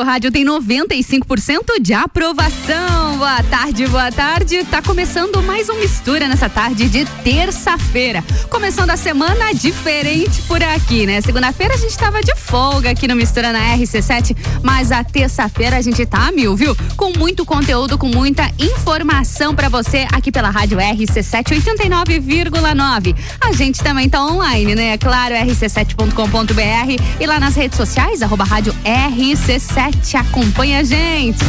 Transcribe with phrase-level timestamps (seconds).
[0.00, 3.18] seu rádio tem 95% de aprovação.
[3.18, 4.64] Boa tarde, boa tarde.
[4.64, 8.24] Tá começando mais um Mistura nessa tarde de terça-feira.
[8.48, 11.20] Começando a semana diferente por aqui, né?
[11.20, 15.82] Segunda-feira a gente tava de folga aqui no Mistura na RC7, mas a terça-feira a
[15.82, 16.74] gente tá mil, viu?
[16.96, 23.14] Com muito conteúdo, com muita informação para você aqui pela rádio RC7 89,9.
[23.38, 24.96] A gente também tá online, né?
[24.96, 29.89] Claro, rc7.com.br e lá nas redes sociais, arroba rádio RC7.
[30.16, 31.44] Acompanha a gente.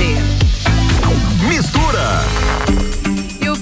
[1.48, 2.22] Mistura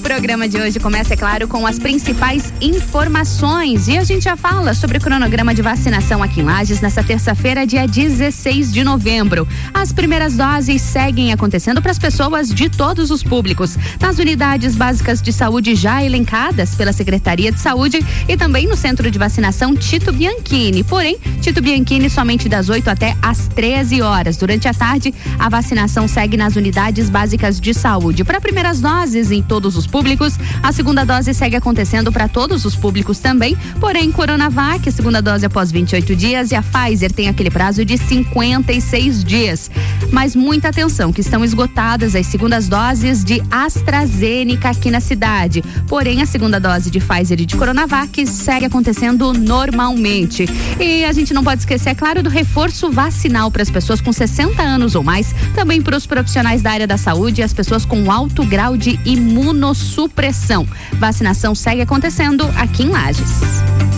[0.10, 3.88] programa de hoje começa, é claro, com as principais informações.
[3.88, 7.68] E a gente já fala sobre o cronograma de vacinação aqui em Lages nessa terça-feira,
[7.68, 9.48] dia 16 de novembro.
[9.72, 15.22] As primeiras doses seguem acontecendo para as pessoas de todos os públicos, nas unidades básicas
[15.22, 20.12] de saúde já elencadas pela Secretaria de Saúde e também no centro de vacinação Tito
[20.12, 20.84] Bianchini.
[20.84, 24.38] Porém, Tito Bianchini somente das 8 até às 13 horas.
[24.38, 28.24] Durante a tarde, a vacinação segue nas unidades básicas de saúde.
[28.24, 30.40] Para primeiras doses em todos os públicos, públicos.
[30.64, 35.46] A segunda dose segue acontecendo para todos os públicos também, porém Coronavac, a segunda dose
[35.46, 39.70] após 28 dias e a Pfizer tem aquele prazo de 56 dias.
[40.10, 45.62] Mas muita atenção que estão esgotadas as segundas doses de AstraZeneca aqui na cidade.
[45.86, 50.46] Porém, a segunda dose de Pfizer e de Coronavac segue acontecendo normalmente.
[50.80, 54.14] E a gente não pode esquecer, é claro, do reforço vacinal para as pessoas com
[54.14, 57.84] 60 anos ou mais, também para os profissionais da área da saúde e as pessoas
[57.84, 60.68] com alto grau de imunossupressão supressão.
[60.94, 63.89] Vacinação segue acontecendo aqui em Lages.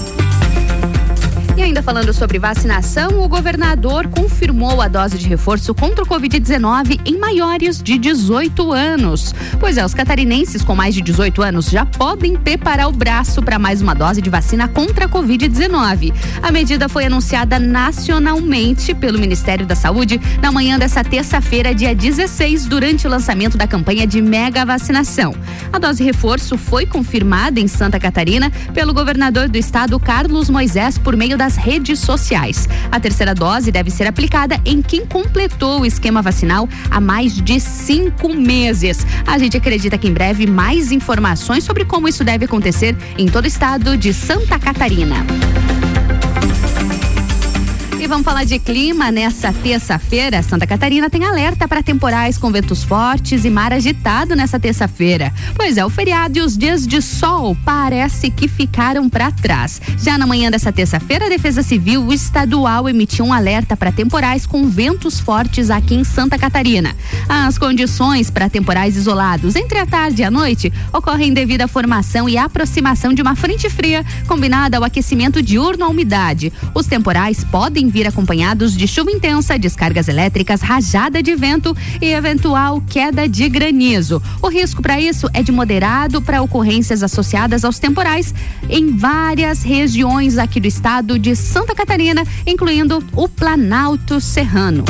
[1.57, 7.01] E ainda falando sobre vacinação, o governador confirmou a dose de reforço contra o Covid-19
[7.05, 9.35] em maiores de 18 anos.
[9.59, 13.59] Pois é, os catarinenses com mais de 18 anos já podem preparar o braço para
[13.59, 16.13] mais uma dose de vacina contra a Covid-19.
[16.41, 22.65] A medida foi anunciada nacionalmente pelo Ministério da Saúde na manhã dessa terça-feira, dia 16,
[22.65, 25.35] durante o lançamento da campanha de mega vacinação.
[25.71, 31.17] A dose reforço foi confirmada em Santa Catarina pelo governador do estado, Carlos Moisés, por
[31.17, 32.69] meio das redes sociais.
[32.91, 37.59] A terceira dose deve ser aplicada em quem completou o esquema vacinal há mais de
[37.59, 39.03] cinco meses.
[39.25, 43.45] A gente acredita que em breve mais informações sobre como isso deve acontecer em todo
[43.45, 45.25] o estado de Santa Catarina.
[48.01, 50.41] E vamos falar de clima nessa terça-feira.
[50.41, 55.31] Santa Catarina tem alerta para temporais com ventos fortes e mar agitado nessa terça-feira.
[55.55, 59.79] Pois é, o feriado e os dias de sol parece que ficaram para trás.
[59.99, 64.67] Já na manhã dessa terça-feira, a Defesa Civil Estadual emitiu um alerta para temporais com
[64.67, 66.95] ventos fortes aqui em Santa Catarina.
[67.29, 72.27] As condições para temporais isolados entre a tarde e a noite ocorrem devido à formação
[72.27, 76.51] e aproximação de uma frente fria combinada ao aquecimento diurno à umidade.
[76.73, 82.81] Os temporais podem vir acompanhados de chuva intensa, descargas elétricas, rajada de vento e eventual
[82.89, 84.21] queda de granizo.
[84.41, 88.33] O risco para isso é de moderado para ocorrências associadas aos temporais
[88.69, 94.85] em várias regiões aqui do estado de Santa Catarina, incluindo o Planalto Serrano.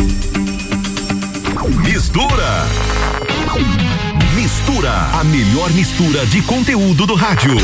[1.84, 2.66] Mistura.
[4.36, 7.56] Mistura, a melhor mistura de conteúdo do rádio.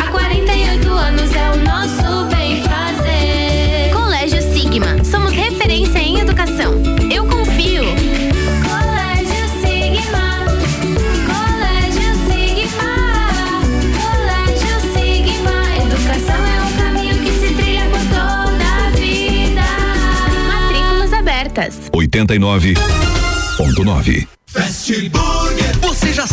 [0.00, 3.90] Há 48 anos é o nosso bem fazer.
[3.92, 5.04] Colégio Sigma.
[5.04, 6.74] Somos referência em educação.
[7.10, 7.84] Eu confio.
[8.62, 10.44] Colégio Sigma.
[11.26, 12.92] Colégio Sigma.
[14.00, 15.56] Colégio Sigma.
[15.86, 19.62] Educação é um caminho que se trilha por toda a vida.
[20.48, 21.74] Matrículas abertas.
[21.92, 24.39] 89.9.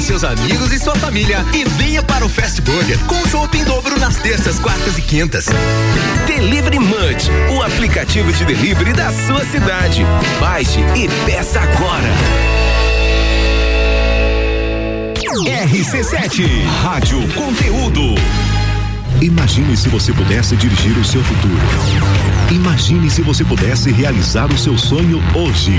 [0.00, 3.64] Convide seus amigos e sua família e venha para o Fast Burger com chopp em
[3.64, 5.46] dobro nas terças, quartas e quintas.
[6.26, 10.02] Delivery Munch, o aplicativo de delivery da sua cidade.
[10.40, 12.08] Baixe e peça agora.
[15.66, 18.14] RC7, Rádio Conteúdo.
[19.20, 21.60] Imagine se você pudesse dirigir o seu futuro.
[22.50, 25.78] Imagine se você pudesse realizar o seu sonho hoje.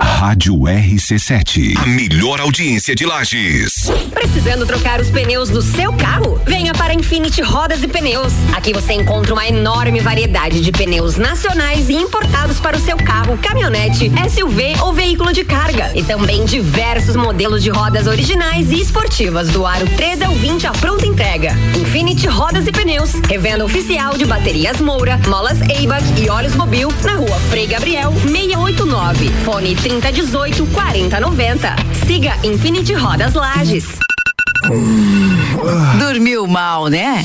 [0.00, 3.90] Rádio RC7, a melhor audiência de Lages.
[4.12, 6.40] Precisando trocar os pneus do seu carro?
[6.44, 8.32] Venha para Infinity Rodas e Pneus.
[8.54, 13.38] Aqui você encontra uma enorme variedade de pneus nacionais e importados para o seu carro,
[13.38, 15.92] caminhonete, SUV ou veículo de carga.
[15.94, 20.72] E também diversos modelos de rodas originais e esportivas do aro 13 ao 20 à
[20.72, 21.52] pronta entrega.
[21.76, 27.14] Infinity Rodas e Pneus, revenda oficial de baterias Moura, molas Eibach e óleos Mobil na
[27.14, 29.28] rua Frei Gabriel 689.
[29.44, 31.76] Fone 3018 4090.
[32.06, 33.84] Siga Infinity Rodas Lages.
[35.98, 37.24] Dormiu mal, né?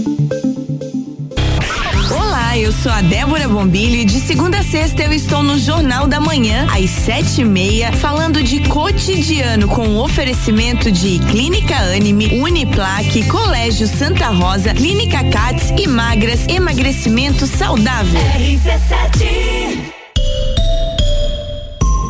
[2.81, 6.65] Sou a Débora Bombilho e de segunda a sexta eu estou no Jornal da Manhã,
[6.75, 14.29] às sete e meia, falando de cotidiano com oferecimento de Clínica Anime, Uniplaque, Colégio Santa
[14.29, 18.19] Rosa, Clínica Cats e Magras, emagrecimento saudável.
[18.19, 19.91] RC7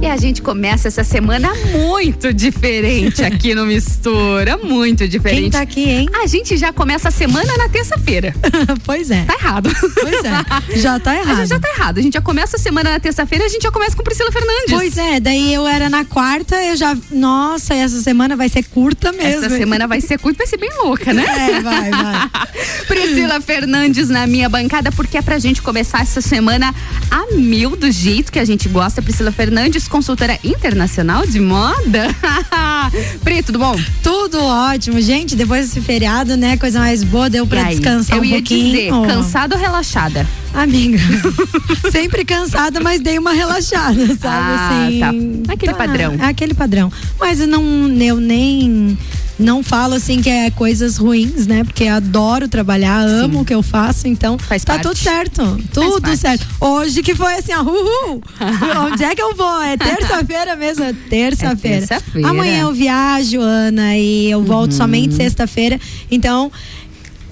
[0.00, 4.58] E a gente começa essa semana muito diferente aqui no Mistura.
[4.58, 5.42] Muito diferente.
[5.42, 6.08] Quem tá aqui, hein?
[6.22, 8.34] A gente já começa a semana na terça-feira.
[8.84, 9.24] pois é.
[9.24, 9.70] Tá errado.
[9.94, 10.78] Pois é.
[10.78, 11.36] Já tá errado.
[11.36, 11.98] A gente já tá errado.
[11.98, 14.70] A gente já começa a semana na terça-feira, a gente já começa com Priscila Fernandes.
[14.70, 16.96] Pois é, daí eu era na quarta, eu já.
[17.10, 19.44] Nossa, essa semana vai ser curta mesmo.
[19.44, 21.24] Essa semana vai ser curta, vai ser bem louca, né?
[21.24, 22.30] É, vai, vai.
[22.86, 26.74] Priscila Fernandes na minha bancada, porque é pra gente começar essa semana
[27.10, 29.02] a mil do jeito que a gente gosta.
[29.02, 32.08] Priscila Fernandes, consultora internacional de moda.
[33.22, 33.78] Pri, tudo bom?
[34.02, 35.00] Tudo ótimo.
[35.00, 36.56] Gente, depois desse feriado, né?
[36.56, 38.70] Coisa mais boa, deu pra descansar eu um ia pouquinho.
[38.72, 40.26] dizer, cansada ou relaxada?
[40.54, 40.98] Amiga,
[41.92, 44.20] sempre cansada, mas dei uma relaxada, sabe?
[44.24, 44.98] Ah, assim,
[45.46, 45.52] tá.
[45.52, 46.16] Aquele padrão.
[46.20, 46.92] Aquele padrão.
[47.20, 47.62] Mas eu não,
[48.00, 48.96] eu nem
[49.38, 51.62] não falo assim que é coisas ruins, né?
[51.64, 54.82] Porque adoro trabalhar, amo o que eu faço, então Faz tá parte.
[54.88, 55.58] tudo certo.
[55.72, 56.46] Tudo certo.
[56.60, 58.22] Hoje que foi assim, ó, uhul.
[58.92, 59.62] Onde é que eu vou?
[59.62, 61.76] É terça-feira mesmo, é terça-feira.
[61.84, 62.28] É terça-feira.
[62.28, 64.76] Amanhã eu viajo, Ana, e eu volto Uhum.
[64.78, 65.78] somente sexta-feira.
[66.10, 66.50] Então,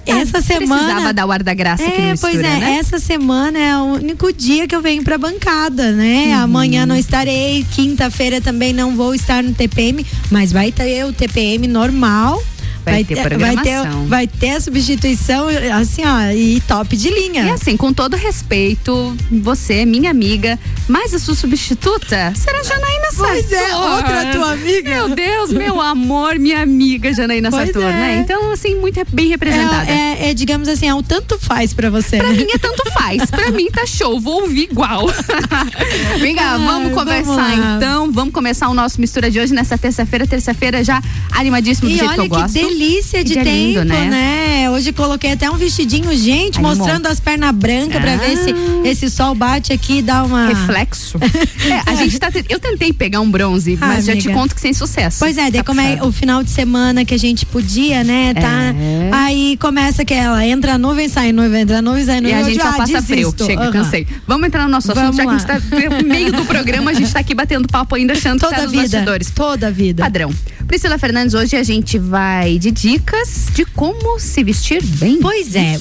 [0.05, 2.77] essa semana Precisava dar o ar da graça aqui no é, Mistura, pois é, né?
[2.79, 6.27] essa semana é o único dia que eu venho pra bancada, né?
[6.27, 6.43] Uhum.
[6.43, 11.67] Amanhã não estarei, quinta-feira também não vou estar no TPM, mas vai ter o TPM
[11.67, 12.41] normal.
[12.85, 14.07] Vai ter vai ter, programação.
[14.07, 15.47] vai ter a substituição,
[15.79, 17.43] assim, ó, e top de linha.
[17.45, 23.05] E assim, com todo respeito, você é minha amiga, mas a sua substituta será Janaína
[23.17, 23.91] Pois é, Sartor.
[23.95, 24.89] outra tua amiga.
[24.89, 27.93] Meu Deus, meu amor, minha amiga Janaína Pois Sartor, é.
[27.93, 28.17] né?
[28.23, 29.89] Então, assim, muito re- bem representada.
[29.89, 32.17] É, é, é, digamos assim, é o tanto faz pra você.
[32.17, 32.37] Pra né?
[32.37, 33.25] mim é tanto faz.
[33.29, 35.05] Pra mim tá show, vou ouvir igual.
[36.19, 37.75] Vem cá, vamos vamos conversar lá.
[37.77, 38.11] então.
[38.11, 40.27] Vamos começar o nosso mistura de hoje nessa terça-feira.
[40.27, 41.01] Terça-feira já
[41.31, 42.53] animadíssimo do E jeito que eu que gosto.
[42.75, 44.05] Delícia de Que tempo, lindo, né?
[44.09, 44.69] né?
[44.69, 46.75] Hoje coloquei até um vestidinho, gente, Animou.
[46.75, 48.53] mostrando as pernas brancas pra ver se
[48.83, 50.47] esse sol bate aqui e dá uma.
[50.47, 51.17] Reflexo.
[51.65, 52.29] É, a gente tá.
[52.49, 54.33] Eu tentei pegar um bronze, Ah, mas já te amiga.
[54.33, 55.17] conto que sem sucesso.
[55.19, 58.33] Pois é, daí Tá como é o final de semana que a gente podia, né,
[58.35, 58.73] tá?
[58.77, 59.09] É.
[59.11, 62.35] Aí começa aquela, entra a nuvem, sai nuvem, entra a nuvem, sai E nuvem.
[62.35, 63.31] a eu gente só ah, passa frio.
[63.31, 63.45] desisto.
[63.45, 63.71] Chega, Aham.
[63.71, 64.07] cansei.
[64.27, 65.59] Vamos entrar no nosso assunto, Vamos já que a lá.
[65.59, 68.51] gente tá no meio do programa, a gente tá aqui batendo papo ainda achando Toda
[68.51, 69.31] que tá a nos vida, bastidores.
[69.31, 70.03] toda a vida.
[70.03, 70.31] Padrão.
[70.67, 75.19] Priscila Fernandes, hoje a gente vai de dicas de como se vestir bem.
[75.21, 75.77] Pois é,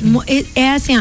[0.54, 0.92] é, assim,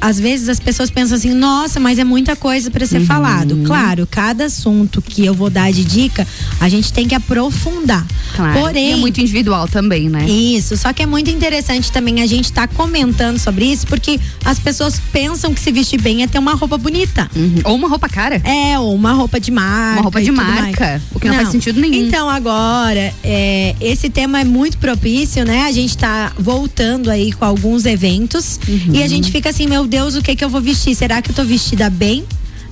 [0.00, 3.06] às vezes as pessoas pensam assim, nossa, mas é muita coisa para ser uhum.
[3.06, 3.62] falado.
[3.64, 6.26] Claro, cada assunto que eu vou dar de dica,
[6.60, 8.06] a gente tem que aprofundar.
[8.34, 8.60] Claro.
[8.60, 10.28] Porém, e é muito individual também, né?
[10.28, 14.20] Isso, só que é muito interessante também a gente estar tá comentando sobre isso, porque
[14.44, 17.30] as pessoas pensam que se vestir bem é ter uma roupa bonita.
[17.34, 17.60] Uhum.
[17.64, 18.36] Ou uma roupa cara.
[18.44, 19.92] É, ou uma roupa de marca.
[19.94, 21.02] Uma roupa de marca, mais.
[21.14, 22.06] o que não, não, faz sentido nenhum.
[22.06, 25.05] Então agora, é, esse tema é muito propício,
[25.44, 25.62] né?
[25.62, 28.94] A gente tá voltando aí com alguns eventos uhum.
[28.94, 30.94] e a gente fica assim, meu Deus, o que que eu vou vestir?
[30.96, 32.24] Será que eu tô vestida bem?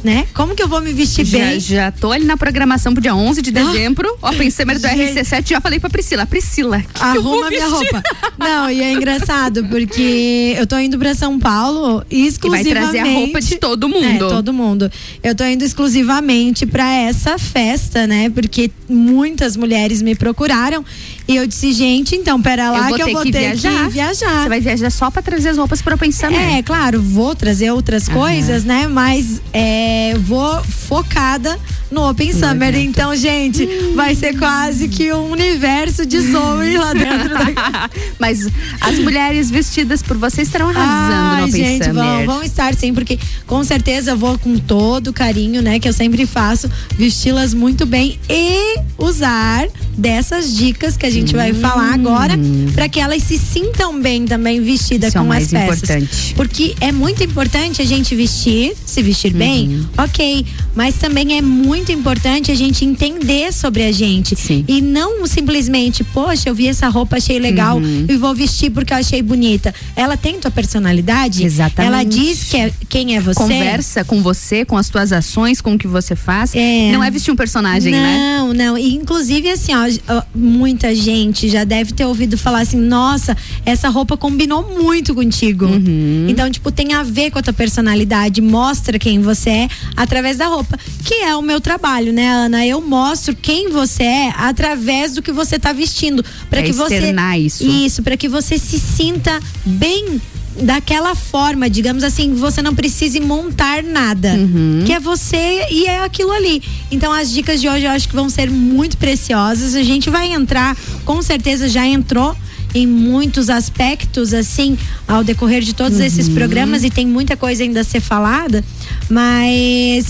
[0.04, 0.26] né?
[0.34, 1.58] Como que eu vou me vestir já, bem?
[1.58, 4.16] Já tô ali na programação pro dia 11 de ah, dezembro.
[4.20, 6.26] Ó, oh, pensei do RC7, já falei pra Priscila.
[6.26, 8.02] Priscila, que arruma que minha roupa.
[8.38, 12.70] Não, e é engraçado porque eu tô indo pra São Paulo exclusivamente.
[12.70, 14.26] E vai trazer a roupa de todo mundo.
[14.26, 14.92] É, todo mundo.
[15.22, 18.28] Eu tô indo exclusivamente pra essa festa, né?
[18.28, 20.84] Porque muitas mulheres me procuraram
[21.26, 23.84] e eu disse, gente, então, pera lá eu que eu vou que ter viajar.
[23.86, 24.42] que viajar.
[24.42, 27.70] Você vai viajar só pra trazer as roupas pra eu pensar É, claro, vou trazer
[27.70, 28.14] outras uhum.
[28.14, 28.86] coisas, né?
[28.86, 31.58] Mas é, vou focada
[31.90, 32.68] no Open no Summer.
[32.68, 32.88] Evento.
[32.88, 33.94] Então, gente, hum.
[33.94, 37.90] vai ser quase que um universo de Zoe lá dentro da...
[38.18, 38.48] Mas
[38.80, 42.04] as mulheres vestidas por você estarão arrasando no Open gente, Summer.
[42.04, 45.78] Vão, vão estar sim, porque com certeza eu vou com todo o carinho, né?
[45.78, 51.38] Que eu sempre faço, vesti-las muito bem e usar dessas dicas que a gente hum.
[51.38, 52.34] vai falar agora
[52.74, 55.82] para que elas se sintam bem também vestidas Isso é com é as peças.
[55.82, 56.34] Importante.
[56.34, 59.38] Porque é muito importante a gente vestir, se vestir uhum.
[59.38, 60.44] bem, ok.
[60.74, 64.34] Mas também é muito importante a gente entender sobre a gente.
[64.36, 64.64] Sim.
[64.66, 68.06] E não simplesmente, poxa, eu vi essa roupa, achei legal uhum.
[68.08, 69.72] e vou vestir porque eu achei bonita.
[69.94, 71.44] Ela tem tua personalidade?
[71.44, 71.94] Exatamente.
[71.94, 73.38] Ela diz que é, quem é você.
[73.38, 76.54] Conversa com você, com as tuas ações, com o que você faz.
[76.54, 76.90] É.
[76.92, 78.36] Não é vestir um personagem, não, né?
[78.38, 78.78] Não, não.
[78.78, 81.03] E inclusive, assim, ó, muita gente
[81.48, 85.66] já deve ter ouvido falar assim: nossa, essa roupa combinou muito contigo.
[85.66, 86.26] Uhum.
[86.28, 90.46] Então, tipo, tem a ver com a tua personalidade, mostra quem você é através da
[90.46, 92.66] roupa, que é o meu trabalho, né, Ana?
[92.66, 97.12] Eu mostro quem você é através do que você tá vestindo, para é que você
[97.38, 97.64] isso.
[97.64, 100.20] Isso, para que você se sinta bem
[100.62, 104.34] daquela forma, digamos assim, você não precise montar nada.
[104.34, 104.82] Uhum.
[104.86, 106.62] Que é você e é aquilo ali.
[106.90, 109.74] Então as dicas de hoje eu acho que vão ser muito preciosas.
[109.74, 112.36] A gente vai entrar, com certeza já entrou
[112.74, 116.04] em muitos aspectos, assim, ao decorrer de todos uhum.
[116.04, 118.64] esses programas e tem muita coisa ainda a ser falada,
[119.08, 120.06] mas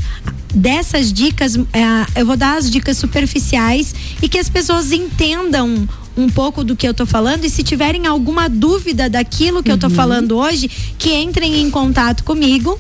[0.54, 6.29] dessas dicas, é, eu vou dar as dicas superficiais e que as pessoas entendam um
[6.29, 9.77] pouco do que eu tô falando e se tiverem alguma dúvida daquilo que uhum.
[9.77, 9.94] eu tô uhum.
[9.94, 12.79] falando hoje, que entrem em contato comigo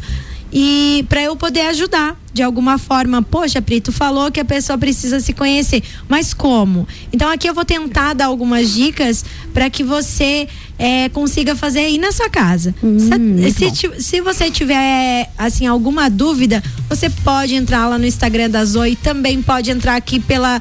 [0.52, 3.22] e para eu poder ajudar de alguma forma.
[3.22, 6.86] Poxa, Pri, tu falou que a pessoa precisa se conhecer, mas como?
[7.12, 11.96] Então aqui eu vou tentar dar algumas dicas para que você é, consiga fazer aí
[11.96, 12.74] na sua casa.
[12.82, 18.50] Hum, se, se, se, você tiver assim alguma dúvida, você pode entrar lá no Instagram
[18.50, 20.60] da Zoe, também pode entrar aqui pela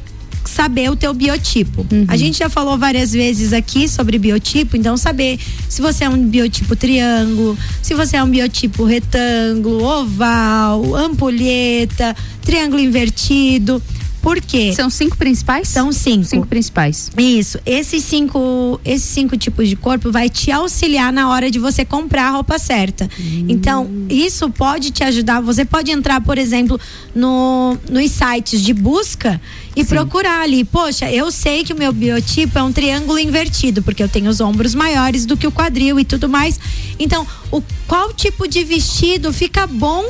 [0.47, 1.85] saber o teu biotipo.
[1.91, 2.05] Uhum.
[2.07, 6.25] A gente já falou várias vezes aqui sobre biotipo, então saber se você é um
[6.27, 13.81] biotipo triângulo, se você é um biotipo retângulo, oval, ampulheta, triângulo invertido
[14.27, 14.73] Por quê?
[14.73, 15.69] São cinco principais?
[15.69, 16.25] São cinco.
[16.25, 17.09] Cinco principais.
[17.17, 17.57] Isso.
[17.65, 22.27] Esses cinco, esses cinco tipos de corpo vai te auxiliar na hora de você comprar
[22.27, 23.09] a roupa certa.
[23.17, 23.45] Hum.
[23.47, 25.39] Então, isso pode te ajudar.
[25.39, 26.77] Você pode entrar, por exemplo,
[27.15, 29.39] no, nos sites de busca
[29.73, 29.95] e Sim.
[29.95, 30.65] procurar ali.
[30.65, 34.41] Poxa, eu sei que o meu biotipo é um triângulo invertido, porque eu tenho os
[34.41, 36.59] ombros maiores do que o quadril e tudo mais.
[36.99, 40.03] Então, o, qual tipo de vestido fica bom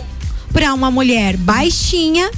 [0.51, 2.31] para uma mulher baixinha,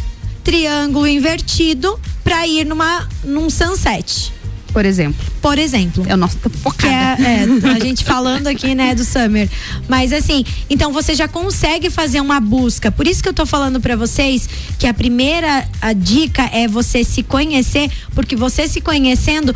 [0.43, 4.31] triângulo invertido, para ir numa num sunset?
[4.71, 5.25] Por exemplo.
[5.41, 6.05] Por exemplo.
[6.07, 7.21] É o nosso focada.
[7.21, 9.49] É, é, a gente falando aqui, né, do Summer.
[9.87, 12.91] Mas assim, então você já consegue fazer uma busca.
[12.91, 14.47] Por isso que eu tô falando para vocês
[14.77, 19.55] que a primeira a dica é você se conhecer, porque você se conhecendo,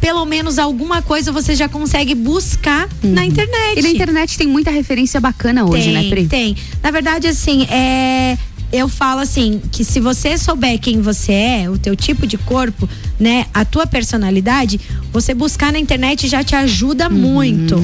[0.00, 3.12] pelo menos alguma coisa você já consegue buscar uhum.
[3.12, 3.78] na internet.
[3.78, 6.26] E na internet tem muita referência bacana hoje, tem, né, Pri?
[6.26, 6.56] Tem.
[6.82, 8.38] Na verdade, assim, é
[8.72, 12.88] eu falo assim, que se você souber quem você é, o teu tipo de corpo,
[13.20, 14.80] né, a tua personalidade,
[15.12, 17.14] você buscar na internet já te ajuda uhum.
[17.14, 17.76] muito,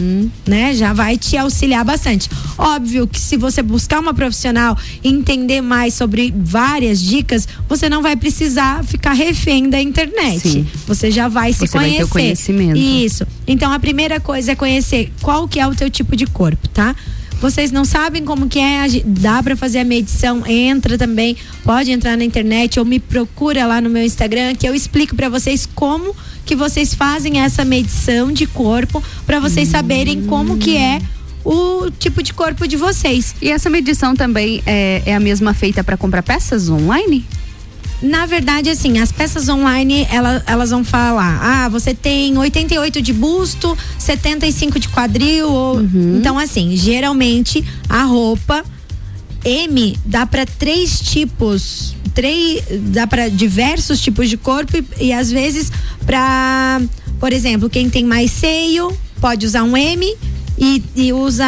[0.46, 0.74] né?
[0.74, 2.31] Já vai te auxiliar bastante.
[2.57, 8.01] Óbvio que se você buscar uma profissional e entender mais sobre várias dicas, você não
[8.03, 10.48] vai precisar ficar refém da internet.
[10.48, 10.66] Sim.
[10.87, 11.90] Você já vai se você conhecer.
[11.90, 12.79] Vai ter o conhecimento.
[12.79, 13.27] Isso.
[13.46, 16.96] Então a primeira coisa é conhecer qual que é o teu tipo de corpo, tá?
[17.40, 22.16] Vocês não sabem como que é, dá para fazer a medição, entra também, pode entrar
[22.16, 26.14] na internet ou me procura lá no meu Instagram que eu explico para vocês como
[26.44, 31.01] que vocês fazem essa medição de corpo para vocês saberem como que é
[31.44, 33.35] o tipo de corpo de vocês.
[33.40, 37.24] E essa medição também é, é a mesma feita para comprar peças online?
[38.01, 43.13] Na verdade, assim, as peças online, elas, elas vão falar, ah, você tem 88 de
[43.13, 46.19] busto, 75 de quadril, ou, uhum.
[46.19, 48.65] então assim, geralmente a roupa
[49.45, 55.31] M dá para três tipos, três, dá para diversos tipos de corpo e, e às
[55.31, 55.73] vezes
[56.07, 56.81] para,
[57.19, 60.17] por exemplo, quem tem mais seio pode usar um M
[60.61, 61.47] e, e, usa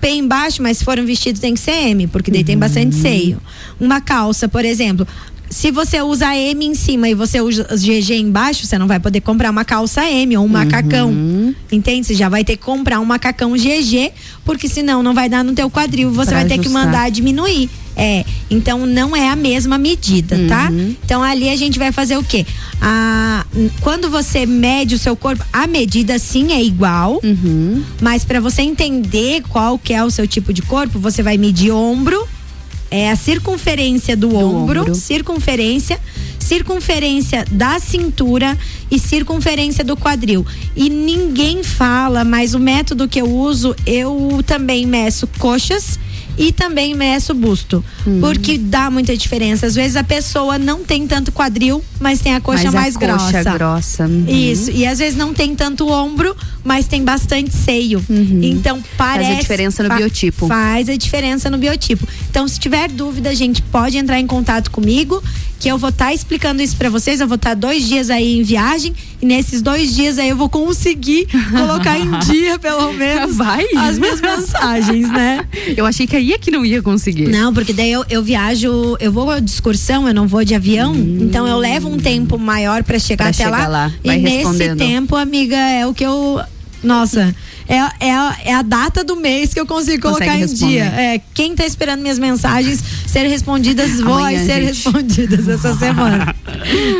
[0.00, 2.46] P embaixo, mas se for um vestido tem que ser M, porque daí uhum.
[2.46, 3.40] tem bastante seio.
[3.80, 5.06] Uma calça, por exemplo,
[5.52, 9.20] se você usa M em cima e você usa GG embaixo, você não vai poder
[9.20, 11.10] comprar uma calça M ou um macacão.
[11.10, 11.54] Uhum.
[11.70, 12.06] Entende?
[12.06, 14.12] Você já vai ter que comprar um macacão GG,
[14.44, 16.58] porque senão não vai dar no teu quadril, você pra vai ajustar.
[16.58, 17.68] ter que mandar diminuir.
[17.94, 20.70] É, então não é a mesma medida, tá?
[20.70, 20.94] uhum.
[20.94, 20.98] tá?
[21.04, 22.46] Então ali a gente vai fazer o quê?
[22.80, 23.44] A,
[23.82, 27.82] quando você mede o seu corpo, a medida sim é igual, uhum.
[28.00, 31.70] mas para você entender qual que é o seu tipo de corpo, você vai medir
[31.70, 32.26] ombro,
[32.92, 35.98] é a circunferência do, do ombro, ombro, circunferência,
[36.38, 38.56] circunferência da cintura
[38.90, 40.46] e circunferência do quadril.
[40.76, 45.98] E ninguém fala, mas o método que eu uso, eu também meço coxas
[46.36, 47.84] e também meço o busto.
[48.06, 48.20] Hum.
[48.20, 49.66] Porque dá muita diferença.
[49.66, 52.98] Às vezes a pessoa não tem tanto quadril, mas tem a coxa mas mais a
[52.98, 53.32] grossa.
[53.32, 54.06] Coxa grossa.
[54.06, 54.24] Uhum.
[54.28, 54.70] Isso.
[54.70, 58.02] E às vezes não tem tanto ombro, mas tem bastante seio.
[58.08, 58.40] Uhum.
[58.42, 59.28] Então parece.
[59.28, 60.46] Faz a diferença no fa biotipo.
[60.46, 62.06] Faz a diferença no biotipo.
[62.30, 65.22] Então, se tiver dúvida, gente, pode entrar em contato comigo
[65.62, 67.20] que eu vou estar tá explicando isso para vocês.
[67.20, 70.36] Eu vou estar tá dois dias aí em viagem e nesses dois dias aí eu
[70.36, 73.64] vou conseguir colocar em dia, pelo menos, Vai.
[73.76, 75.46] as minhas mensagens, né?
[75.76, 77.28] Eu achei que aí é que não ia conseguir.
[77.28, 80.92] Não, porque daí eu, eu viajo, eu vou de excursão, eu não vou de avião,
[80.92, 81.18] hum.
[81.20, 83.86] então eu levo um tempo maior para chegar pra até chegar lá.
[83.86, 83.92] lá.
[84.02, 86.40] e nesse tempo, amiga, é o que eu.
[86.82, 87.32] Nossa
[87.68, 90.64] é, é, a, é a data do mês que eu consigo Consegue colocar responder.
[90.64, 90.84] em dia.
[90.84, 94.64] É, quem tá esperando minhas mensagens ser respondidas, vão ser gente.
[94.64, 96.34] respondidas essa semana.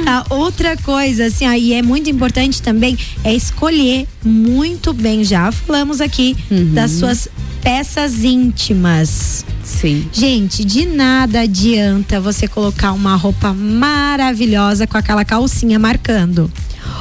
[0.05, 6.01] tá, outra coisa, assim, aí é muito importante também, é escolher muito bem, já falamos
[6.01, 6.75] aqui, uhum.
[6.75, 7.29] das suas
[7.63, 9.45] peças íntimas.
[9.65, 10.09] Sim.
[10.13, 16.51] Gente, de nada adianta você colocar uma roupa maravilhosa com aquela calcinha marcando.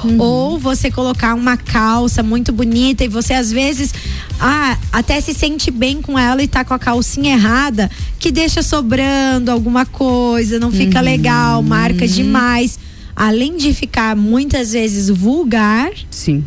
[0.04, 0.20] Uhum.
[0.20, 3.94] Ou você colocar uma calça muito bonita e você às vezes
[4.40, 8.62] ah, até se sente bem com ela e tá com a calcinha errada, que deixa
[8.64, 11.06] sobrando alguma coisa, não fica uhum.
[11.06, 12.80] legal, marca demais.
[13.16, 15.92] Além de ficar muitas vezes vulgar.
[16.10, 16.44] Sim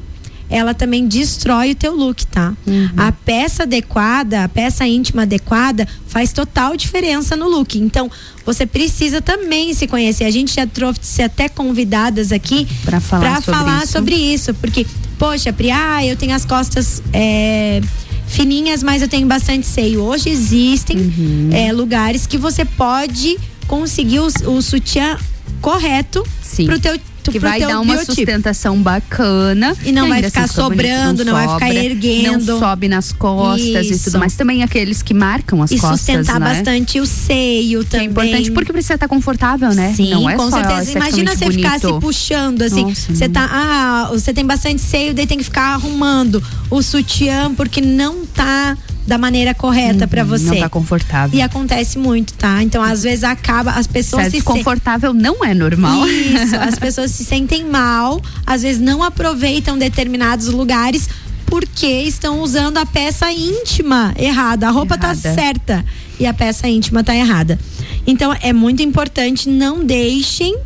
[0.49, 2.55] ela também destrói o teu look, tá?
[2.67, 2.91] Uhum.
[2.97, 7.79] A peça adequada, a peça íntima adequada faz total diferença no look.
[7.79, 8.11] Então,
[8.45, 10.25] você precisa também se conhecer.
[10.25, 13.93] A gente já trouxe até convidadas aqui para falar, pra sobre, falar isso.
[13.93, 14.87] sobre isso, porque
[15.19, 17.81] poxa, Pri, ah, eu tenho as costas é,
[18.27, 20.03] fininhas, mas eu tenho bastante seio.
[20.03, 21.51] Hoje existem uhum.
[21.53, 25.19] é, lugares que você pode conseguir o, o sutiã
[25.61, 26.67] correto Sim.
[26.67, 26.99] pro teu
[27.31, 28.15] perfeito que vai dar uma biotipo.
[28.15, 29.77] sustentação bacana.
[29.85, 32.47] E não vai ficar assim bonito, sobrando, não vai ficar sobra, erguendo.
[32.47, 34.05] Não sobe nas costas e Isso.
[34.05, 34.35] tudo mais.
[34.35, 36.55] Também aqueles que marcam as e costas, sustentar né?
[36.55, 38.07] bastante o seio Que é também.
[38.09, 39.93] importante porque precisa estar confortável, né?
[39.97, 40.93] Sim, não é com só certeza.
[40.93, 42.01] Imagina você esteticamente ficar se bonito.
[42.03, 42.85] puxando assim.
[42.85, 43.33] Nossa, Você não.
[43.35, 48.25] tá, ah, você tem bastante seio, daí tem que ficar arrumando o sutiã porque não
[48.27, 48.77] tá
[49.07, 50.45] da maneira correta pra você.
[50.49, 51.39] Uhum, Não tá confortável.
[51.39, 52.63] E acontece muito, tá?
[52.63, 56.07] Então, às vezes acaba as pessoas se desconfortável não é normal.
[56.09, 61.09] Isso, as pessoas se sentem mal, às vezes não aproveitam determinados lugares
[61.47, 64.67] porque estão usando a peça íntima errada.
[64.69, 65.35] A roupa tá Errada.
[65.35, 65.85] certa
[66.19, 67.59] e a peça íntima tá errada.
[68.07, 70.57] Então é muito importante não deixem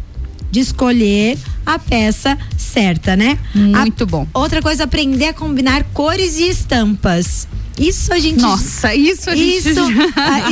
[0.51, 3.37] de escolher a peça certa, né?
[3.55, 4.27] Muito A- bom.
[4.33, 7.47] Outra coisa, aprender a combinar cores e estampas.
[7.79, 8.41] Isso a gente.
[8.41, 9.71] Nossa, isso a gente Isso,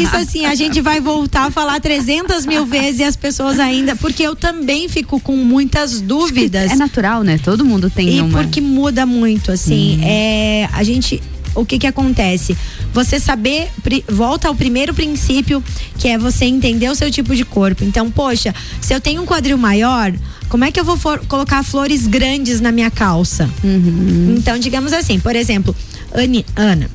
[0.01, 3.97] isso assim, a gente vai voltar a falar 300 mil vezes e as pessoas ainda.
[3.97, 6.71] Porque eu também fico com muitas dúvidas.
[6.73, 7.39] É natural, né?
[7.43, 8.39] Todo mundo tem E uma.
[8.43, 10.01] porque muda muito, assim.
[10.05, 11.23] É, a gente.
[11.55, 12.55] O que que acontece?
[12.93, 13.69] Você saber,
[14.11, 15.65] volta ao primeiro princípio,
[15.99, 17.83] que é você entender o seu tipo de corpo.
[17.83, 20.13] Então, poxa, se eu tenho um quadril maior,
[20.51, 23.49] como é que eu vou for- colocar flores grandes na minha calça?
[24.37, 25.75] Então, digamos assim, por exemplo,
[26.15, 26.91] Ani- Ana,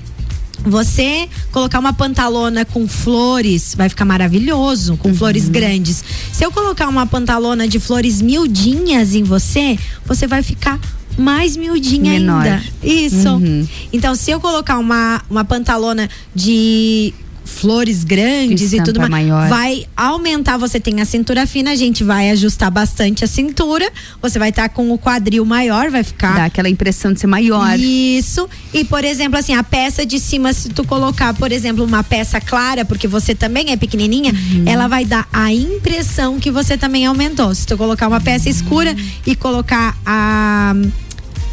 [0.65, 5.52] você colocar uma pantalona com flores vai ficar maravilhoso, com flores Uhum.
[5.52, 6.04] grandes.
[6.32, 10.80] Se eu colocar uma pantalona de flores miudinhas em você, você vai ficar
[11.17, 12.41] mais miudinha Menor.
[12.45, 12.63] ainda.
[12.84, 13.30] Isso.
[13.30, 13.67] Uhum.
[13.91, 17.13] Então, se eu colocar uma, uma pantalona de
[17.44, 19.50] flores grandes e tudo mais, maior.
[19.50, 20.58] vai aumentar.
[20.58, 23.92] Você tem a cintura fina, a gente vai ajustar bastante a cintura.
[24.22, 27.78] Você vai estar com o quadril maior, vai ficar Dá aquela impressão de ser maior.
[27.80, 28.48] isso.
[28.74, 32.40] E, por exemplo, assim, a peça de cima, se tu colocar, por exemplo, uma peça
[32.40, 34.64] clara, porque você também é pequenininha, Uhum.
[34.66, 37.54] ela vai dar a impressão que você também aumentou.
[37.54, 40.74] Se tu colocar uma peça escura e colocar a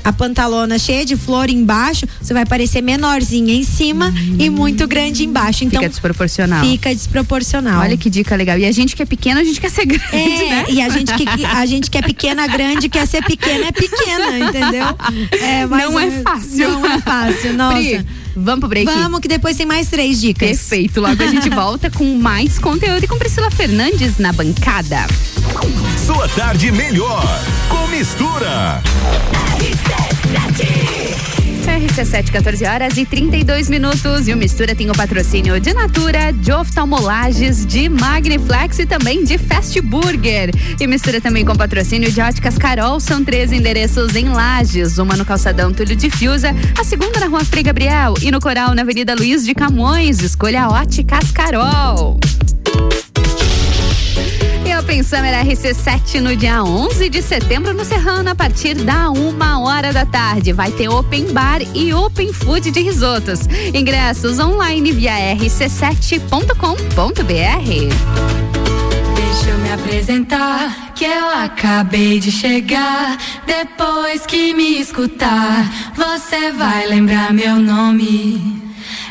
[0.08, 5.24] a pantalona cheia de flor embaixo, você vai parecer menorzinha em cima e muito grande
[5.24, 5.64] embaixo.
[5.64, 6.64] Então Fica desproporcional.
[6.64, 7.80] fica desproporcional.
[7.82, 8.58] Olha que dica legal.
[8.58, 10.64] E a gente que é pequeno, a gente quer ser grande, É, né?
[10.70, 14.38] e a gente, que, a gente que é pequena, grande, quer ser pequena, é pequena,
[14.38, 14.86] entendeu?
[15.40, 16.70] É, Não é menos- fácil.
[16.70, 17.78] Não é fácil, nossa.
[17.78, 18.06] Pri,
[18.38, 18.86] vamos pro break?
[18.86, 20.48] Vamos, que depois tem mais três dicas.
[20.48, 21.00] Perfeito.
[21.00, 25.06] Logo a gente volta com mais conteúdo e com Priscila Fernandes na bancada.
[26.04, 27.22] Sua tarde melhor
[27.68, 28.82] com mistura.
[29.58, 31.27] RC7,
[31.94, 34.28] 14 horas e 32 minutos.
[34.28, 39.38] E o Mistura tem o patrocínio de Natura, de Oftalmolages, de Magniflex e também de
[39.38, 40.50] Fast Burger.
[40.78, 43.00] E Mistura também com patrocínio de Óticas Carol.
[43.00, 47.44] São três endereços em Lages: uma no Calçadão Túlio de Fiuza, a segunda na Rua
[47.44, 50.20] Frei Gabriel e no Coral na Avenida Luiz de Camões.
[50.20, 52.18] Escolha Óticas Carol.
[54.78, 59.92] Open Summer RC7 no dia 11 de setembro no Serrano, a partir da uma hora
[59.92, 60.52] da tarde.
[60.52, 63.40] Vai ter Open Bar e Open Food de risotos.
[63.74, 66.52] Ingressos online via rc7.com.br.
[69.16, 73.18] Deixa eu me apresentar, que eu acabei de chegar.
[73.44, 78.67] Depois que me escutar, você vai lembrar meu nome.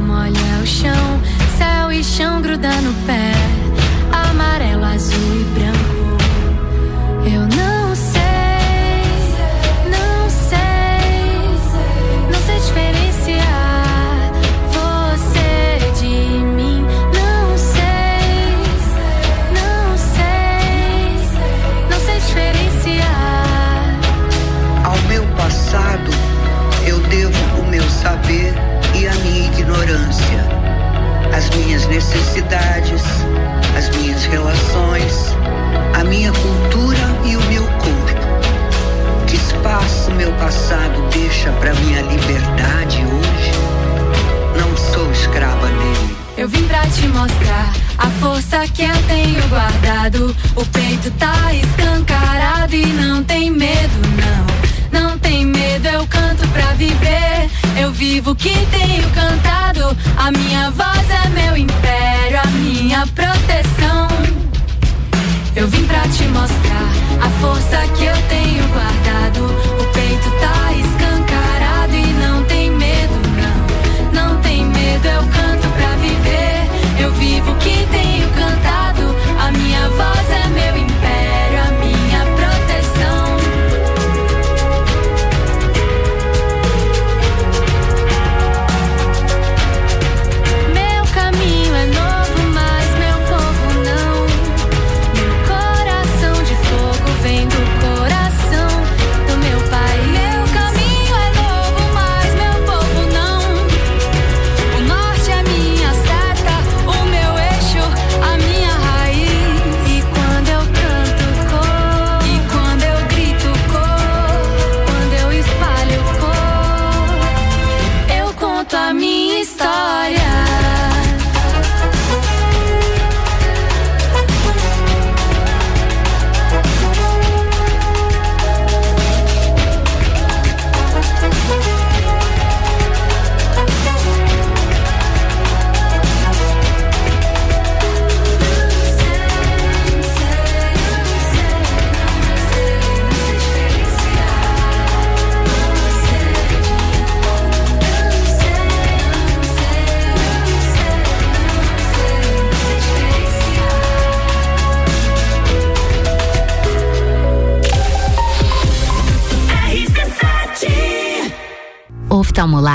[0.00, 1.20] molha o chão,
[1.56, 3.32] céu e chão gruda no pé,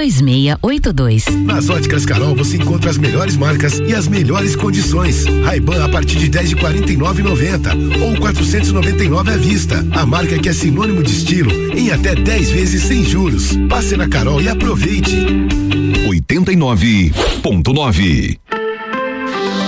[0.00, 1.26] 2682.
[1.44, 5.26] Nas óticas Carol você encontra as melhores marcas e as melhores condições.
[5.44, 9.84] Ray-Ban a partir de 10 de 49,90 ou 499 à vista.
[9.92, 13.56] A marca que é sinônimo de estilo em até 10 vezes sem juros.
[13.68, 15.16] Passe na Carol e aproveite.
[16.08, 18.39] 89.9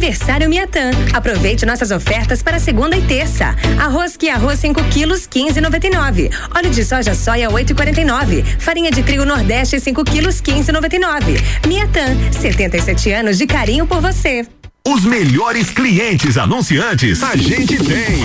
[0.00, 0.92] Aniversário Miatã.
[1.12, 3.54] Aproveite nossas ofertas para segunda e terça.
[3.78, 6.30] Arroz que arroz 5 quilos 15,99.
[6.56, 8.42] Óleo de soja soia 8,49.
[8.58, 11.38] Farinha de trigo Nordeste 5 quilos 15,99.
[11.66, 14.46] Miatã, 77 anos de carinho por você.
[14.88, 18.24] Os melhores clientes anunciantes a gente tem.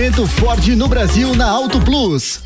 [0.00, 2.40] Ford no Brasil na Auto Plus.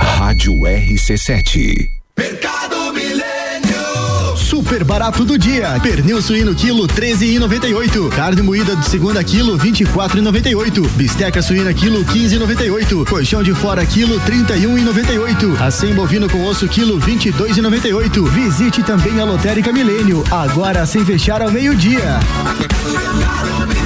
[0.00, 1.86] Rádio RC7.
[2.18, 4.36] Mercado Milênio.
[4.36, 5.78] Super barato do dia.
[5.80, 8.08] Pernil suíno quilo 13,98.
[8.08, 10.88] Carne moída de segunda quilo 24,98.
[10.96, 13.08] Bisteca suína quilo 15,98.
[13.08, 15.60] Colchão de fora quilo 31,98.
[15.60, 18.28] Acém bovino com osso quilo 22,98.
[18.28, 20.24] Visite também a Lotérica Milênio.
[20.32, 22.18] Agora sem fechar ao meio-dia.
[22.42, 23.85] Faça sua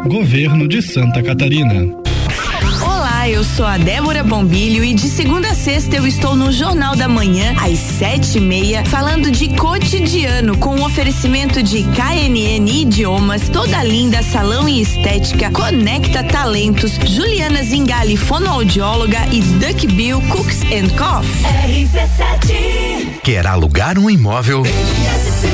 [0.00, 1.94] Governo de Santa Catarina.
[2.82, 6.96] Olá, eu sou a Débora Bombilho e de segunda a sexta eu estou no Jornal
[6.96, 13.48] da Manhã, às sete e meia, falando de cotidiano, com um oferecimento de KNN Idiomas,
[13.48, 20.88] Toda Linda Salão e Estética, Conecta Talentos, Juliana Zingali, fonoaudióloga e Duck Bill Cooks and
[20.96, 21.44] Coffee.
[21.68, 24.62] RC7 Quer alugar um imóvel?
[24.64, 25.51] RC7,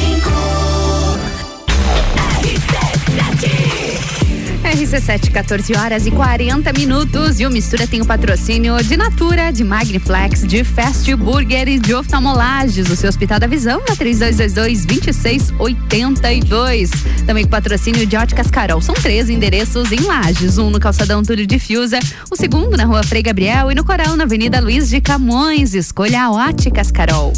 [5.33, 7.39] 14 horas e 40 minutos.
[7.41, 11.93] E o Mistura tem o patrocínio de Natura, de Magniflex, de Fast Burger e de
[11.95, 12.89] Oftalmolages.
[12.89, 16.91] O seu Hospital da Visão na 3222-2682.
[17.27, 18.81] Também com patrocínio de Óticas Carol.
[18.81, 21.99] São três endereços em Lages: um no Calçadão Túlio de Fiuza,
[22.31, 25.75] o segundo na Rua Frei Gabriel e no Coral na Avenida Luiz de Camões.
[25.75, 27.33] Escolha a Óticas Carol.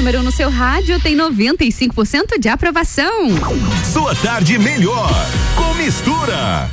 [0.00, 3.28] Número um no seu rádio tem 95% de aprovação.
[3.84, 5.10] Sua tarde melhor
[5.54, 6.70] com mistura.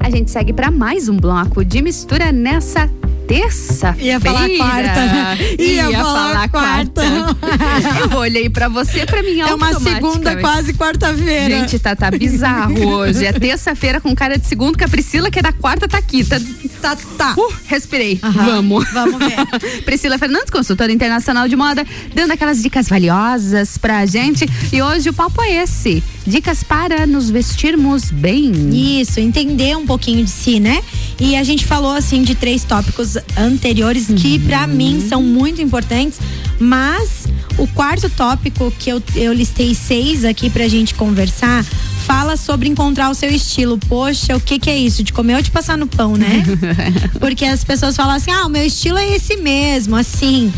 [0.00, 2.90] A gente segue para mais um bloco de mistura nessa
[3.28, 4.04] terça-feira.
[4.04, 5.38] Ia falar quarta, né?
[5.56, 7.02] Ia falar quarta.
[8.10, 11.60] Eu olhei pra você, pra mim É uma segunda, quase quarta-feira.
[11.60, 13.24] Gente, tá, tá bizarro hoje.
[13.24, 16.24] É terça-feira com cara de segunda, que a Priscila, que é da quarta, tá aqui.
[16.24, 16.40] Tá,
[16.80, 17.34] tá, tá.
[17.36, 18.18] Uh, respirei.
[18.22, 18.86] Vamos.
[18.92, 19.82] Vamos ver.
[19.84, 24.48] Priscila Fernandes, consultora internacional de moda, dando aquelas dicas valiosas pra gente.
[24.72, 26.02] E hoje o papo é esse.
[26.26, 29.00] Dicas para nos vestirmos bem.
[29.00, 30.82] Isso, entender um pouquinho de si, né?
[31.20, 36.18] E a gente falou assim de três tópicos anteriores que pra mim são muito importantes,
[36.58, 37.26] mas
[37.58, 41.64] o quarto tópico que eu, eu listei seis aqui pra gente conversar
[42.04, 43.78] fala sobre encontrar o seu estilo.
[43.78, 45.02] Poxa, o que que é isso?
[45.02, 46.44] De comer ou de passar no pão, né?
[47.18, 50.52] Porque as pessoas falam assim: "Ah, o meu estilo é esse mesmo", assim.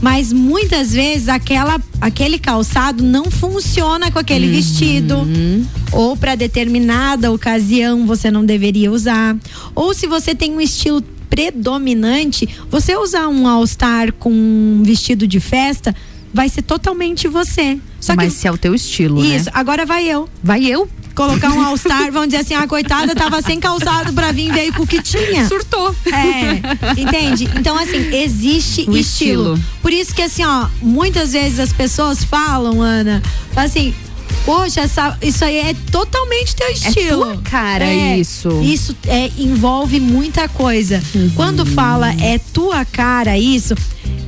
[0.00, 5.26] Mas muitas vezes aquela, aquele calçado não funciona com aquele vestido.
[5.92, 9.36] Ou para determinada ocasião você não deveria usar.
[9.74, 11.02] Ou se você tem um estilo
[11.34, 15.92] predominante, você usar um all-star com um vestido de festa
[16.32, 17.76] vai ser totalmente você.
[18.00, 19.34] Só Mas se é o teu estilo, né?
[19.34, 20.28] Isso, agora vai eu.
[20.40, 20.88] Vai eu?
[21.12, 24.84] Colocar um all-star, vamos dizer assim, a coitada tava sem calçado pra vir, veio com
[24.84, 25.48] o que tinha.
[25.48, 25.94] Surtou.
[26.06, 27.48] É, entende?
[27.56, 28.96] Então, assim, existe estilo.
[28.96, 29.60] estilo.
[29.82, 33.20] Por isso que, assim, ó, muitas vezes as pessoas falam, Ana,
[33.56, 33.92] assim,
[34.44, 37.24] poxa, essa, isso aí é totalmente teu estilo.
[37.24, 38.48] tua cara É, isso.
[38.62, 41.02] Isso é, envolve muita coisa.
[41.34, 43.74] Quando fala é tua cara isso,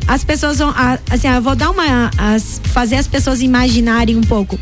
[0.06, 0.72] as pessoas vão,
[1.10, 4.58] assim, eu vou dar uma, as- fazer as pessoas imaginarem um pouco.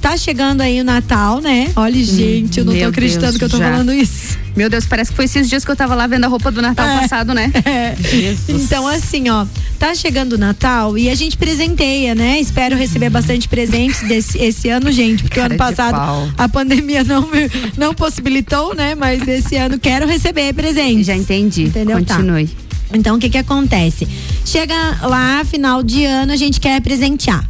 [0.00, 1.70] Tá chegando aí o Natal, né?
[1.76, 3.70] Olha, gente, eu não tô Meu acreditando Deus, que eu tô já.
[3.70, 4.36] falando isso.
[4.56, 6.62] Meu Deus, parece que foi esses dias que eu tava lá vendo a roupa do
[6.62, 7.00] Natal É.
[7.00, 7.52] passado, né?
[8.48, 9.44] Então, assim, ó,
[9.78, 12.40] tá chegando o Natal e a gente presenteia, né?
[12.40, 16.48] Espero receber bastante presentes desse esse ano, gente, porque o ano Cara de passado a
[16.48, 17.28] pandemia não
[17.76, 18.94] não possibilitou, né?
[18.94, 21.06] Mas esse ano quero receber presentes.
[21.06, 21.64] Já entendi.
[21.64, 22.02] Entendeu?
[22.04, 22.16] Tá.
[22.16, 22.48] Continue.
[22.94, 24.06] Então, o que que acontece?
[24.44, 27.44] Chega lá, final de ano, a gente quer presentear.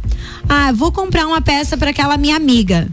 [0.49, 2.87] Ah, vou comprar uma peça para aquela minha amiga.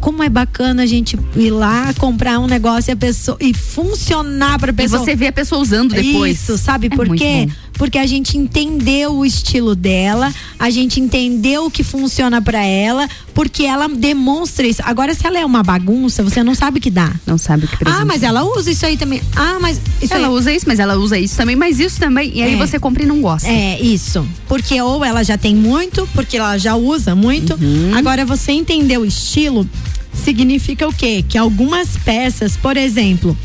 [0.00, 4.58] Como é bacana a gente ir lá comprar um negócio e a pessoa e funcionar
[4.58, 5.02] para E pessoa.
[5.04, 6.38] você vê a pessoa usando depois.
[6.40, 7.48] Isso, sabe É por quê?
[7.78, 13.08] Porque a gente entendeu o estilo dela, a gente entendeu o que funciona pra ela,
[13.32, 14.82] porque ela demonstra isso.
[14.84, 17.12] Agora, se ela é uma bagunça, você não sabe o que dá.
[17.24, 18.04] Não sabe o que Ah, presente.
[18.04, 19.22] mas ela usa isso aí também.
[19.36, 20.32] Ah, mas ela aí.
[20.34, 22.32] usa isso, mas ela usa isso também, mas isso também.
[22.34, 22.56] E aí É.
[22.56, 23.48] você compra e não gosta.
[23.48, 24.26] É, isso.
[24.48, 27.54] Porque ou ela já tem muito, porque ela já usa muito.
[27.54, 27.92] Uhum.
[27.96, 29.68] Agora, você entender o estilo
[30.12, 31.24] significa o quê?
[31.28, 33.36] Que algumas peças, por exemplo,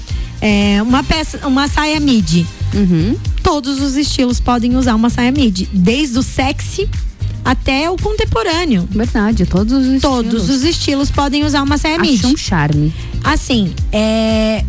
[0.42, 2.46] é, uma peça, uma saia midi.
[2.74, 3.16] Uhum.
[3.42, 6.90] Todos os estilos podem usar uma saia midi, desde o sexy
[7.44, 8.88] até o contemporâneo.
[8.90, 10.50] Verdade, todos os Todos estilos.
[10.50, 12.26] os estilos podem usar uma saia midi.
[12.26, 12.94] Acho um charme.
[13.24, 14.64] Assim, é.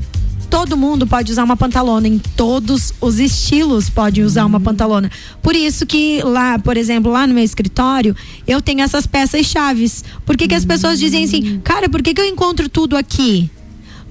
[0.51, 5.11] Todo mundo pode usar uma pantalona, em todos os estilos podem usar uma pantalona.
[5.43, 8.15] Por isso que lá, por exemplo, lá no meu escritório,
[8.47, 10.05] eu tenho essas peças chaves.
[10.25, 13.51] Por que, que as pessoas dizem assim, cara, por que, que eu encontro tudo aqui?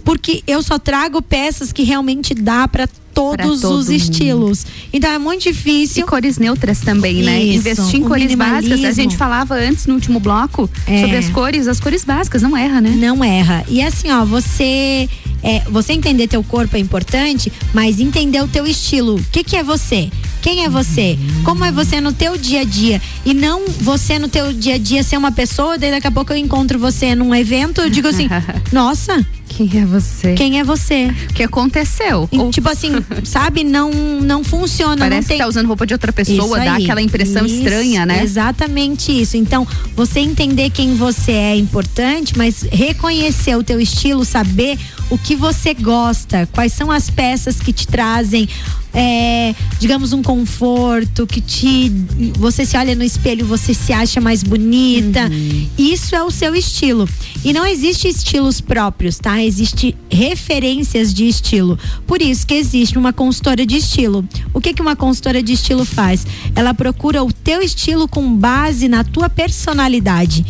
[0.04, 3.96] Porque eu só trago peças que realmente dá pra todos todo os mundo.
[3.96, 4.66] estilos.
[4.92, 6.04] Então é muito difícil.
[6.04, 7.42] E cores neutras também, né?
[7.42, 8.84] Isso, Investir em cores básicas.
[8.84, 11.02] A gente falava antes no último bloco É.
[11.02, 12.90] sobre as cores, as cores básicas, não erra, né?
[12.92, 13.64] Não erra.
[13.70, 15.10] E assim, ó, você.
[15.46, 19.16] É, você entender teu corpo é importante, mas entender o teu estilo.
[19.18, 20.10] O que, que é você?
[20.42, 21.20] Quem é você?
[21.44, 23.02] Como é você no teu dia a dia?
[23.26, 26.32] E não você no teu dia a dia ser uma pessoa, daí daqui a pouco
[26.32, 28.30] eu encontro você num evento, eu digo assim,
[28.72, 29.26] nossa.
[29.56, 30.34] Quem é você?
[30.34, 31.08] Quem é você?
[31.30, 32.28] O que aconteceu?
[32.32, 32.92] E, Tipo assim,
[33.24, 34.98] sabe, não, não funciona.
[34.98, 35.38] Parece não tem...
[35.38, 38.24] que tá usando roupa de outra pessoa, dá aquela impressão Isso, estranha, né?
[38.24, 39.38] Exatamente isso.
[39.38, 44.78] Então, você entender quem você é importante, mas reconhecer o teu estilo, saber
[45.10, 48.48] o que você gosta, quais são as peças que te trazem
[48.94, 51.92] é, digamos um conforto que te
[52.38, 55.30] você se olha no espelho você se acha mais bonita
[55.78, 57.10] isso é o seu estilo
[57.44, 61.78] e não existe estilos próprios tá existe referências de estilo.
[62.08, 64.28] Por isso que existe uma consultora de estilo.
[64.54, 66.26] O que que uma consultora de estilo faz?
[66.56, 70.46] Ela procura o teu estilo com base na tua personalidade.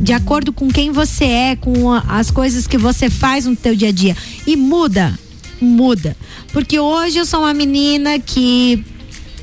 [0.00, 3.88] De acordo com quem você é com as coisas que você faz no teu dia
[3.88, 4.16] a dia.
[4.46, 5.18] E muda
[5.60, 6.16] muda.
[6.52, 8.82] Porque hoje eu sou uma menina que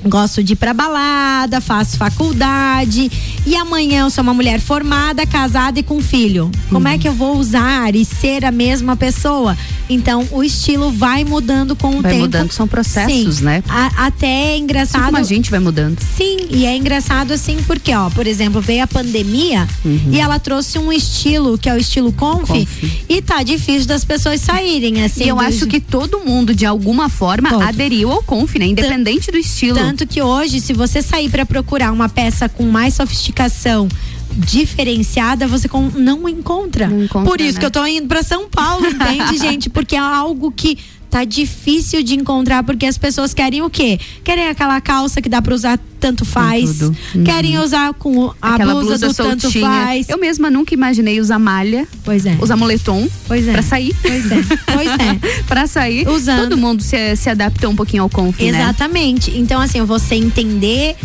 [0.10, 3.12] gosto de ir pra balada, faço faculdade
[3.45, 6.51] e amanhã eu sou uma mulher formada, casada e com filho.
[6.70, 9.58] Como é que eu vou usar e ser a mesma pessoa?
[9.89, 12.24] Então o estilo vai mudando com o Vai tempo.
[12.24, 13.43] mudando, são processos, Sim.
[13.45, 13.64] né?
[13.70, 15.05] A- até é Assim engraçado.
[15.05, 15.97] como a gente vai mudando.
[16.16, 19.68] Sim, e é engraçado assim porque, ó, por exemplo, veio a pandemia
[20.12, 22.58] e ela trouxe um estilo que é o estilo conf, Uhum.
[22.66, 22.84] Conf.
[23.08, 25.24] e tá difícil das pessoas saírem assim.
[25.24, 27.62] e eu do- acho que todo mundo, de alguma forma, Todo.
[27.64, 28.66] aderiu ao Conf, né?
[28.66, 29.78] Independente do estilo.
[29.78, 33.88] Tanto que hoje, se você sair para procurar uma peça com mais sofisticação
[34.36, 36.86] diferenciada, você não encontra.
[36.86, 37.60] encontra, Por isso né?
[37.60, 39.70] que eu tô indo para São Paulo, entende, gente?
[39.70, 40.78] Porque é algo que
[41.10, 44.00] tá difícil de encontrar porque as pessoas querem o quê?
[44.24, 46.82] Querem aquela calça que dá para usar tanto faz.
[46.82, 46.93] Uhum.
[47.26, 49.68] Querem usar com a Aquela blusa, blusa, do tanto soltinha.
[49.70, 50.10] faz.
[50.10, 51.88] Eu mesma nunca imaginei usar malha.
[52.04, 52.38] Pois é.
[52.41, 53.08] Usar moletom.
[53.28, 53.52] Pois é.
[53.54, 53.95] Pra sair.
[54.02, 54.43] Pois é.
[54.74, 55.43] Pois é.
[55.48, 56.08] pra sair.
[56.08, 56.43] Usando.
[56.43, 58.48] Todo mundo se, se adaptou um pouquinho ao Conf, né?
[58.48, 59.32] Exatamente.
[59.38, 60.95] Então, assim, você entender.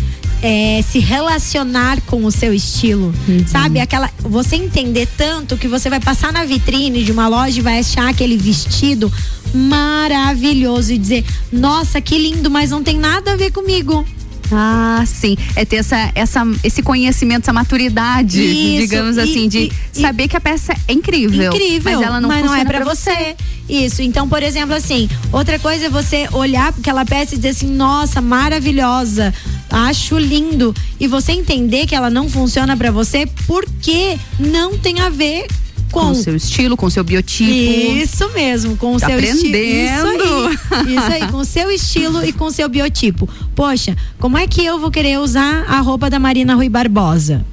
[0.45, 3.47] é, se relacionar com o seu estilo, Uhum.
[3.47, 3.79] sabe?
[3.79, 7.79] Aquela, você entender tanto que você vai passar na vitrine de uma loja e vai
[7.79, 9.09] achar aquele vestido
[9.53, 14.05] maravilhoso e dizer, nossa, que lindo, mas não tem nada a ver comigo.
[14.51, 15.35] Ah, sim.
[15.55, 20.27] É ter essa, essa, esse conhecimento, essa maturidade, Isso, digamos e- assim, de e- saber
[20.27, 21.51] que a peça é incrível.
[21.51, 21.99] Incrível.
[21.99, 23.35] Mas ela não, é funciona pra você.
[23.67, 24.01] Isso.
[24.01, 27.67] Então, por exemplo, assim, outra coisa é você olhar para aquela peça e dizer assim,
[27.67, 29.33] nossa, maravilhosa,
[29.69, 30.75] acho lindo.
[30.99, 35.47] E você entender que ela não funciona pra você porque não tem a ver
[35.93, 37.51] com, Com o seu estilo, com o seu biotipo.
[37.51, 39.55] Isso mesmo, com o Tá seu estilo.
[39.55, 43.29] Isso aí, isso aí, com o seu estilo e com o seu biotipo.
[43.55, 47.45] Poxa, como é que eu vou querer usar a roupa da Marina Rui Barbosa?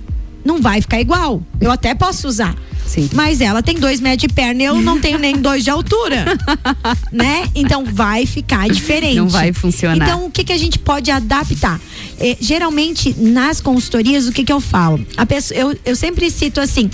[0.42, 1.42] Não vai ficar igual.
[1.60, 2.56] Eu até posso usar.
[2.86, 3.10] Sim.
[3.12, 6.24] Mas ela tem dois metros de perna e eu não tenho nem dois de altura.
[7.12, 7.46] né?
[7.54, 9.16] Então vai ficar diferente.
[9.16, 9.96] Não vai funcionar.
[9.96, 11.78] Então o que, que a gente pode adaptar?
[12.18, 15.04] Eh, geralmente, nas consultorias, o que, que eu falo?
[15.16, 16.90] A pessoa, eu, eu sempre cito assim.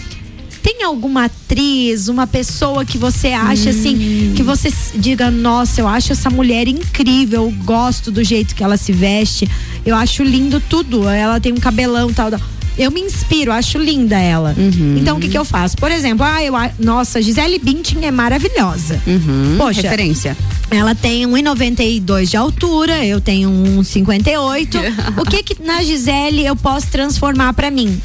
[0.67, 6.11] Tem alguma atriz, uma pessoa que você acha assim, que você diga, nossa, eu acho
[6.11, 9.49] essa mulher incrível, eu gosto do jeito que ela se veste,
[9.85, 11.09] eu acho lindo tudo.
[11.09, 12.41] Ela tem um cabelão tal, tal.
[12.77, 14.57] Eu me inspiro, acho linda ela.
[14.59, 14.97] Uhum.
[14.99, 15.77] Então o que que eu faço?
[15.77, 19.01] Por exemplo, ah, eu, nossa, Gisele Bündchen é maravilhosa.
[19.07, 20.37] Uhum, Poxa, referência.
[20.69, 24.79] ela tem 1,92 de altura, eu tenho 1,58.
[25.17, 28.01] o que que na Gisele eu posso transformar pra mim?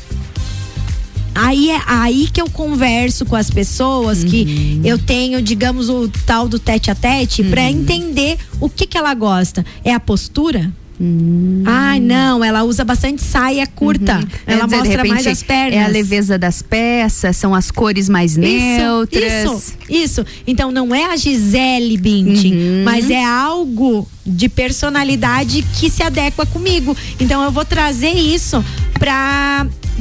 [1.34, 6.48] Aí é aí que eu converso com as pessoas que eu tenho, digamos, o tal
[6.48, 9.66] do tete a tete pra entender o que que ela gosta.
[9.84, 10.72] É a postura?
[11.66, 14.20] Ai, não, ela usa bastante saia curta.
[14.46, 15.74] Ela Quer dizer, mostra mais as pernas.
[15.80, 19.24] É a leveza das peças, são as cores mais neutras.
[19.24, 20.26] Isso, isso.
[20.46, 22.84] Então não é a Gisele Bündchen, Uhum.
[22.86, 26.96] mas é algo de personalidade que se adequa comigo.
[27.20, 28.64] Então eu vou trazer isso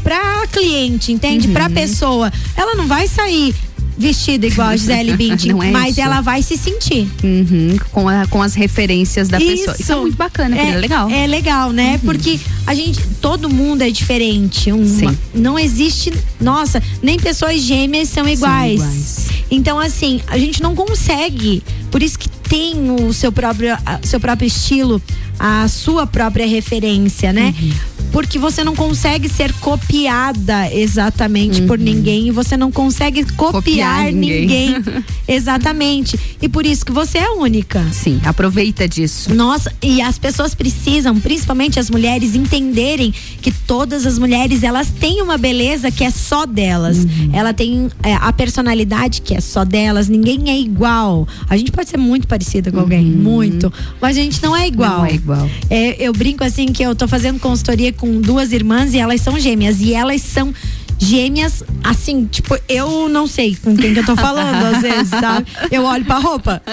[0.03, 1.47] pra para cliente, entende?
[1.49, 1.53] Uhum.
[1.53, 2.33] Pra pessoa.
[2.57, 3.55] Ela não vai sair
[3.97, 6.01] vestida igual a Gisele Bündchen, é mas isso.
[6.01, 7.07] ela vai se sentir.
[7.23, 9.55] Uhum, com, a- com as referências da pessoa.
[9.55, 10.01] Isso é Isso.
[10.01, 11.07] muito bacana, é, legal.
[11.09, 11.15] Uhum.
[11.15, 12.01] É legal, né?
[12.03, 14.73] Porque a gente, todo mundo é diferente.
[14.73, 18.75] Uma- não existe, nossa, nem pessoas gêmeas são iguais.
[18.81, 19.27] iguais.
[19.51, 21.63] Então, assim, a gente não consegue.
[21.91, 25.01] Por isso que tem o seu próprio, seu próprio estilo,
[25.39, 27.55] a sua própria referência, né?
[27.61, 27.71] Uhum.
[28.13, 34.13] porque você não consegue ser copiada exatamente por ninguém e você não consegue copiar, Copiar
[34.13, 34.73] ninguém.
[34.75, 35.05] ninguém.
[35.29, 36.19] exatamente.
[36.43, 37.85] E por isso que você é única.
[37.93, 39.33] Sim, aproveita disso.
[39.35, 45.23] Nossa, e as pessoas precisam, principalmente as mulheres, entenderem que todas as mulheres elas têm
[45.23, 46.99] uma beleza que é só delas.
[46.99, 47.31] Uhum.
[47.33, 50.09] Ela tem é, a personalidade que é só delas.
[50.09, 51.29] Ninguém é igual.
[51.49, 54.91] A gente pode ser muito parecida com alguém, muito, mas a gente não é igual.
[54.91, 54.99] Uhum.
[54.99, 55.51] Não é igual.
[55.71, 59.39] É, eu brinco assim que eu tô fazendo consultoria com duas irmãs e elas são
[59.41, 60.53] gêmeas e elas são
[60.99, 65.47] gêmeas, assim, tipo, eu não sei com quem que eu tô falando, às vezes, sabe?
[65.71, 66.61] Eu olho pra roupa.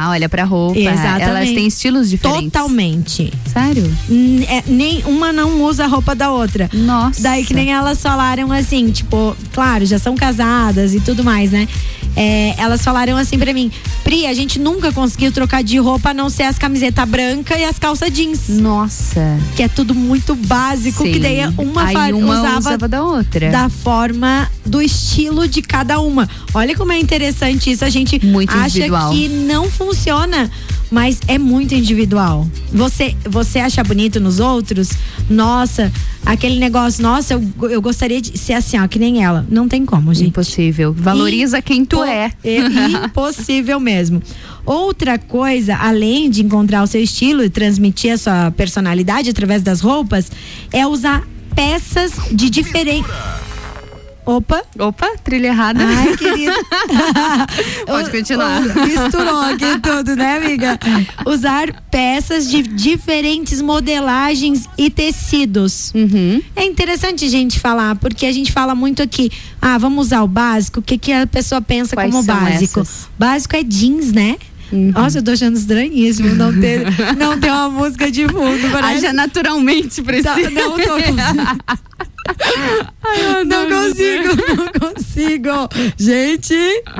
[0.00, 0.78] Ah, olha pra roupa.
[0.78, 1.22] Exatamente.
[1.22, 2.44] Elas têm estilos diferentes.
[2.50, 3.30] Totalmente.
[3.52, 3.84] Sério?
[4.08, 6.68] N- é, nem uma não usa a roupa da outra.
[6.72, 7.22] Nossa.
[7.22, 11.68] Daí que nem elas falaram assim, tipo, claro, já são casadas e tudo mais, né?
[12.16, 13.70] É, elas falaram assim pra mim,
[14.02, 17.64] Pri, a gente nunca conseguiu trocar de roupa a não ser as camisetas brancas e
[17.64, 18.48] as calças jeans.
[18.48, 19.38] Nossa.
[19.56, 21.20] Que é tudo muito básico, que Sim.
[21.20, 23.50] daí uma, Aí uma usava usava da outra.
[23.50, 26.28] Da forma, do estilo de cada uma.
[26.52, 27.84] Olha como é interessante isso.
[27.84, 29.12] A gente Muito acha individual.
[29.12, 30.50] que não funciona,
[30.90, 32.46] mas é muito individual.
[32.72, 34.90] Você, você acha bonito nos outros?
[35.28, 35.90] Nossa,
[36.24, 39.46] aquele negócio, nossa, eu, eu gostaria de ser assim, ó, que nem ela.
[39.48, 40.28] Não tem como, gente.
[40.28, 40.92] Impossível.
[40.92, 42.32] Valoriza quem tu é.
[42.44, 44.22] É impossível mesmo.
[44.64, 49.80] Outra coisa, além de encontrar o seu estilo e transmitir a sua personalidade através das
[49.80, 50.30] roupas,
[50.72, 51.22] é usar
[51.54, 53.08] peças de diferente.
[54.26, 54.62] Opa.
[54.78, 55.80] Opa, trilha errada.
[55.84, 56.54] Ai, querida.
[57.86, 58.62] Pode continuar.
[58.62, 60.78] Misturou aqui tudo, né, amiga?
[61.26, 65.92] Usar peças de diferentes modelagens e tecidos.
[65.94, 66.42] Uhum.
[66.56, 70.28] É interessante a gente falar, porque a gente fala muito aqui, ah, vamos usar o
[70.28, 72.80] básico, o que, que a pessoa pensa Quais como básico?
[72.80, 73.08] essas?
[73.18, 74.36] Básico é jeans, né?
[74.72, 76.84] Nossa, eu tô achando estranhíssimo não ter,
[77.16, 78.68] não ter uma música de fundo.
[78.72, 79.06] Parece...
[79.06, 80.34] Haja naturalmente precisa.
[80.34, 80.94] Tá, não tô
[83.46, 85.68] não consigo, não consigo.
[85.96, 86.54] Gente,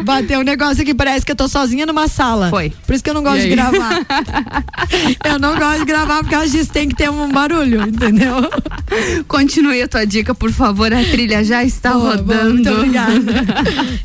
[0.05, 2.51] bateu um negócio aqui, parece que eu tô sozinha numa sala.
[2.51, 2.71] Foi.
[2.87, 4.01] Por isso que eu não gosto de gravar.
[5.25, 8.35] eu não gosto de gravar porque causa disso tem que ter um barulho, entendeu?
[9.29, 10.93] Continue a tua dica, por favor.
[10.93, 12.55] A trilha já está Boa, boa, rodando.
[12.55, 13.15] muito obrigada.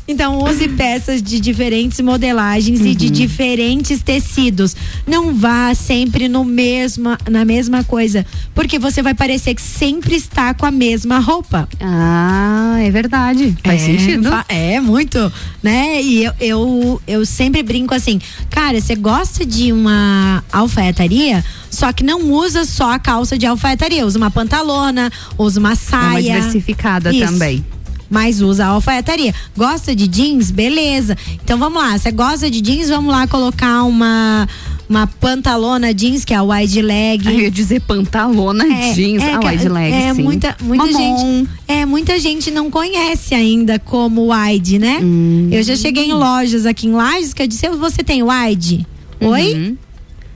[0.08, 3.12] Então, use peças de diferentes modelagens e de Uhum.
[3.12, 4.74] diferentes tecidos.
[5.06, 10.52] Não vá sempre no mesma, na mesma coisa, porque você vai parecer que sempre está
[10.52, 11.68] com a mesma roupa.
[11.80, 13.56] Ah, é verdade.
[13.64, 14.28] Faz É, sentido.
[14.48, 15.32] É, muito,
[15.62, 16.02] né?
[16.02, 22.02] E eu, eu, eu sempre brinco assim, cara, você gosta de uma alfaiataria, só que
[22.04, 26.22] não usa só a calça de alfaiataria, usa uma pantalona, usa uma É uma saia.
[26.34, 27.26] diversificada Isso.
[27.32, 27.64] também.
[28.12, 29.32] Mas usa a alfaiataria.
[29.56, 30.50] Gosta de jeans?
[30.50, 31.16] Beleza.
[31.44, 31.96] Então vamos lá.
[31.96, 32.88] Você gosta de jeans?
[32.88, 34.48] Vamos lá colocar uma
[34.90, 37.24] uma pantalona jeans, que é a wide leg.
[37.24, 39.22] Eu ia dizer pantalona jeans.
[39.22, 40.22] ah, que- wide leg, é, sim.
[40.22, 40.98] muita, muita Mamon.
[40.98, 41.50] gente.
[41.68, 44.98] É, muita gente não conhece ainda como wide, né?
[45.00, 45.48] Hum.
[45.52, 48.84] Eu já cheguei em lojas aqui em Lages que eu disse, você tem wide?
[49.20, 49.54] Oi?
[49.54, 49.76] Uhum.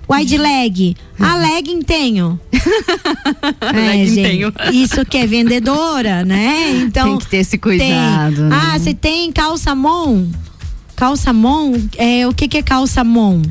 [0.08, 0.96] Wide leg.
[1.18, 2.38] A legging tenho.
[3.60, 4.52] é, Legging gente, tenho.
[4.72, 6.82] Isso que é vendedora, né?
[6.82, 7.08] Então.
[7.08, 7.58] Tem que ter esse tem.
[7.58, 8.56] cuidado, né?
[8.56, 10.26] Ah, você tem calça mon?
[10.94, 11.74] Calça mon?
[11.96, 13.42] É, o que, que é calça mon?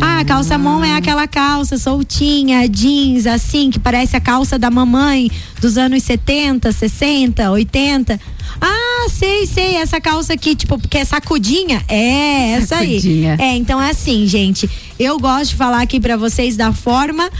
[0.00, 5.30] Ah, calça mon é aquela calça soltinha, jeans, assim, que parece a calça da mamãe
[5.60, 8.20] dos anos 70, 60, 80.
[8.60, 11.82] Ah, sei, sei, essa calça aqui, tipo, porque é sacudinha?
[11.88, 13.00] É, essa aí.
[13.00, 13.36] Sacudinha.
[13.38, 14.68] É, então é assim, gente.
[14.98, 17.30] Eu gosto de falar aqui pra vocês da forma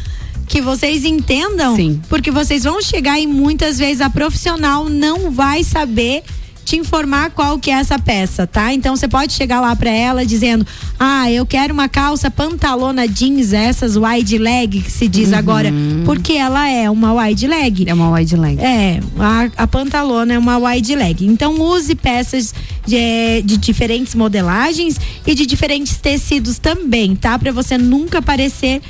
[0.46, 2.00] que vocês entendam, Sim.
[2.08, 6.22] porque vocês vão chegar e muitas vezes a profissional não vai saber
[6.64, 8.72] te informar qual que é essa peça, tá?
[8.72, 10.66] Então você pode chegar lá pra ela dizendo:
[10.98, 15.70] "Ah, eu quero uma calça pantalona jeans, essas wide leg que se diz agora,
[16.04, 17.84] porque ela é uma wide leg".
[17.86, 18.58] É uma wide leg.
[18.60, 21.26] É, a, a pantalona é uma wide leg.
[21.26, 22.54] Então use peças
[22.86, 27.38] de, de diferentes modelagens e de diferentes tecidos também, tá?
[27.38, 28.80] Pra você nunca parecer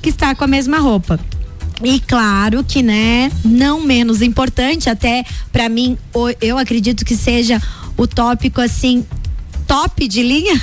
[0.00, 1.18] que está com a mesma roupa.
[1.82, 5.98] E claro que, né, não menos importante, até pra mim,
[6.40, 7.60] eu acredito que seja
[7.96, 9.04] o tópico assim
[9.66, 10.60] top de linha,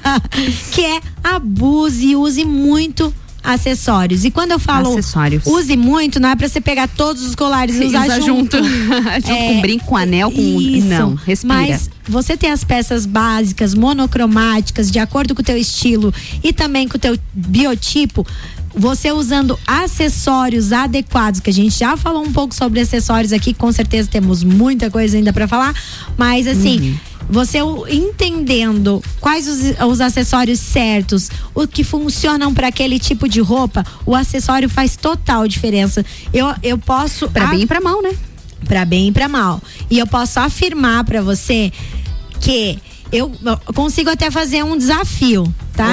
[0.72, 3.12] que é abuse e use muito
[3.42, 4.24] acessórios.
[4.24, 5.46] E quando eu falo Acessórios.
[5.46, 8.56] use muito, não é pra você pegar todos os colares e usar Usa junto.
[8.58, 8.70] junto.
[9.26, 10.60] Junto com brinco, com anel, com.
[10.60, 10.86] Isso.
[10.86, 11.54] Não, respira.
[11.54, 16.12] Mas você tem as peças básicas, monocromáticas, de acordo com o teu estilo
[16.42, 18.26] e também com o teu biotipo.
[18.74, 23.70] Você usando acessórios adequados, que a gente já falou um pouco sobre acessórios aqui, com
[23.72, 25.74] certeza temos muita coisa ainda pra falar,
[26.16, 26.98] mas assim,
[27.32, 33.40] Você o- entendendo quais os, os acessórios certos, o que funcionam para aquele tipo de
[33.40, 36.04] roupa, o acessório faz total diferença.
[36.32, 37.28] Eu, eu posso.
[37.30, 38.12] Pra bem e pra mal, né?
[38.66, 39.62] Pra bem e pra mal.
[39.88, 41.70] E eu posso afirmar pra você
[42.40, 42.78] que
[43.12, 43.30] eu
[43.76, 45.44] consigo até fazer um desafio,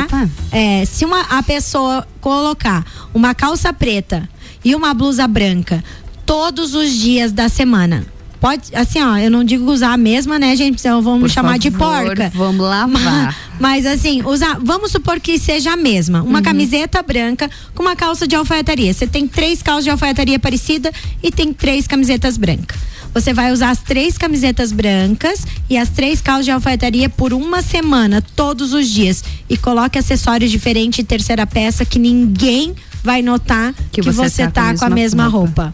[0.07, 0.29] tá?
[0.51, 4.27] É, se uma, a pessoa colocar uma calça preta
[4.63, 5.83] e uma blusa branca
[6.25, 8.05] todos os dias da semana.
[8.39, 10.81] Pode, assim, ó, eu não digo usar a mesma, né, gente?
[10.83, 12.31] Vão me Por chamar de favor, porca.
[12.35, 13.35] vamos lavar.
[13.59, 16.21] Mas assim, usar, vamos supor que seja a mesma.
[16.21, 18.93] Uma camiseta branca com uma calça de alfaiataria.
[18.93, 20.91] Você tem três calças de alfaiataria parecida
[21.23, 22.77] e tem três camisetas brancas.
[23.17, 27.63] Você vai usar as três camisetas brancas e as três calças de alfaiataria por uma
[27.63, 29.23] semana, todos os dias.
[29.49, 34.85] E coloque acessórios diferentes e terceira peça que ninguém vai notar que, você, tá, com
[34.85, 35.73] a mesma roupa.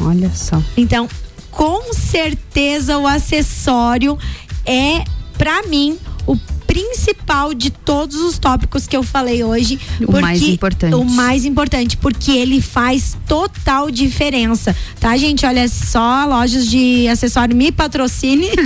[0.00, 0.60] Olha só.
[0.76, 1.08] Então,
[1.52, 4.18] com certeza o acessório
[4.66, 5.04] é,
[5.38, 6.36] pra mim, o
[6.66, 9.78] principal de todos os tópicos que eu falei hoje.
[10.06, 10.94] O mais importante.
[10.94, 14.74] O mais importante, porque ele faz total diferença.
[15.00, 15.44] Tá, gente?
[15.46, 18.48] Olha só, lojas de acessório me patrocine.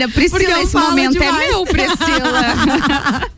[0.00, 1.48] É, Priscila, esse momento é demais.
[1.48, 3.30] meu, Priscila.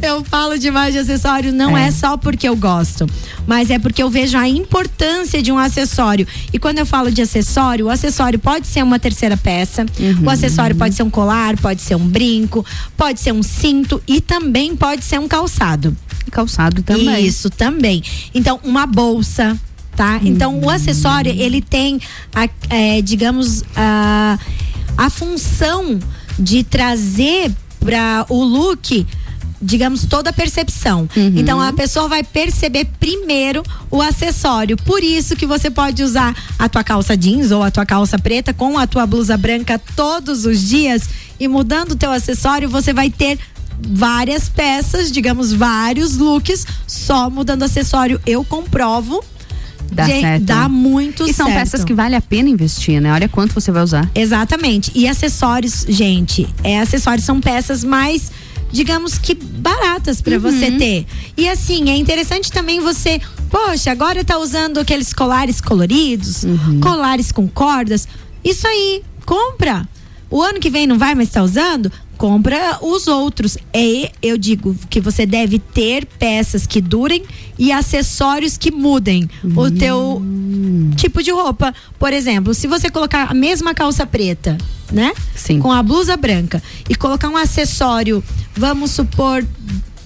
[0.02, 1.90] eu falo demais de acessório, não é.
[1.90, 3.06] só porque eu gosto,
[3.46, 6.26] mas é porque eu vejo a importância de um acessório.
[6.52, 10.24] E quando eu falo de acessório, o acessório pode ser uma terceira peça, Uhum.
[10.26, 12.64] o acessório pode ser um colar, pode ser um brinco,
[12.96, 15.96] pode ser um cinto e também pode ser um calçado.
[16.30, 17.26] Calçado também.
[17.26, 18.02] Isso também.
[18.34, 19.58] Então, uma bolsa.
[19.96, 20.18] Tá?
[20.22, 22.00] Então, o acessório, ele tem,
[22.34, 24.38] a, é, digamos, a,
[24.96, 25.98] a função
[26.38, 29.06] de trazer para o look
[29.60, 31.08] digamos toda a percepção.
[31.16, 34.76] Então a pessoa vai perceber primeiro o acessório.
[34.76, 38.54] Por isso que você pode usar a tua calça jeans ou a tua calça preta
[38.54, 41.08] com a tua blusa branca todos os dias
[41.38, 43.38] e mudando o teu acessório, você vai ter
[43.82, 48.20] várias peças, digamos vários looks só mudando acessório.
[48.26, 49.24] Eu comprovo
[49.92, 50.44] Dá Gente, certo.
[50.44, 51.58] Dá muito E são certo.
[51.58, 53.12] peças que vale a pena investir, né?
[53.12, 54.08] Olha quanto você vai usar.
[54.14, 54.92] Exatamente.
[54.94, 58.30] E acessórios, gente, é acessórios são peças mais
[58.72, 60.40] digamos que baratas pra Uhum.
[60.40, 61.06] você ter.
[61.36, 66.80] E assim, é interessante também você, poxa, agora tá usando aqueles colares coloridos, Uhum.
[66.80, 68.06] colares com cordas.
[68.44, 69.86] Isso aí, compra.
[70.30, 71.90] O ano que vem não vai mais estar usando?
[72.20, 73.56] Compra os outros.
[73.72, 77.24] É, eu digo que você deve ter peças que durem
[77.58, 80.22] e acessórios que mudem o teu
[80.96, 81.74] tipo de roupa.
[81.98, 84.58] Por exemplo, se você colocar a mesma calça preta,
[84.92, 85.14] né?
[85.34, 85.60] Sim.
[85.60, 88.22] Com a blusa branca e colocar um acessório,
[88.54, 89.42] vamos supor,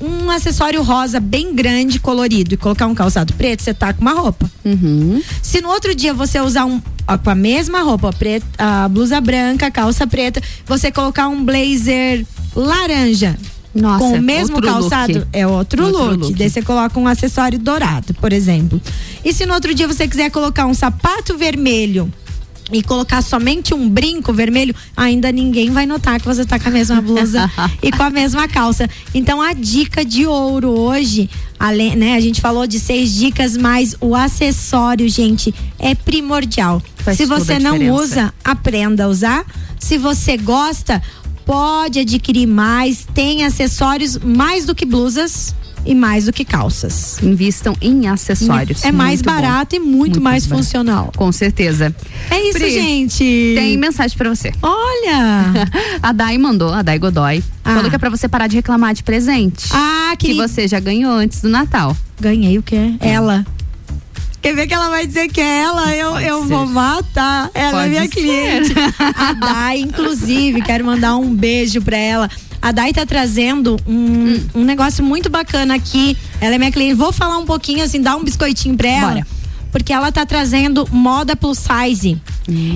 [0.01, 4.13] um acessório rosa bem grande, colorido, e colocar um calçado preto, você tá com uma
[4.13, 4.49] roupa.
[4.65, 5.21] Uhum.
[5.43, 9.21] Se no outro dia você usar um ó, com a mesma roupa, preta, a blusa
[9.21, 12.25] branca, calça preta, você colocar um blazer
[12.55, 13.37] laranja.
[13.75, 15.29] Nossa, com o mesmo outro calçado, look.
[15.33, 16.17] é outro, Outro look.
[16.27, 16.35] look.
[16.35, 18.81] Daí você coloca um acessório dourado, por exemplo.
[19.25, 22.13] E se no outro dia você quiser colocar um sapato vermelho
[22.73, 26.73] e colocar somente um brinco vermelho, ainda ninguém vai notar que você tá com a
[26.73, 27.51] mesma blusa
[27.83, 28.89] e com a mesma calça.
[29.15, 33.95] Então a dica de ouro hoje, além, né, a gente falou de seis dicas, mas
[34.01, 36.83] o acessório, gente, é primordial.
[36.97, 38.03] Faz Se você não diferença.
[38.03, 39.45] usa, aprenda a usar.
[39.79, 41.03] Se você gosta,
[41.45, 43.07] pode adquirir mais.
[43.15, 45.55] Tem acessórios mais do que blusas
[45.87, 47.19] e mais do que calças.
[47.23, 48.85] Invistam em acessórios.
[48.85, 49.33] É mais Muito bom.
[49.43, 50.65] barato e muito, mais barato.
[50.65, 51.13] funcional.
[51.17, 51.95] Com certeza.
[52.31, 53.53] É isso, Pri, gente.
[53.57, 54.53] Tem mensagem pra você.
[54.63, 55.53] Olha!
[56.03, 57.43] a Dai mandou, a Dai Godoy.
[57.63, 59.69] Falou que é pra você parar de reclamar de presente.
[59.73, 61.97] Ah, que você já ganhou antes do Natal.
[62.21, 62.95] Ganhei o quê?
[63.01, 63.45] Ela.
[64.43, 65.95] Quer ver que ela vai dizer que é ela?
[65.97, 67.51] Eu, eu vou matar.
[67.55, 68.09] Ela Pode é minha ser.
[68.11, 68.75] cliente.
[69.17, 72.31] A Dai, inclusive, quero mandar um beijo pra ela.
[72.61, 74.41] A Dai tá trazendo um, Hum.
[74.57, 76.17] um negócio muito bacana aqui.
[76.41, 76.95] Ela é minha cliente.
[76.95, 79.13] Vou falar um pouquinho, assim, dar um biscoitinho pra ela.
[79.13, 79.27] Bora.
[79.71, 82.17] Porque ela tá trazendo moda plus size.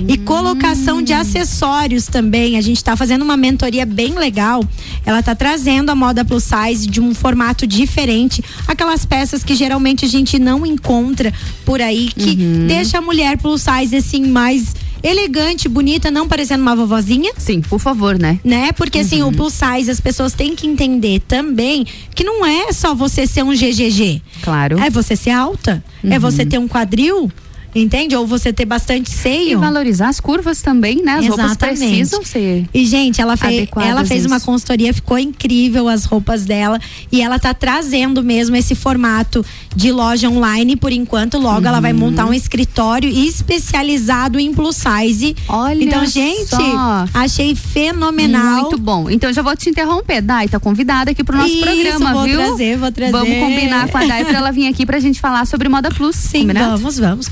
[0.07, 2.57] E colocação de acessórios também.
[2.57, 4.61] A gente tá fazendo uma mentoria bem legal.
[5.05, 8.43] Ela tá trazendo a moda plus size de um formato diferente.
[8.67, 12.35] Aquelas peças que geralmente a gente não encontra por aí, que
[12.67, 17.31] deixa a mulher plus size assim mais elegante, bonita, não parecendo uma vovozinha.
[17.37, 18.39] Sim, por favor, né?
[18.43, 18.71] Né?
[18.73, 19.29] Porque assim, Uhum.
[19.29, 23.43] o plus size, as pessoas têm que entender também que não é só você ser
[23.43, 24.21] um GGG.
[24.41, 24.79] Claro.
[24.79, 26.19] É você ser alta, é Uhum.
[26.19, 27.31] você ter um quadril.
[27.73, 28.15] Entende?
[28.15, 29.51] Ou você ter bastante seio.
[29.51, 31.15] E valorizar as curvas também, né?
[31.19, 32.67] As roupas precisam ser.
[32.73, 36.79] E, gente, ela, fez, ela fez uma consultoria, ficou incrível as roupas dela.
[37.11, 39.45] E ela tá trazendo mesmo esse formato
[39.75, 41.37] de loja online por enquanto.
[41.37, 41.99] Logo, ela vai Uhum.
[41.99, 45.35] montar um escritório especializado em plus size.
[45.47, 47.05] Olha Então, gente, só.
[47.13, 48.61] achei fenomenal.
[48.61, 49.09] Muito bom.
[49.09, 50.21] Então já vou te interromper.
[50.21, 52.37] Dai, tá convidada aqui pro nosso Isso, programa, vou viu?
[52.37, 53.11] trazer, vou trazer.
[53.11, 56.15] Vamos combinar com a Dai pra ela vir aqui pra gente falar sobre moda plus.
[56.15, 56.77] Sim, combinado?
[56.77, 57.27] vamos, vamos,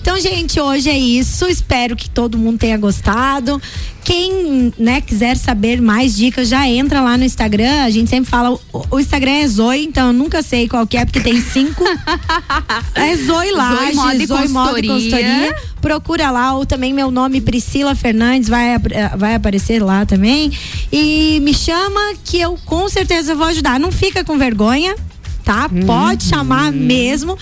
[0.00, 1.46] Então, gente, hoje é isso.
[1.46, 3.60] Espero que todo mundo tenha gostado.
[4.02, 7.84] Quem, né, quiser saber mais dicas, já entra lá no Instagram.
[7.84, 10.96] A gente sempre fala, o, o Instagram é Zoe, então eu nunca sei qual que
[10.96, 11.84] é, porque tem cinco.
[12.94, 15.56] é Zoe lá, Zoe Moda e Consultoria.
[15.80, 18.80] Procura lá, ou também meu nome Priscila Fernandes vai, eh,
[19.16, 20.52] vai aparecer lá também.
[20.92, 23.80] E me chama que eu com certeza vou ajudar.
[23.80, 24.94] Não fica com vergonha,
[25.44, 25.70] tá?
[25.86, 27.38] Pode chamar mesmo.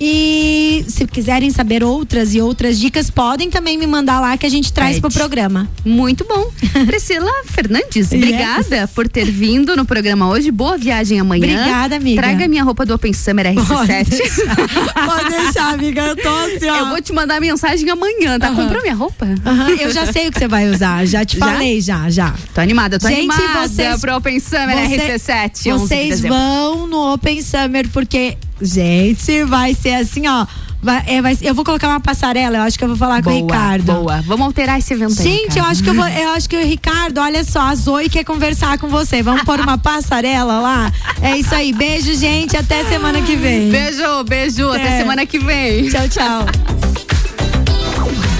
[0.00, 4.48] E se quiserem saber outras e outras dicas, podem também me mandar lá que a
[4.48, 5.68] gente traz pro programa.
[5.84, 6.50] Muito bom.
[6.86, 10.50] Priscila Fernandes, obrigada por ter vindo no programa hoje.
[10.50, 11.60] Boa viagem amanhã.
[11.60, 12.22] Obrigada, amiga.
[12.22, 14.20] Traga minha roupa do Open Summer RC7.
[14.94, 16.02] Pode deixar, amiga.
[16.02, 16.76] Eu tô assim, ó.
[16.76, 18.48] Eu vou te mandar mensagem amanhã, tá?
[18.48, 18.62] Aham.
[18.64, 19.26] Comprou minha roupa?
[19.80, 21.46] Eu já sei o que você vai usar, já te Já?
[21.46, 22.34] falei, já, já.
[22.54, 25.50] Tô animada, tô Gente, animada vocês- pro Open Summer Você- RC7.
[25.50, 26.36] 11 de Vocês dezembro.
[26.38, 30.46] vão no Open Summer, porque, gente, vai ser assim, ó.
[30.80, 33.30] vai- é, vai- eu vou colocar uma passarela, eu acho que eu vou falar com
[33.30, 33.92] o Boa, Ricardo.
[33.94, 34.22] boa.
[34.22, 35.66] Vamos alterar esse evento aí, Gente, eu cara.
[35.72, 38.78] acho que eu, vou, eu acho que o Ricardo, olha só, a Zoe quer conversar
[38.78, 39.20] com você.
[39.22, 40.92] Vamos pôr uma passarela lá?
[41.20, 41.72] É isso aí.
[41.72, 42.56] Beijo, gente.
[42.56, 43.70] Até semana que vem.
[43.70, 44.68] Beijo, beijo.
[44.70, 45.88] Até semana que vem.
[45.88, 46.46] Tchau, tchau.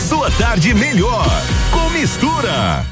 [0.09, 1.27] Sua tarde melhor
[1.73, 2.85] com mistura.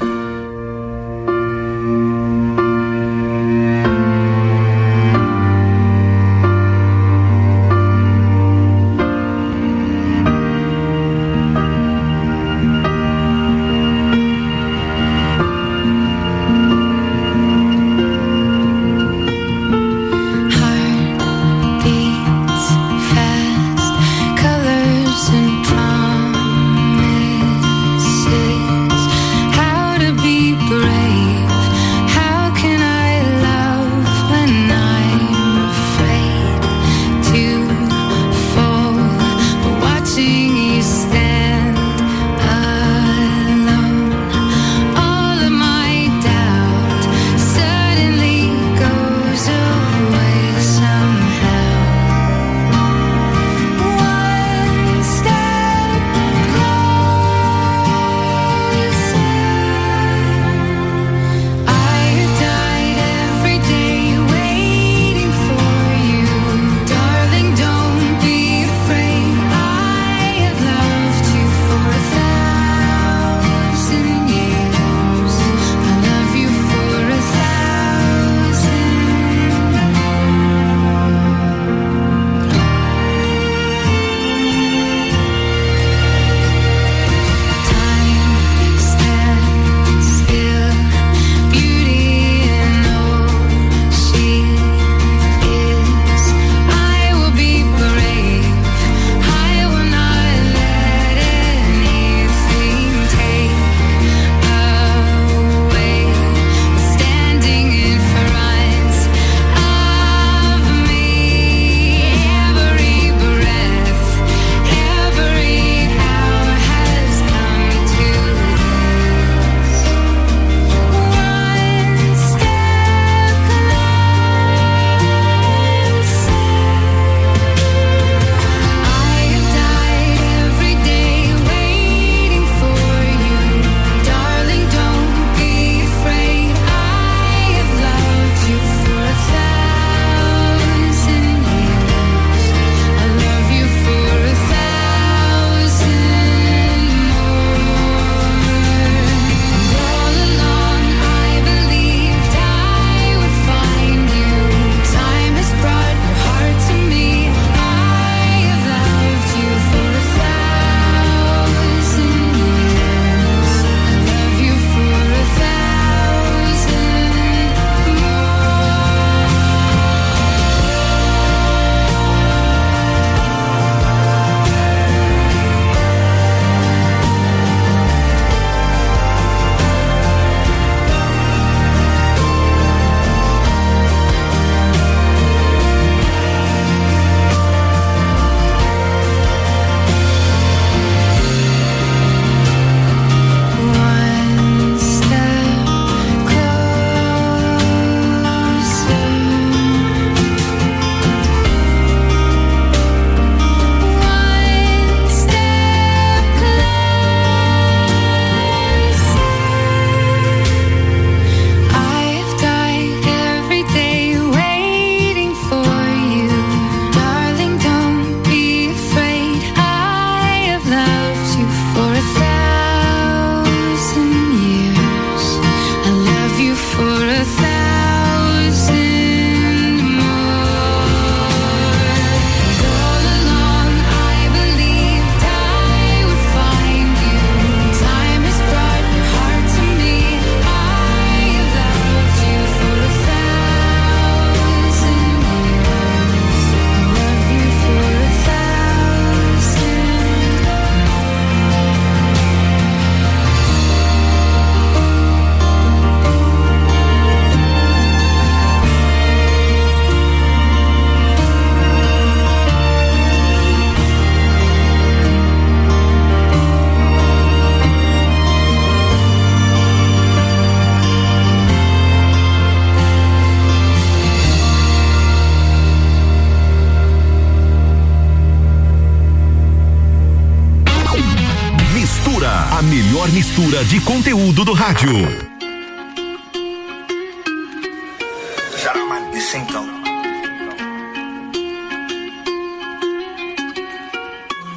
[283.67, 284.89] De conteúdo do rádio.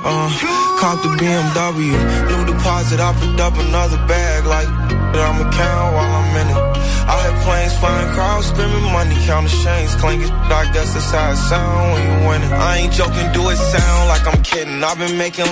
[0.03, 0.31] Uh,
[0.79, 1.91] caught the BMW,
[2.29, 4.69] new deposit, I picked up another bag like
[5.13, 6.71] that I'ma count while I'm in it.
[7.11, 10.31] I had planes flying, crowds screaming, money counting chains clinking.
[10.31, 12.55] I guess that's how it sound when you.
[12.55, 14.79] I ain't joking, do it sound like I'm kidding.
[14.85, 15.50] I've been making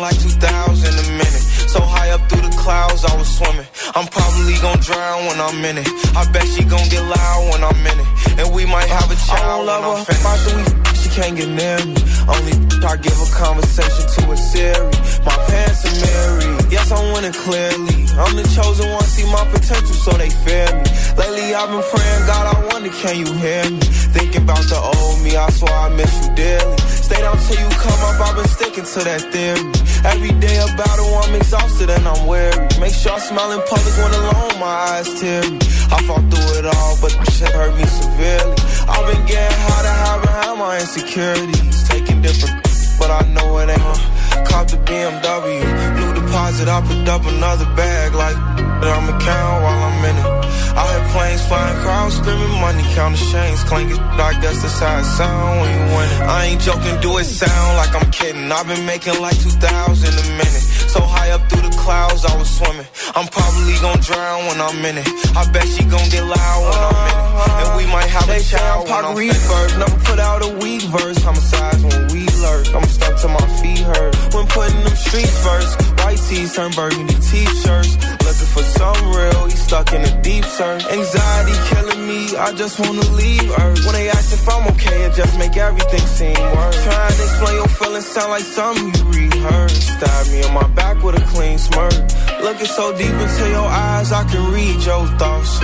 [52.98, 54.02] counting chains clinking.
[54.18, 56.20] I guess that's how it sound when you win it.
[56.26, 58.50] I ain't joking, do it sound like I'm kidding.
[58.50, 60.66] I've been making like 2,000 a minute.
[60.90, 62.88] So high up through the clouds, I was swimming.
[63.14, 65.08] I'm probably gonna drown when I'm in it.
[65.36, 67.68] I bet she gon' get loud when I'm in it.
[67.68, 69.34] And we might have They a child when Pac Reed.
[69.78, 71.18] Never put out a weak verse.
[71.22, 72.74] Homicides when we lurk.
[72.74, 74.14] I'm stuck to my feet hurt.
[74.34, 75.80] When putting them streets first.
[76.04, 77.96] White tees turn burgundy t-shirts.
[78.24, 79.44] Looking for some real.
[79.46, 80.84] He stuck in a deep search.
[80.86, 82.36] Anxiety killing me.
[82.36, 83.84] I just wanna leave Earth.
[83.84, 86.82] When they ask if I'm okay, it just make everything seem worse.
[86.84, 89.82] Trying to explain your feelings sound like something you rehearsed.
[89.96, 91.94] Stab me on my back with a clean smirk.
[92.42, 95.58] Looking so deep into your eyes, I can read your thoughts.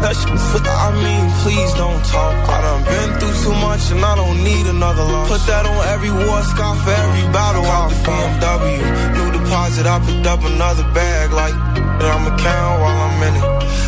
[0.00, 2.34] That shit, I mean, please don't talk.
[2.48, 5.28] I done been through too much and I don't need another loss.
[5.28, 8.30] Put that on every war scar for every battle I fought.
[8.40, 8.78] BMW,
[9.18, 13.59] new deposit, I picked up another bag like I'ma count while I'm in it.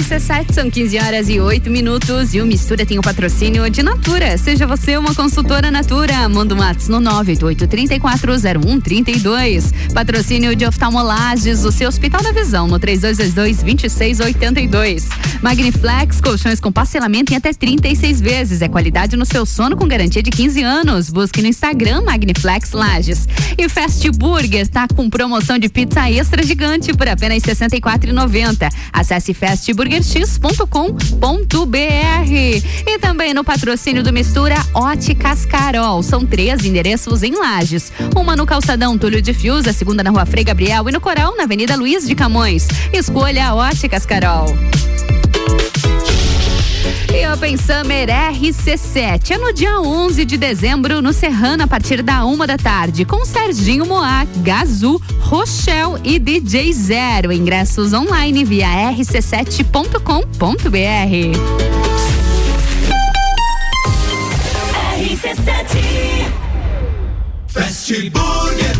[0.00, 4.38] RC7 são 15 horas e 8 minutos e o Mistura tem o patrocínio de Natura.
[4.38, 6.26] Seja você uma consultora Natura.
[6.26, 9.92] Manda um WhatsApp no 988340132.
[9.92, 15.04] Patrocínio de oftalmolages, o seu Hospital da Visão no 3222-2682.
[15.42, 18.62] Magniflex, colchões com parcelamento em até 36 vezes.
[18.62, 21.10] É qualidade no seu sono com garantia de 15 anos.
[21.10, 23.28] Busque no Instagram Magniflex Lages.
[23.58, 28.70] E Fast Burger tá com promoção de pizza extra gigante por apenas R$ 64,90.
[28.92, 29.34] Acesse
[29.90, 32.30] fastburgerx.com.br.
[32.86, 36.02] E também no patrocínio do Mistura Óticas Carol.
[36.02, 37.92] São três endereços em Lages.
[38.14, 41.36] Uma no Calçadão Túlio de Fios, a segunda na Rua Frei Gabriel e no Coral,
[41.36, 42.68] na Avenida Luiz de Camões.
[42.92, 44.46] Escolha a Óticas Carol.
[47.12, 52.24] E Open Summer RC7 é no dia 11 de dezembro no Serrano a partir da
[52.24, 57.32] uma da tarde com Serginho Moá, Gazu, Rochelle e DJ Zero.
[57.32, 60.00] Ingressos online via rc7.com.br.
[67.48, 68.79] Fast Burger.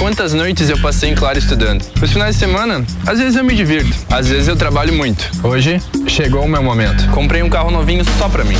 [0.01, 1.85] quantas noites eu passei em claro estudando.
[2.01, 5.29] Os finais de semana, às vezes eu me divirto, às vezes eu trabalho muito.
[5.43, 7.07] Hoje, chegou o meu momento.
[7.11, 8.57] Comprei um carro novinho só pra mim.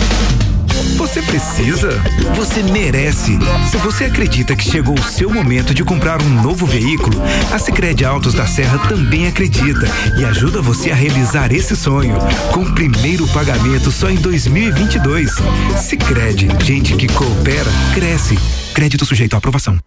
[0.98, 2.00] Você precisa?
[2.36, 3.40] Você merece.
[3.72, 7.20] Se você acredita que chegou o seu momento de comprar um novo veículo,
[7.52, 9.88] a Sicredi Autos da Serra também acredita
[10.20, 12.14] e ajuda você a realizar esse sonho.
[12.54, 15.32] Com o primeiro pagamento só em 2022.
[15.76, 18.38] Sicredi, gente que coopera cresce.
[18.76, 19.80] Crédito sujeito à aprovação.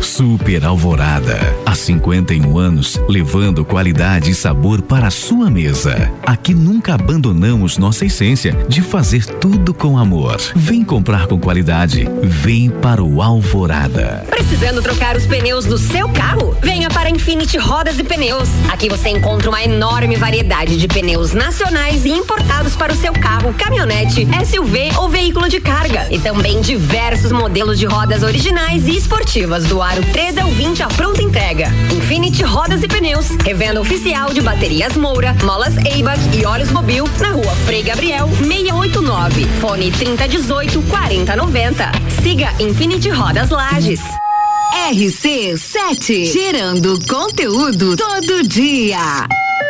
[0.00, 1.38] Super Alvorada.
[1.66, 6.10] Há 51 anos, levando qualidade e sabor para a sua mesa.
[6.24, 10.38] Aqui nunca abandonamos nossa essência de fazer tudo com amor.
[10.54, 12.08] Vem comprar com qualidade.
[12.22, 14.24] Vem para o Alvorada.
[14.30, 16.56] Precisando trocar os pneus do seu carro?
[16.62, 18.48] Venha para Infinity Rodas e Pneus.
[18.70, 23.52] Aqui você encontra uma enorme variedade de pneus nacionais e importados para o seu carro,
[23.54, 26.06] caminhonete, SUV ou veículo de carga.
[26.10, 30.88] E também diversos modelos de rodas originais e esportivas do aro 13 ao 20 à
[30.88, 31.68] pronta entrega.
[31.92, 37.30] Infinity Rodas e Pneus, revenda oficial de baterias Moura, molas Eibach e óleos Mobil na
[37.30, 39.44] rua Frei Gabriel 689.
[39.60, 41.92] Fone 3018 4090.
[42.22, 44.00] Siga Infinity Rodas Lages.
[44.90, 48.98] RC7, gerando conteúdo todo dia.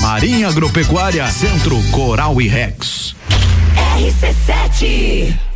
[0.00, 3.14] Marinha Agropecuária, Centro Coral e Rex.
[3.98, 5.55] RC7.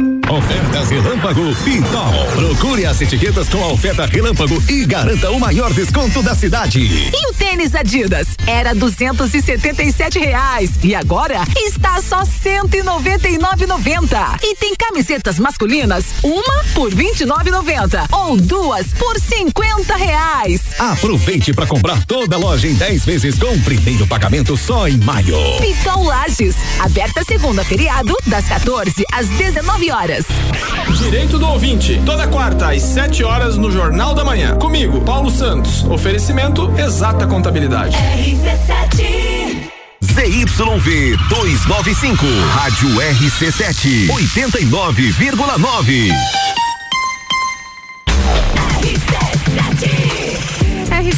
[0.31, 2.25] Ofertas Relâmpago Pitol.
[2.33, 6.79] Procure as etiquetas com a oferta Relâmpago e garanta o maior desconto da cidade.
[6.79, 8.29] E o tênis Adidas?
[8.47, 13.37] Era duzentos e setenta e sete reais e agora está só cento e noventa e
[13.37, 14.37] nove noventa.
[14.41, 20.61] E tem camisetas masculinas, uma por vinte e nove noventa ou duas por cinquenta reais.
[20.79, 25.35] Aproveite para comprar toda a loja em 10 vezes com primeiro pagamento só em maio.
[25.59, 30.20] Pitol Lages, aberta segunda feriado, das 14 às 19 horas.
[30.97, 34.55] Direito do ouvinte, toda quarta às 7 horas no Jornal da Manhã.
[34.55, 35.83] Comigo, Paulo Santos.
[35.85, 37.97] Oferecimento Exata Contabilidade.
[37.97, 39.71] RC7.
[40.03, 46.11] ZYV 295, Rádio RC7, 89,9.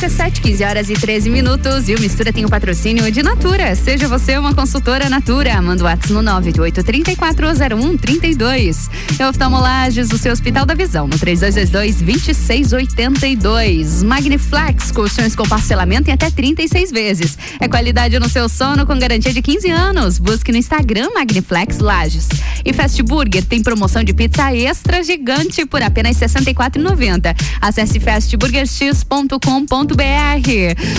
[0.04, 1.88] RC7, 15 horas e 13 minutos.
[1.88, 3.74] E o Mistura tem o patrocínio de Natura.
[3.74, 5.62] Seja você uma consultora Natura.
[5.62, 8.90] Manda o WhatsApp no 988-340132.
[9.18, 14.04] E oftalmolages, o seu Hospital da Visão, no 3222-2682.
[14.04, 17.38] Magniflex, colchões com parcelamento em até 36 vezes.
[17.62, 20.20] É qualidade no seu sono com garantia de 15 anos.
[20.20, 22.28] Busque no Instagram Magniflex Lages.
[22.66, 27.34] E Fast Burger tem promoção de pizza extra gigante por apenas R$ 64,90.
[27.62, 29.93] Acesse fastburgerx.com.br.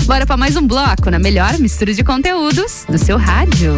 [0.07, 3.75] Bora para mais um bloco na melhor mistura de conteúdos do seu rádio.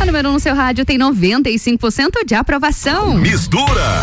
[0.00, 3.14] A número 1 um no seu rádio tem 95% de aprovação.
[3.18, 4.02] Mistura.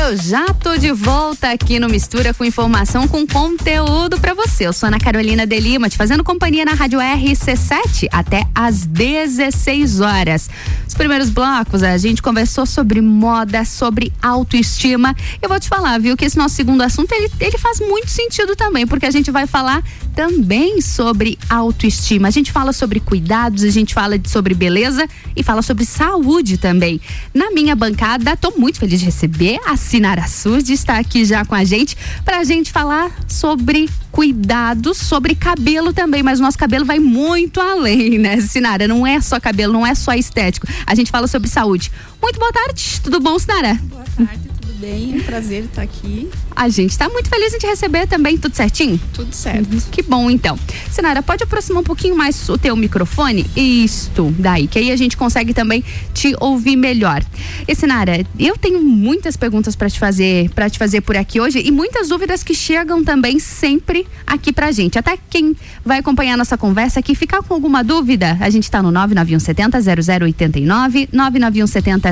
[0.00, 4.66] Eu já tô de volta aqui no Mistura com informação com conteúdo para você.
[4.66, 10.00] Eu sou Ana Carolina de Lima, te fazendo companhia na Rádio RC7 até às 16
[10.00, 10.48] horas.
[10.88, 15.14] Os primeiros blocos a gente conversou sobre moda, sobre autoestima.
[15.42, 18.56] Eu vou te falar, viu, que esse nosso segundo assunto ele, ele faz muito sentido
[18.56, 19.84] também, porque a gente vai falar
[20.14, 22.26] também sobre autoestima.
[22.26, 25.06] A gente fala sobre cuidados, a gente fala de, sobre beleza
[25.36, 27.00] e fala sobre saúde também.
[27.34, 31.54] Na minha bancada, tô muito feliz de receber a Sinara Surdi está aqui já com
[31.54, 36.84] a gente para a gente falar sobre cuidados, sobre cabelo também, mas o nosso cabelo
[36.84, 38.88] vai muito além, né, Sinara?
[38.88, 40.66] Não é só cabelo, não é só estético.
[40.86, 41.90] A gente fala sobre saúde.
[42.22, 43.74] Muito boa tarde, tudo bom, Sinara?
[43.74, 44.48] Boa tarde,
[44.78, 46.28] bem, é um prazer estar aqui.
[46.54, 48.98] A gente está muito feliz em te receber também, tudo certinho?
[49.12, 49.72] Tudo certo.
[49.72, 49.80] Uhum.
[49.90, 50.58] Que bom, então.
[50.90, 53.44] Sinara, pode aproximar um pouquinho mais o teu microfone?
[53.56, 55.84] Isto, daí, que aí a gente consegue também
[56.14, 57.22] te ouvir melhor.
[57.66, 61.60] E Sinara, eu tenho muitas perguntas para te fazer, para te fazer por aqui hoje
[61.64, 64.98] e muitas dúvidas que chegam também sempre aqui pra gente.
[64.98, 68.90] Até quem vai acompanhar nossa conversa aqui, ficar com alguma dúvida, a gente está no
[68.90, 69.80] 99170
[70.24, 72.08] 0089, 99170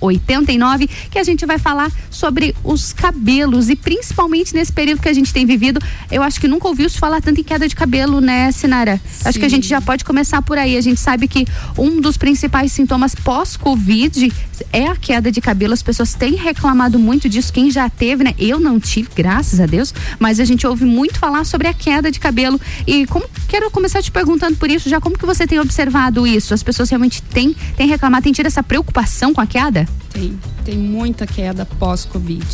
[0.00, 1.58] 0089, que a gente vai
[1.90, 5.80] falar sobre os cabelos e principalmente nesse período que a gente tem vivido,
[6.10, 9.00] eu acho que nunca ouviu se falar tanto em queda de cabelo, né, Sinara?
[9.06, 9.28] Sim.
[9.28, 10.76] Acho que a gente já pode começar por aí.
[10.76, 11.46] A gente sabe que
[11.78, 14.32] um dos principais sintomas pós-Covid
[14.72, 15.72] é a queda de cabelo.
[15.72, 17.52] As pessoas têm reclamado muito disso.
[17.52, 18.34] Quem já teve, né?
[18.38, 22.10] Eu não tive, graças a Deus, mas a gente ouve muito falar sobre a queda
[22.10, 22.60] de cabelo.
[22.86, 26.52] E como quero começar te perguntando por isso, já como que você tem observado isso?
[26.52, 29.88] As pessoas realmente têm, têm reclamado, têm tido essa preocupação com a queda?
[30.12, 32.46] Tem, tem muita queda pós-Covid.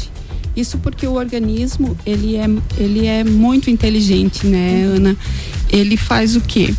[0.57, 2.48] Isso porque o organismo, ele é,
[2.78, 5.15] ele é muito inteligente, né, Ana?
[5.70, 6.73] Ele faz o quê?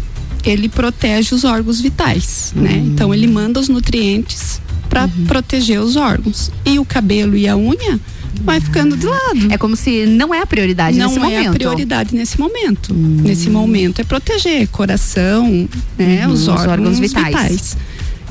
[0.44, 2.72] Ele protege os órgãos vitais, né?
[2.72, 2.86] uhum.
[2.88, 4.60] Então ele manda os nutrientes
[4.90, 5.26] para uhum.
[5.28, 6.50] proteger os órgãos.
[6.66, 8.00] E o cabelo e a unha
[8.42, 9.52] vai ficando de lado.
[9.52, 11.36] É como se não é a prioridade não nesse momento.
[11.36, 12.94] Não é a prioridade nesse momento.
[12.94, 13.22] Uhum.
[13.24, 15.68] Nesse momento é proteger coração,
[15.98, 17.26] né, uhum, os, órgãos os, órgãos, vitais.
[17.28, 17.78] vitais.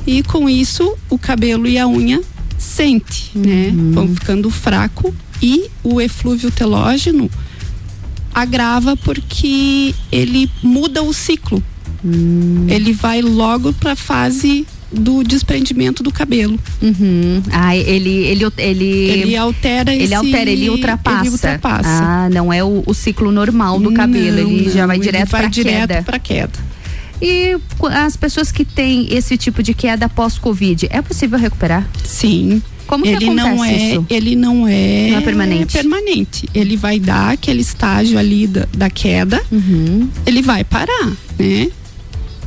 [0.06, 2.20] E com isso o cabelo e a unha
[2.58, 3.72] sente, né?
[3.74, 3.92] Uhum.
[3.92, 7.30] Vão ficando fraco e o eflúvio telógeno
[8.34, 11.62] agrava porque ele muda o ciclo.
[12.04, 12.66] Hum.
[12.68, 16.58] Ele vai logo para a fase do desprendimento do cabelo.
[16.80, 17.42] Uhum.
[17.50, 21.20] Ah, ele, ele, ele, ele altera Ele esse, altera, ele ultrapassa.
[21.22, 21.88] Ele ultrapassa.
[21.88, 25.50] Ah, não é o, o ciclo normal do cabelo, não, ele já vai direto para
[25.50, 26.02] queda.
[26.02, 26.75] para queda.
[27.20, 27.56] E
[27.92, 31.88] as pessoas que têm esse tipo de queda pós-Covid, é possível recuperar?
[32.04, 32.62] Sim.
[32.86, 34.06] Como que ele acontece não é, isso?
[34.08, 35.72] Ele não é, não é permanente.
[35.72, 36.48] permanente.
[36.54, 40.08] Ele vai dar aquele estágio ali da, da queda, uhum.
[40.24, 41.68] ele vai parar, né?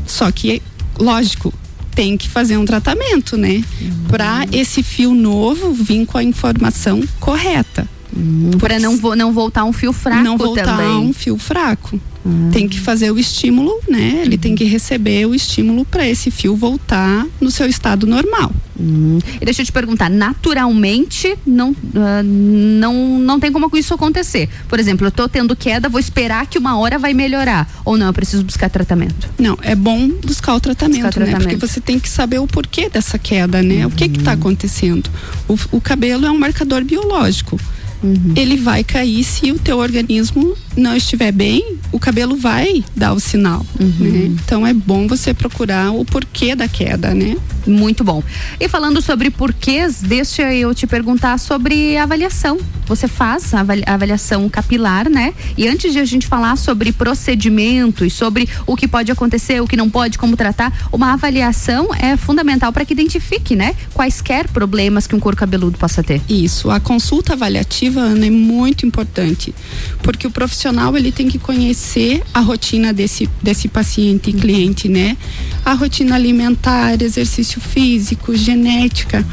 [0.07, 0.61] Só que,
[0.97, 1.53] lógico,
[1.93, 3.61] tem que fazer um tratamento, né?
[3.81, 4.05] Uhum.
[4.07, 7.85] Para esse fio novo vir com a informação correta.
[8.15, 8.51] Uhum.
[8.57, 10.97] Para não, vo não voltar um fio fraco não voltar também.
[10.97, 11.99] um fio fraco.
[12.23, 12.49] Uhum.
[12.51, 14.21] Tem que fazer o estímulo, né?
[14.23, 18.51] Ele tem que receber o estímulo para esse fio voltar no seu estado normal.
[18.79, 19.19] Hum.
[19.39, 24.49] E deixa eu te perguntar, naturalmente não, uh, não, não tem como isso acontecer.
[24.67, 27.69] Por exemplo, eu tô tendo queda, vou esperar que uma hora vai melhorar.
[27.83, 29.29] Ou não, eu preciso buscar tratamento?
[29.37, 31.25] Não, é bom buscar o tratamento, buscar né?
[31.25, 31.49] Tratamento.
[31.49, 33.85] Porque você tem que saber o porquê dessa queda, né?
[33.85, 33.91] Uhum.
[33.91, 35.09] O que que tá acontecendo?
[35.47, 37.59] O, o cabelo é um marcador biológico.
[38.01, 38.33] Uhum.
[38.35, 43.19] Ele vai cair se o teu organismo não estiver bem, o cabelo vai dar o
[43.19, 43.65] sinal.
[43.79, 43.93] Uhum.
[43.99, 44.37] Né?
[44.43, 47.35] Então é bom você procurar o porquê da queda, né?
[47.67, 48.23] Muito bom.
[48.59, 52.57] E falando sobre porquês, deixa eu te perguntar sobre avaliação.
[52.87, 55.33] Você faz a avaliação capilar, né?
[55.57, 59.77] E antes de a gente falar sobre procedimentos, sobre o que pode acontecer, o que
[59.77, 63.75] não pode, como tratar, uma avaliação é fundamental para que identifique, né?
[63.93, 66.21] Quaisquer problemas que um couro cabeludo possa ter.
[66.27, 66.71] Isso.
[66.71, 69.53] A consulta avaliativa, Ana, é muito importante,
[70.01, 75.17] porque o profissional ele tem que conhecer a rotina desse desse paciente e cliente, né?
[75.65, 79.25] A rotina alimentar, exercício físico, genética,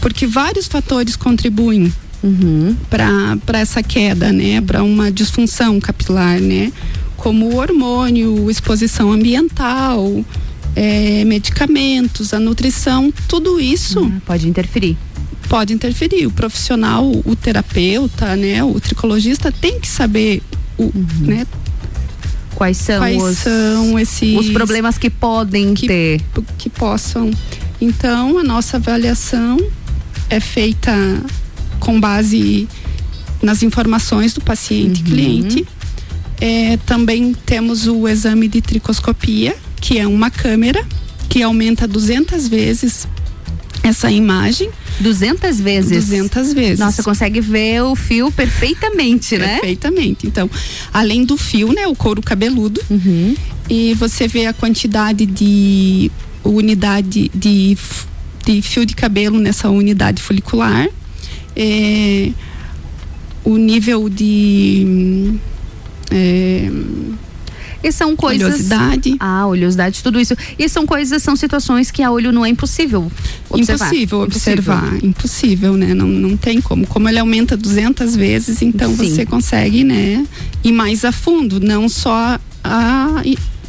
[0.00, 1.92] porque vários fatores contribuem
[2.22, 2.76] uhum.
[2.88, 4.60] para essa queda, né?
[4.60, 6.72] Para uma disfunção capilar, né?
[7.16, 10.24] Como o hormônio, exposição ambiental,
[10.74, 14.96] é, medicamentos, a nutrição, tudo isso uhum, pode interferir.
[15.48, 16.26] Pode interferir.
[16.26, 18.62] O profissional, o terapeuta, né?
[18.62, 20.42] O tricologista tem que saber
[20.80, 21.26] o, uhum.
[21.26, 21.46] né?
[22.54, 26.20] quais são, quais os, são esses os problemas que podem que, ter
[26.58, 27.30] que possam
[27.80, 29.58] então a nossa avaliação
[30.28, 30.92] é feita
[31.78, 32.68] com base
[33.42, 35.06] nas informações do paciente uhum.
[35.06, 35.66] cliente
[36.40, 40.84] é, também temos o exame de tricoscopia que é uma câmera
[41.28, 43.06] que aumenta 200 vezes
[43.82, 44.70] essa imagem.
[45.00, 46.06] 200 vezes?
[46.06, 46.78] 200 vezes.
[46.78, 49.54] Nossa, consegue ver o fio perfeitamente, né?
[49.54, 50.26] Perfeitamente.
[50.26, 50.50] Então,
[50.92, 53.34] além do fio, né, o couro cabeludo, uhum.
[53.68, 56.10] e você vê a quantidade de
[56.44, 57.76] unidade de,
[58.44, 60.88] de fio de cabelo nessa unidade folicular,
[61.56, 62.30] é,
[63.44, 65.34] o nível de
[66.10, 66.70] é,
[67.82, 68.48] e são coisas.
[68.48, 69.16] Oleosidade.
[69.18, 70.34] Ah, oleosidade, tudo isso.
[70.58, 73.10] E são coisas, são situações que a olho não é impossível
[73.48, 73.86] observar.
[73.86, 74.84] Impossível observar.
[74.96, 75.94] Impossível, impossível né?
[75.94, 76.86] Não, não tem como.
[76.86, 79.08] Como ele aumenta 200 vezes, então Sim.
[79.08, 80.26] você consegue, né?
[80.62, 83.22] Ir mais a fundo, não só a,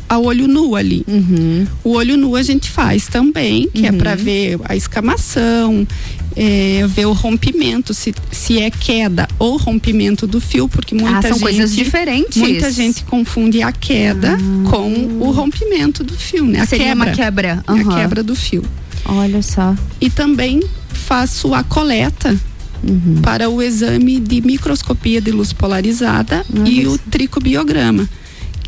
[0.10, 1.06] a olho nu ali.
[1.08, 1.66] Uhum.
[1.84, 5.88] O olho nu a gente faz também, que é para ver a escamação,
[6.36, 11.22] é, ver o rompimento, se, se é queda ou rompimento do fio, porque muita ah,
[11.22, 11.42] são gente.
[11.42, 12.38] coisas diferentes.
[12.38, 14.70] Muita gente confunde a queda Ah.
[14.70, 16.62] com o rompimento do fio, né?
[16.62, 17.06] A Seria quebra.
[17.06, 17.64] uma quebra.
[17.68, 17.96] A Aham.
[17.96, 18.64] quebra do fio.
[19.06, 19.76] Olha só.
[20.00, 22.36] E também faço a coleta
[22.84, 23.20] Uhum.
[23.22, 28.10] para o exame de microscopia de luz polarizada e o tricobiograma,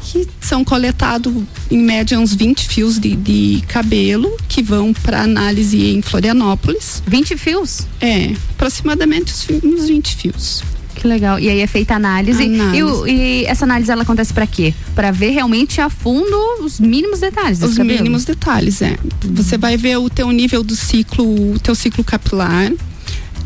[0.03, 1.33] que são coletados
[1.71, 7.01] em média uns 20 fios de, de cabelo que vão para análise em Florianópolis.
[7.07, 7.87] 20 fios?
[8.01, 10.63] É, aproximadamente uns, fi- uns 20 fios.
[10.95, 11.39] Que legal.
[11.39, 12.43] E aí é feita a análise.
[12.43, 12.77] Análise.
[12.77, 14.73] E, o- e essa análise ela acontece para quê?
[14.93, 17.97] Para ver realmente a fundo os mínimos detalhes Os cabelo.
[17.97, 18.97] mínimos detalhes, é.
[19.31, 22.71] Você vai ver o teu nível do ciclo, o teu ciclo capilar,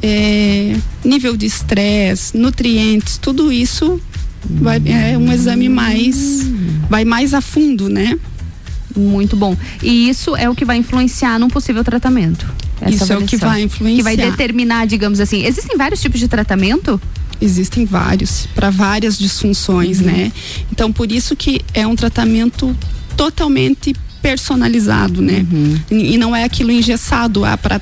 [0.02, 4.00] é, nível de estresse, nutrientes, tudo isso
[4.49, 6.41] vai, é um exame mais,
[6.90, 8.18] vai mais a fundo, né?
[8.95, 9.56] Muito bom.
[9.82, 12.45] E isso é o que vai influenciar num possível tratamento.
[12.88, 13.49] Isso é o que avaliação.
[13.49, 13.98] vai influenciar.
[13.98, 15.45] Que vai determinar, digamos assim.
[15.45, 16.99] Existem vários tipos de tratamento?
[17.40, 20.32] Existem vários, para várias disfunções, né?
[20.72, 22.76] Então, por isso que é um tratamento
[23.15, 25.45] totalmente personalizado, né?
[25.91, 27.80] E, e não é aquilo engessado, ah, para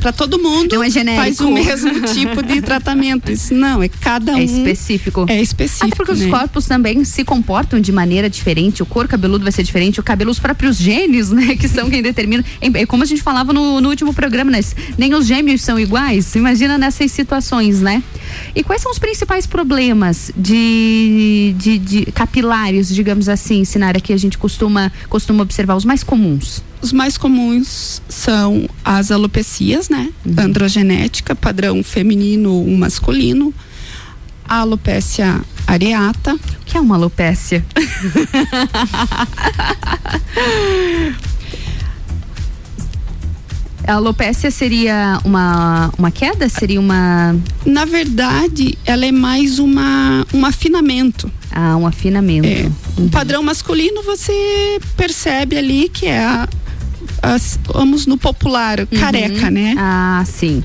[0.00, 1.22] para todo mundo Não é genérico.
[1.22, 3.30] faz o mesmo tipo de tratamento.
[3.30, 4.38] Isso não, é cada um.
[4.38, 5.26] É específico.
[5.28, 5.86] É específico.
[5.86, 6.30] Até porque os né?
[6.30, 8.82] corpos também se comportam de maneira diferente.
[8.82, 11.56] O couro cabeludo vai ser diferente, o cabelo, os próprios genes, né?
[11.56, 12.44] Que são quem determina.
[12.60, 14.60] É é como a gente falava no, no último programa, né?
[14.98, 16.34] Nem os gêmeos são iguais.
[16.34, 18.02] Imagina nessas situações, né?
[18.54, 24.16] E quais são os principais problemas de, de, de capilares, digamos assim, Sinara, que a
[24.16, 26.62] gente costuma, costuma observar, os mais comuns?
[26.80, 30.10] Os mais comuns são as alopecias, né?
[30.38, 33.52] Androgenética, padrão feminino ou masculino.
[34.48, 36.34] A alopécia areata.
[36.34, 37.64] O que é uma alopécia?
[43.86, 46.48] A alopécia seria uma, uma queda?
[46.48, 47.36] Seria uma.
[47.64, 51.30] Na verdade, ela é mais uma, um afinamento.
[51.52, 52.48] Ah, um afinamento.
[52.48, 52.68] É.
[53.00, 56.48] O padrão masculino você percebe ali que é a,
[57.22, 59.74] as- vamos no popular, careca, né?
[59.78, 60.64] Ah, sim.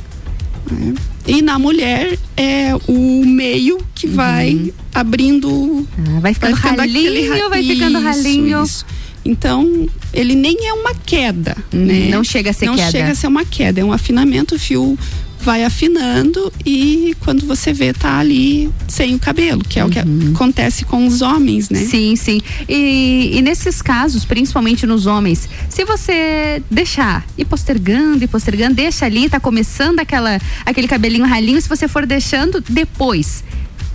[1.27, 5.87] E na mulher é o meio que vai abrindo.
[6.15, 8.63] Ah, vai ficando aquele ralinho, vai ficando Isso, ralinho.
[8.63, 8.85] isso.
[9.23, 12.09] Então, ele nem é uma queda, né?
[12.09, 12.91] não chega a ser não queda.
[12.91, 14.97] chega a ser uma queda, é um afinamento, o fio
[15.41, 19.99] vai afinando e quando você vê tá ali sem o cabelo, que é o que
[19.99, 21.79] acontece com os homens, né?
[21.79, 21.89] Uhum.
[21.89, 22.41] Sim, sim.
[22.69, 29.05] E, e nesses casos, principalmente nos homens, se você deixar e postergando e postergando, deixa
[29.05, 33.43] ali, tá começando aquela, aquele cabelinho ralinho, se você for deixando depois,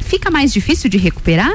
[0.01, 1.53] fica mais difícil de recuperar?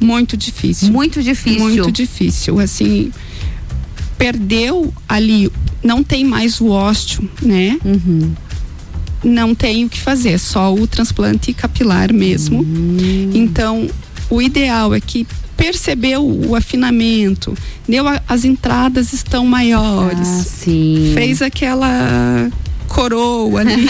[0.00, 0.90] Muito difícil.
[0.92, 1.60] Muito difícil.
[1.60, 2.58] Muito difícil.
[2.58, 3.12] Assim,
[4.18, 5.50] perdeu ali,
[5.82, 7.78] não tem mais o ósteo, né?
[7.84, 8.32] Uhum.
[9.22, 12.60] Não tem o que fazer, só o transplante capilar mesmo.
[12.60, 13.30] Uhum.
[13.34, 13.88] Então,
[14.30, 17.54] o ideal é que percebeu o afinamento,
[17.86, 20.26] deu a- as entradas estão maiores.
[20.26, 21.10] Ah, sim.
[21.12, 22.50] Fez aquela
[22.88, 23.86] coroa ali.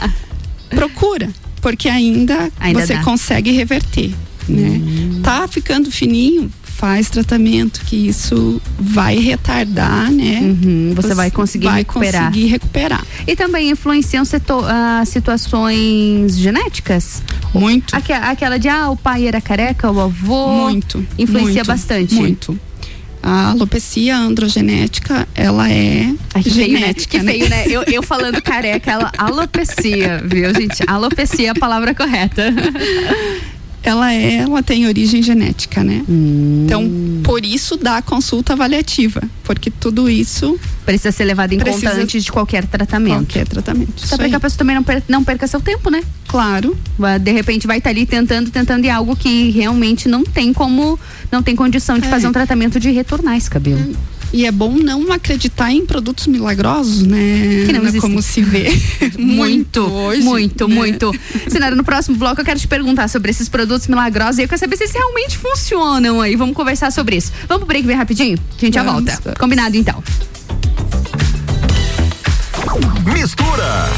[0.70, 1.28] Procura,
[1.60, 3.02] porque ainda, Ainda você dá.
[3.02, 4.14] consegue reverter,
[4.48, 4.80] né?
[5.22, 10.40] Tá ficando fininho, faz tratamento que isso vai retardar, né?
[10.42, 12.26] Uhum, você vai conseguir vai recuperar.
[12.26, 13.04] conseguir recuperar.
[13.26, 17.22] E também influenciam setor, ah, situações genéticas?
[17.54, 17.94] Muito.
[17.94, 20.48] Aque- aquela de, ah, o pai era careca, o avô.
[20.64, 21.06] Muito.
[21.18, 22.14] Influencia muito, bastante.
[22.14, 22.58] Muito.
[23.24, 26.78] A alopecia androgenética, ela é Ai, que feio, né?
[26.80, 27.64] genética, Que feio, né?
[27.68, 30.82] Eu, eu falando careca, ela alopecia, viu, gente?
[30.88, 32.52] Alopecia é a palavra correta.
[33.82, 36.04] Ela é, ela tem origem genética, né?
[36.08, 36.62] Hum.
[36.64, 36.88] Então,
[37.24, 42.24] por isso dá a consulta avaliativa, porque tudo isso Precisa ser levado em conta antes
[42.24, 43.16] de qualquer tratamento.
[43.18, 43.92] qualquer tratamento.
[44.04, 46.02] Isso para que a pessoa também não, per- não perca seu tempo, né?
[46.28, 46.76] Claro.
[47.20, 50.98] De repente vai estar ali tentando, tentando e algo que realmente não tem como,
[51.30, 52.10] não tem condição de É.
[52.10, 53.94] fazer um tratamento de retornar esse cabelo.
[54.32, 57.64] E é bom não acreditar em produtos milagrosos, né?
[57.66, 58.00] Que não existem.
[58.00, 58.72] Como se vê
[59.18, 60.22] Muito, hoje.
[60.22, 60.74] muito, né?
[60.74, 61.12] muito.
[61.48, 64.58] Sinara, no próximo bloco eu quero te perguntar sobre esses produtos milagrosos e eu quero
[64.58, 66.34] saber se eles realmente funcionam aí.
[66.34, 67.30] Vamos conversar sobre isso.
[67.46, 68.38] Vamos pro break bem rapidinho?
[68.56, 69.18] A gente já volta.
[69.22, 69.38] vamos.
[69.38, 70.02] Combinado então.
[73.12, 73.88] Mistura.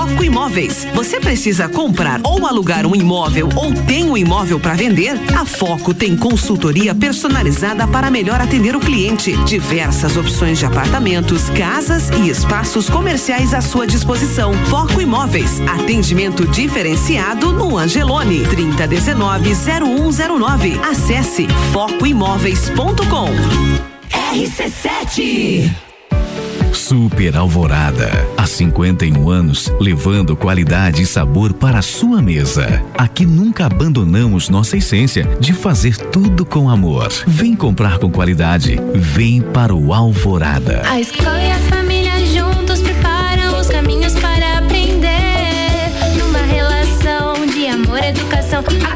[0.01, 0.87] Foco Imóveis.
[0.95, 5.11] Você precisa comprar ou alugar um imóvel ou tem um imóvel para vender?
[5.39, 9.37] A Foco tem consultoria personalizada para melhor atender o cliente.
[9.45, 14.53] Diversas opções de apartamentos, casas e espaços comerciais à sua disposição.
[14.65, 15.61] Foco Imóveis.
[15.61, 18.43] Atendimento diferenciado no Angelone.
[18.47, 20.79] 3019 0109.
[20.83, 23.29] Acesse focoimóveis.com.
[24.33, 25.90] RC7
[26.73, 28.09] Super Alvorada.
[28.37, 32.83] Há 51 anos, levando qualidade e sabor para a sua mesa.
[32.97, 37.09] Aqui nunca abandonamos nossa essência de fazer tudo com amor.
[37.27, 38.79] Vem comprar com qualidade.
[38.95, 40.81] Vem para o Alvorada.
[40.85, 45.09] A escola e a família juntos preparam os caminhos para aprender.
[46.17, 48.63] Numa relação de amor educação.
[48.85, 48.95] Há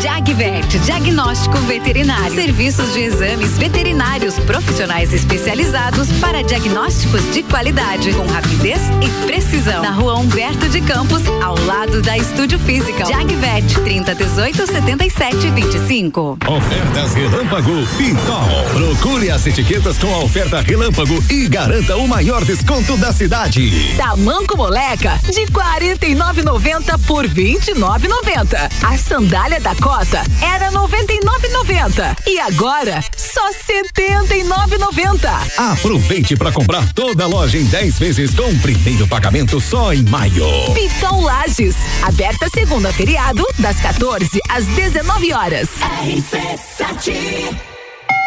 [0.00, 2.34] Jagvet, diagnóstico veterinário.
[2.34, 9.82] Serviços de exames veterinários profissionais especializados para diagnósticos de qualidade, com rapidez e precisão.
[9.82, 13.04] Na rua Humberto de Campos, ao lado da Estúdio Física.
[13.06, 16.38] Jagvet, 30 18 77 25.
[16.46, 18.64] Ofertas Relâmpago Pitol.
[18.74, 23.94] Procure as etiquetas com a oferta Relâmpago e garanta o maior desconto da cidade.
[23.96, 28.70] Tamanco Moleca, de 49,90 por 29,90.
[28.82, 35.72] A sandália da Cota era 99,90 e agora só 79,90.
[35.72, 40.46] Aproveite para comprar toda a loja em 10 vezes com primeiro pagamento só em maio.
[40.74, 45.68] Pitol Lages, aberta segunda feriado, das 14 às 19 horas.
[46.02, 47.75] RC7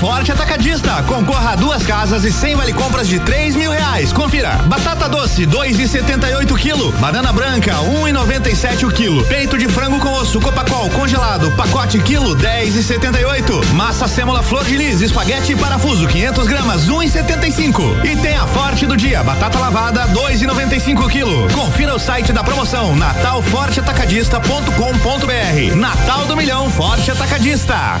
[0.00, 1.02] Forte Atacadista.
[1.04, 4.12] Concorra a duas casas e 100 vale compras de 3 mil reais.
[4.12, 4.50] Confira.
[4.66, 6.92] Batata doce, 2,78 quilo.
[6.92, 9.24] Banana branca, 1,97 o quilo.
[9.24, 13.64] Peito de frango com osso, Copacol congelado, pacote quilo, 10,78.
[13.72, 18.04] Massa sêmola flor de lis, espaguete e parafuso, 500 gramas, 1,75.
[18.04, 21.48] E tem a Forte do dia, batata lavada, 2,95 quilo.
[21.52, 25.76] Confira o site da promoção, natalforteatacadista.com.br.
[25.76, 28.00] Natal do Milhão Forte Atacadista.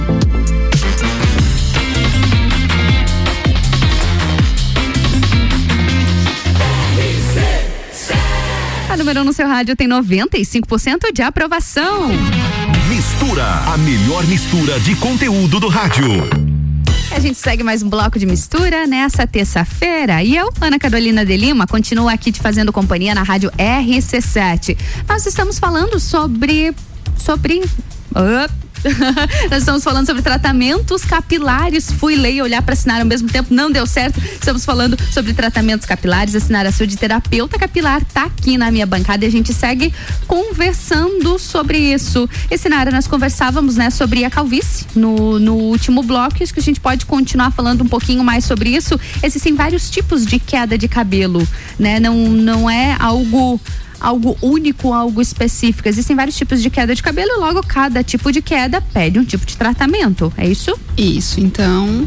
[8.89, 12.09] A número 1 um no seu rádio tem 95% de aprovação.
[12.89, 16.46] Mistura, a melhor mistura de conteúdo do rádio.
[17.17, 20.23] A gente segue mais um bloco de mistura nessa terça-feira.
[20.23, 24.77] E eu, Ana Carolina de Lima, continuo aqui te fazendo companhia na rádio RC7.
[25.09, 26.75] Nós estamos falando sobre.
[27.17, 27.61] sobre.
[28.11, 28.66] Uh,
[29.51, 31.91] Nós estamos falando sobre tratamentos capilares.
[31.91, 34.21] Fui ler e olhar para assinar ao mesmo tempo, não deu certo.
[34.21, 36.35] Estamos falando sobre tratamentos capilares.
[36.35, 39.93] Assinar a sua de terapeuta capilar tá aqui na minha bancada e a gente segue
[40.27, 42.29] conversando sobre isso.
[42.51, 46.43] E Sinara, nós conversávamos, né, sobre a calvície no, no último bloco.
[46.43, 48.99] Acho que a gente pode continuar falando um pouquinho mais sobre isso.
[49.23, 51.47] Existem vários tipos de queda de cabelo,
[51.79, 52.01] né?
[52.01, 53.61] Não, não é algo
[54.01, 55.89] algo único, algo específico.
[55.89, 59.25] Existem vários tipos de queda de cabelo e logo cada tipo de queda pede um
[59.25, 60.33] tipo de tratamento.
[60.37, 60.79] É isso?
[60.97, 61.41] Isso.
[61.41, 62.07] Então,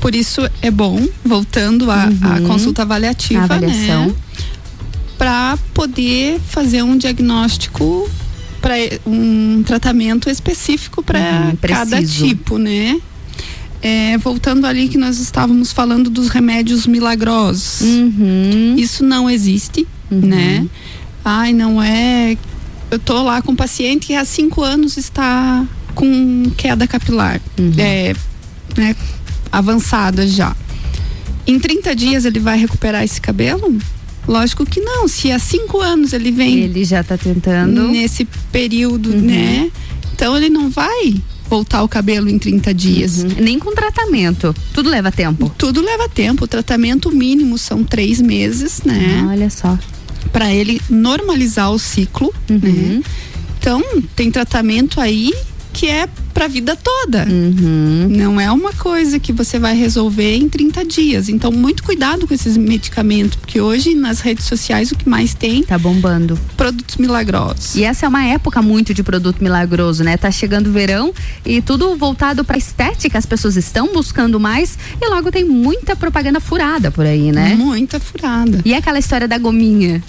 [0.00, 2.46] por isso é bom, voltando à uhum.
[2.46, 3.44] consulta avaliativa, né?
[3.44, 4.06] avaliação.
[4.06, 4.14] né?
[5.16, 8.08] Para poder fazer um diagnóstico
[8.60, 8.74] para
[9.06, 13.00] um tratamento específico para uhum, cada tipo, né?
[13.80, 17.80] É, voltando ali que nós estávamos falando dos remédios milagrosos.
[17.80, 18.74] Uhum.
[18.76, 20.20] Isso não existe, uhum.
[20.20, 20.66] né?
[21.24, 22.36] Ai, não é.
[22.90, 27.40] Eu tô lá com um paciente que há cinco anos está com queda capilar.
[27.58, 27.72] Uhum.
[27.76, 28.14] É,
[28.76, 28.96] né,
[29.50, 30.56] avançada já.
[31.46, 33.76] Em 30 dias ele vai recuperar esse cabelo?
[34.26, 35.08] Lógico que não.
[35.08, 36.58] Se há cinco anos ele vem.
[36.60, 37.88] Ele já está tentando.
[37.88, 39.20] Nesse período, uhum.
[39.20, 39.70] né?
[40.14, 41.14] Então ele não vai
[41.48, 43.18] voltar o cabelo em 30 dias.
[43.22, 43.28] Uhum.
[43.40, 44.54] Nem com tratamento.
[44.72, 45.50] Tudo leva tempo.
[45.56, 46.44] Tudo leva tempo.
[46.44, 49.26] O tratamento mínimo são três meses, né?
[49.30, 49.78] Olha só
[50.32, 52.58] para ele normalizar o ciclo, uhum.
[52.58, 53.02] né?
[53.58, 53.82] Então,
[54.14, 55.32] tem tratamento aí
[55.72, 56.08] que é
[56.38, 57.26] para a vida toda.
[57.28, 58.06] Uhum.
[58.08, 61.28] Não é uma coisa que você vai resolver em 30 dias.
[61.28, 65.64] Então, muito cuidado com esses medicamentos, porque hoje nas redes sociais o que mais tem
[65.64, 66.38] tá bombando.
[66.56, 67.74] Produtos milagrosos.
[67.74, 70.16] E essa é uma época muito de produto milagroso, né?
[70.16, 71.12] Tá chegando o verão
[71.44, 76.38] e tudo voltado para estética, as pessoas estão buscando mais e logo tem muita propaganda
[76.38, 77.56] furada por aí, né?
[77.56, 78.60] Muita furada.
[78.64, 80.00] E aquela história da gominha?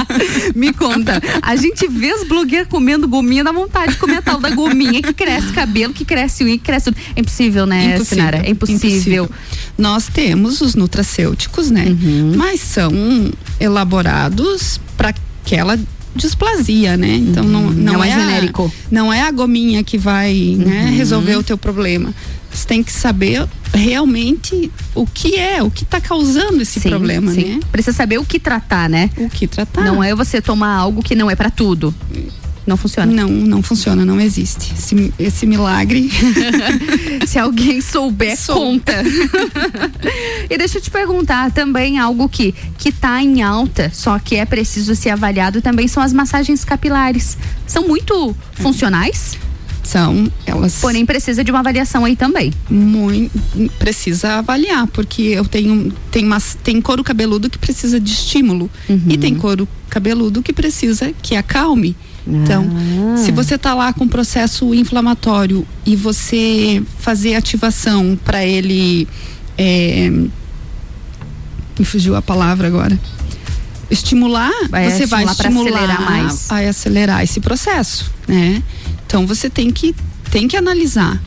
[0.56, 1.20] Me conta.
[1.42, 4.85] A gente vê os blogueiros comendo gominha, dá vontade de comer a tal da gominha
[5.02, 6.96] que cresce cabelo, que cresce unha, que cresce tudo.
[7.14, 8.36] É impossível, né, impossível, Sinara?
[8.38, 8.90] É impossível.
[8.90, 9.30] impossível.
[9.78, 11.86] Nós temos os nutracêuticos, né?
[11.86, 12.32] Uhum.
[12.36, 12.92] Mas são
[13.60, 15.14] elaborados para
[15.44, 15.78] aquela
[16.14, 17.14] displasia, né?
[17.16, 17.70] Então não, uhum.
[17.70, 18.72] não, não é, é, genérico.
[18.74, 20.96] A, não é a gominha que vai né, uhum.
[20.96, 22.14] resolver o teu problema.
[22.50, 27.30] Você tem que saber realmente o que é, o que está causando esse sim, problema,
[27.32, 27.44] sim.
[27.44, 27.60] né?
[27.70, 29.10] Precisa saber o que tratar, né?
[29.18, 29.84] O que tratar.
[29.84, 31.94] Não é você tomar algo que não é para tudo.
[32.66, 33.12] Não funciona?
[33.12, 34.72] Não, não funciona, não existe.
[34.76, 36.10] Esse, esse milagre.
[37.26, 38.56] Se alguém souber, Sou.
[38.56, 38.92] conta.
[40.50, 44.44] e deixa eu te perguntar também algo que que tá em alta, só que é
[44.44, 47.36] preciso ser avaliado também são as massagens capilares.
[47.66, 49.38] São muito funcionais?
[49.86, 50.80] São, elas.
[50.80, 52.52] Porém, precisa de uma avaliação aí também.
[52.68, 53.30] Muito,
[53.78, 59.02] precisa avaliar, porque eu tenho tem, mas, tem couro cabeludo que precisa de estímulo uhum.
[59.08, 61.96] e tem couro cabeludo que precisa que acalme.
[62.26, 62.66] Então,
[63.14, 63.16] ah.
[63.16, 69.06] se você está lá com processo inflamatório e você fazer ativação para ele.
[69.58, 70.10] É,
[71.78, 72.98] me fugiu a palavra agora.
[73.90, 76.46] Estimular, vai você estimular vai estimular acelerar mais.
[76.48, 78.62] Vai acelerar esse processo, né?
[79.06, 79.94] Então você tem que
[80.30, 81.22] tem que analisar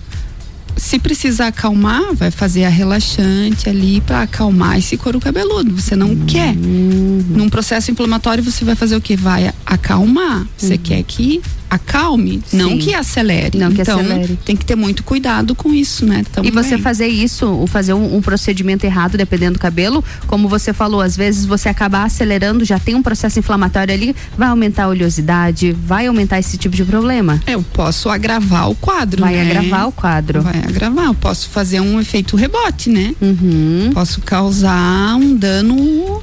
[0.79, 5.79] se precisar acalmar, vai fazer a relaxante ali para acalmar esse couro cabeludo.
[5.79, 6.25] Você não uhum.
[6.25, 6.55] quer.
[6.55, 9.15] Num processo inflamatório, você vai fazer o que?
[9.15, 10.47] Vai acalmar.
[10.57, 10.79] Você uhum.
[10.79, 12.57] quer que acalme, Sim.
[12.57, 13.57] não que acelere.
[13.57, 14.39] Não que então, acelere.
[14.43, 16.25] tem que ter muito cuidado com isso, né?
[16.31, 16.51] Também.
[16.51, 20.73] E você fazer isso, ou fazer um, um, procedimento errado, dependendo do cabelo, como você
[20.73, 24.87] falou, às vezes você acaba acelerando, já tem um processo inflamatório ali, vai aumentar a
[24.87, 27.39] oleosidade, vai aumentar esse tipo de problema.
[27.45, 29.41] Eu posso agravar o quadro, vai né?
[29.41, 30.41] agravar o quadro.
[30.41, 33.15] Vai agravar, eu posso fazer um efeito rebote, né?
[33.21, 33.91] Uhum.
[33.93, 36.21] Posso causar um dano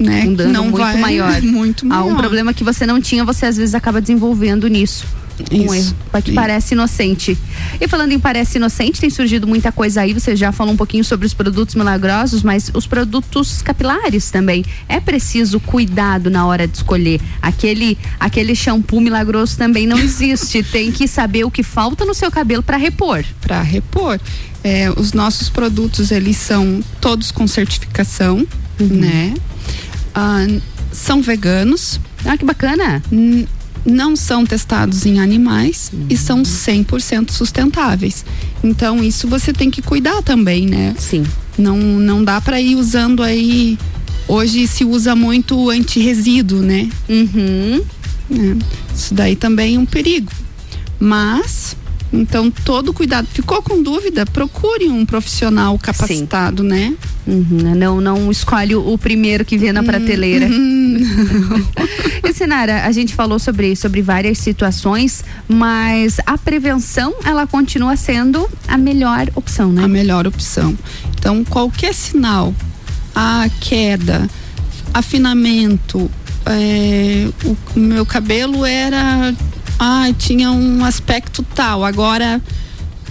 [0.00, 0.24] né?
[0.26, 1.42] Um dano não muito vai, maior.
[1.42, 2.02] Muito maior.
[2.02, 5.06] Há um problema que você não tinha, você às vezes acaba desenvolvendo nisso.
[5.50, 7.38] Um erro, que parece inocente.
[7.80, 10.12] E falando em parece inocente, tem surgido muita coisa aí.
[10.12, 14.64] Você já falou um pouquinho sobre os produtos milagrosos, mas os produtos capilares também.
[14.88, 17.20] É preciso cuidado na hora de escolher.
[17.40, 20.62] Aquele, aquele shampoo milagroso também não existe.
[20.62, 23.24] tem que saber o que falta no seu cabelo para repor.
[23.40, 24.20] Para repor.
[24.62, 28.46] É, os nossos produtos, eles são todos com certificação,
[28.78, 28.86] uhum.
[28.88, 29.34] né?
[30.14, 30.46] Ah,
[30.92, 32.00] são veganos.
[32.24, 33.02] Ah, que bacana!
[33.84, 36.06] não são testados em animais uhum.
[36.10, 38.24] e são 100% sustentáveis.
[38.62, 40.94] Então isso você tem que cuidar também, né?
[40.98, 41.24] Sim.
[41.56, 43.78] Não não dá para ir usando aí
[44.28, 46.88] hoje se usa muito antirresíduo, né?
[47.08, 47.82] Uhum.
[48.30, 48.56] É,
[48.94, 50.30] isso daí também é um perigo.
[50.98, 51.76] Mas
[52.12, 53.26] então, todo cuidado.
[53.32, 54.26] Ficou com dúvida?
[54.26, 56.68] Procure um profissional capacitado, Sim.
[56.68, 56.94] né?
[57.26, 60.46] Uhum, não, não escolhe o primeiro que vê na prateleira.
[60.46, 60.98] Uhum.
[62.24, 68.48] e Sinara, a gente falou sobre, sobre várias situações, mas a prevenção, ela continua sendo
[68.66, 69.84] a melhor opção, né?
[69.84, 70.76] A melhor opção.
[71.16, 72.52] Então, qualquer sinal,
[73.14, 74.28] a queda,
[74.92, 76.10] afinamento,
[76.46, 79.32] é, o meu cabelo era
[79.82, 82.38] ah, tinha um aspecto tal, agora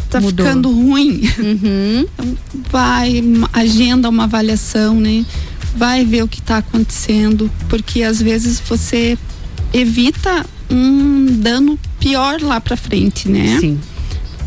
[0.07, 0.45] tá Mudou.
[0.45, 1.21] ficando ruim.
[1.39, 2.05] Uhum.
[2.19, 2.37] Então,
[2.69, 5.25] vai, agenda uma avaliação, né?
[5.75, 9.17] Vai ver o que está acontecendo, porque às vezes você
[9.73, 13.57] evita um dano pior lá para frente, né?
[13.59, 13.79] Sim.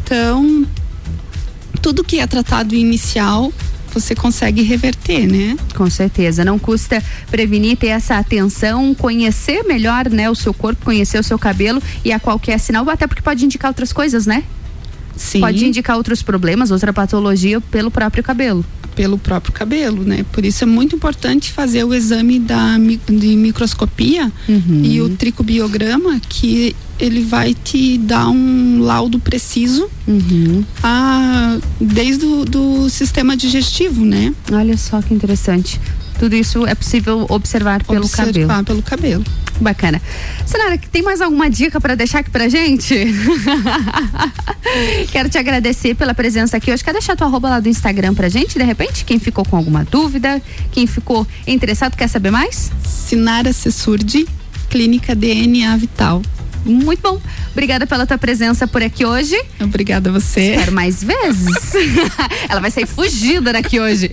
[0.05, 0.66] Então,
[1.81, 3.53] tudo que é tratado inicial
[3.93, 5.56] você consegue reverter, né?
[5.74, 6.44] Com certeza.
[6.44, 11.39] Não custa prevenir, ter essa atenção, conhecer melhor, né, o seu corpo, conhecer o seu
[11.39, 14.44] cabelo e a qualquer sinal, até porque pode indicar outras coisas, né?
[15.16, 15.40] Sim.
[15.40, 18.64] Pode indicar outros problemas, outra patologia pelo próprio cabelo
[18.94, 20.24] pelo próprio cabelo, né?
[20.32, 22.77] Por isso é muito importante fazer o exame da
[23.09, 24.82] de microscopia uhum.
[24.85, 30.64] e o tricobiograma que ele vai te dar um laudo preciso uhum.
[30.82, 34.32] a, desde o do sistema digestivo, né?
[34.52, 35.81] Olha só que interessante.
[36.23, 38.44] Tudo isso é possível observar pelo observar cabelo.
[38.44, 39.24] Observar pelo cabelo.
[39.61, 40.01] Bacana.
[40.47, 42.94] Senhora, tem mais alguma dica para deixar aqui pra gente?
[45.11, 46.85] Quero te agradecer pela presença aqui hoje.
[46.85, 49.05] Quer deixar tua arroba lá do Instagram pra gente, de repente?
[49.05, 50.40] Quem ficou com alguma dúvida,
[50.70, 52.70] quem ficou interessado, quer saber mais?
[52.85, 54.24] Sinara Cessurdi,
[54.70, 56.23] Clínica DNA Vital.
[56.64, 57.20] Muito bom.
[57.51, 59.36] Obrigada pela tua presença por aqui hoje.
[59.60, 60.52] Obrigada a você.
[60.52, 61.74] Espero mais vezes.
[62.48, 64.10] Ela vai sair fugida daqui hoje.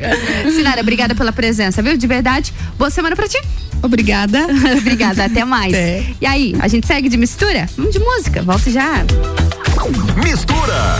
[0.53, 1.97] Sinara, obrigada pela presença, viu?
[1.97, 2.53] De verdade.
[2.77, 3.39] Boa semana pra ti.
[3.81, 4.47] Obrigada.
[4.77, 5.73] obrigada, até mais.
[5.73, 6.03] É.
[6.19, 7.67] E aí, a gente segue de mistura?
[7.77, 8.41] Vamos de música.
[8.41, 9.05] Volta já.
[10.23, 10.99] Mistura.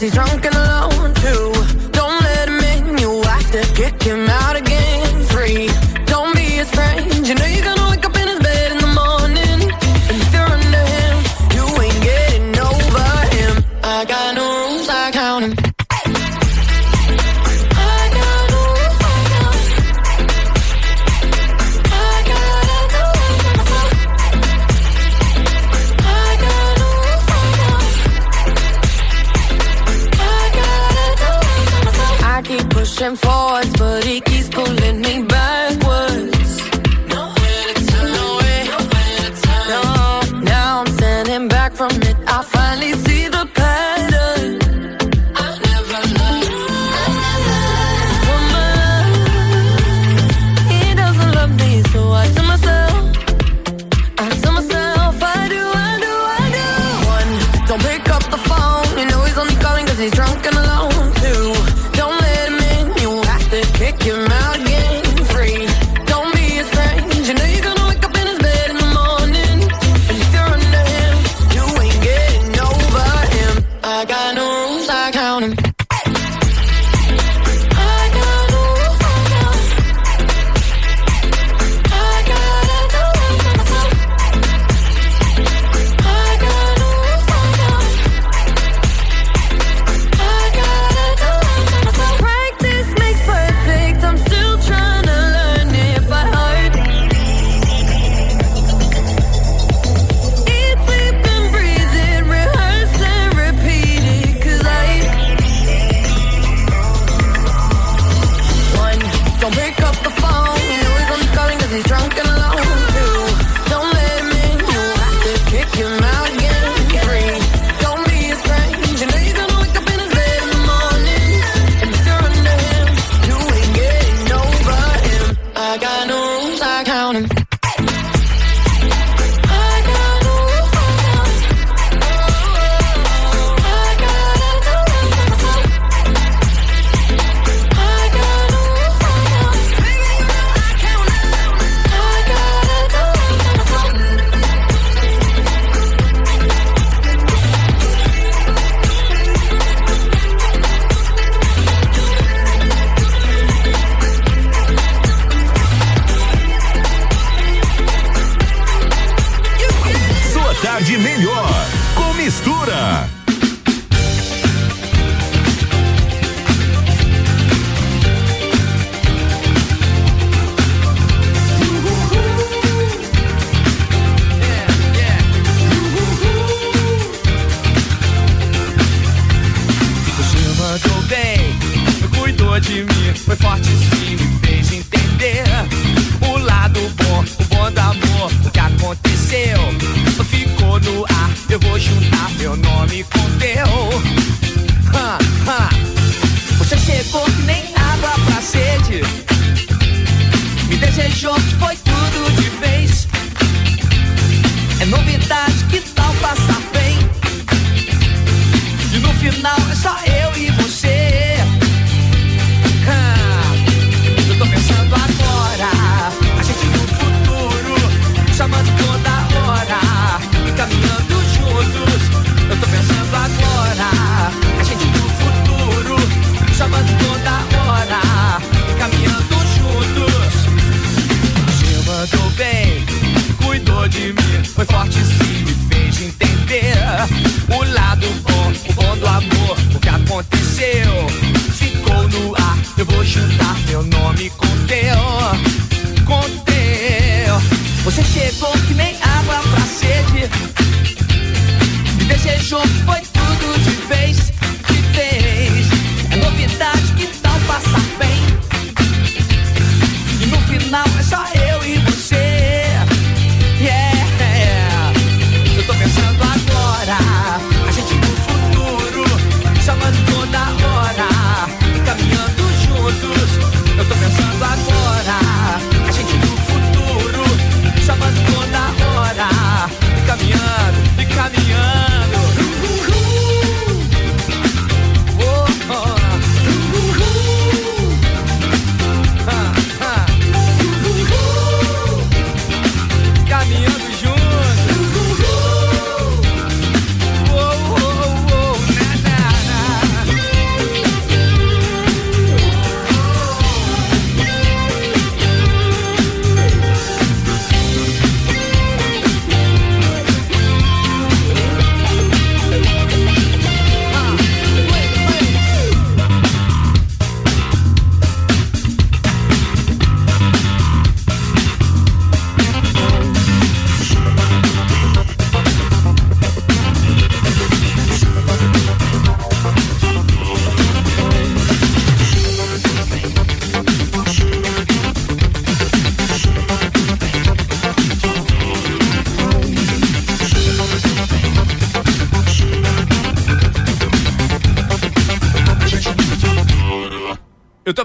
[0.00, 1.59] He's drunk and alone too.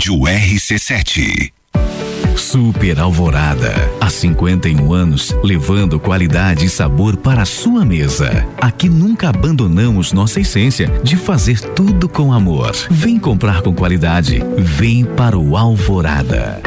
[0.09, 1.51] RC7.
[2.35, 3.71] Super Alvorada.
[3.99, 8.47] Há 51 anos, levando qualidade e sabor para a sua mesa.
[8.59, 12.71] Aqui nunca abandonamos nossa essência de fazer tudo com amor.
[12.89, 14.41] Vem comprar com qualidade.
[14.57, 16.59] Vem para o Alvorada.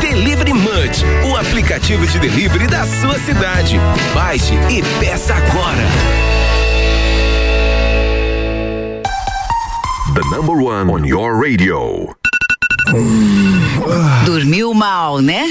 [0.00, 3.76] Delivery Munch, o aplicativo de delivery da sua cidade.
[4.12, 5.84] Baixe e peça agora.
[10.14, 12.17] The number one on your radio.
[14.24, 15.50] Dormiu mal, né?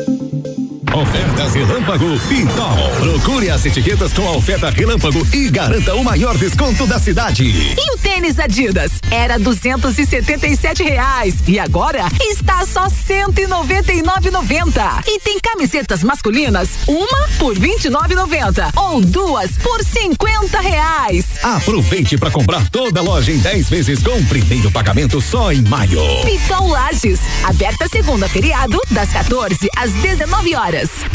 [0.93, 2.89] Ofertas Relâmpago Pitol.
[2.99, 7.45] Procure as etiquetas com a oferta Relâmpago e garanta o maior desconto da cidade.
[7.45, 8.91] E o tênis Adidas?
[9.09, 14.01] Era duzentos e setenta e sete reais e agora está só cento e noventa e
[14.01, 15.01] nove noventa.
[15.07, 21.25] E tem camisetas masculinas, uma por vinte e nove noventa ou duas por cinquenta reais.
[21.41, 26.01] Aproveite para comprar toda a loja em 10 vezes com primeiro pagamento só em maio.
[26.25, 30.80] Pitol Lages, aberta segunda feriado das 14 às 19 horas.
[30.81, 31.05] RC7.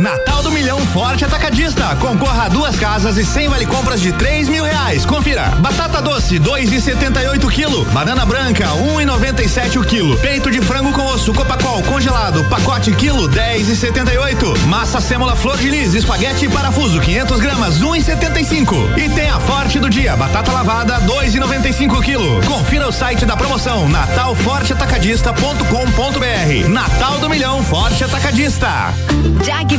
[0.00, 1.96] Natal do Milhão Forte Atacadista.
[1.96, 5.04] Concorra a duas casas e cem vale compras de três mil reais.
[5.04, 5.46] Confira.
[5.58, 7.84] Batata doce, dois e setenta e oito quilo.
[7.86, 10.16] Banana branca, um e noventa e sete o quilo.
[10.18, 14.56] Peito de frango com osso, copacol, congelado, pacote quilo, dez e setenta e oito.
[14.66, 18.76] Massa sêmola flor de lis, espaguete e parafuso, 500 gramas, um e setenta e cinco.
[18.96, 22.42] E tem a Forte do dia, batata lavada, dois e noventa e cinco quilo.
[22.44, 26.68] Confira o site da promoção, natalforteatacadista.com.br.
[26.68, 28.92] Natal do Milhão Forte Atacadista.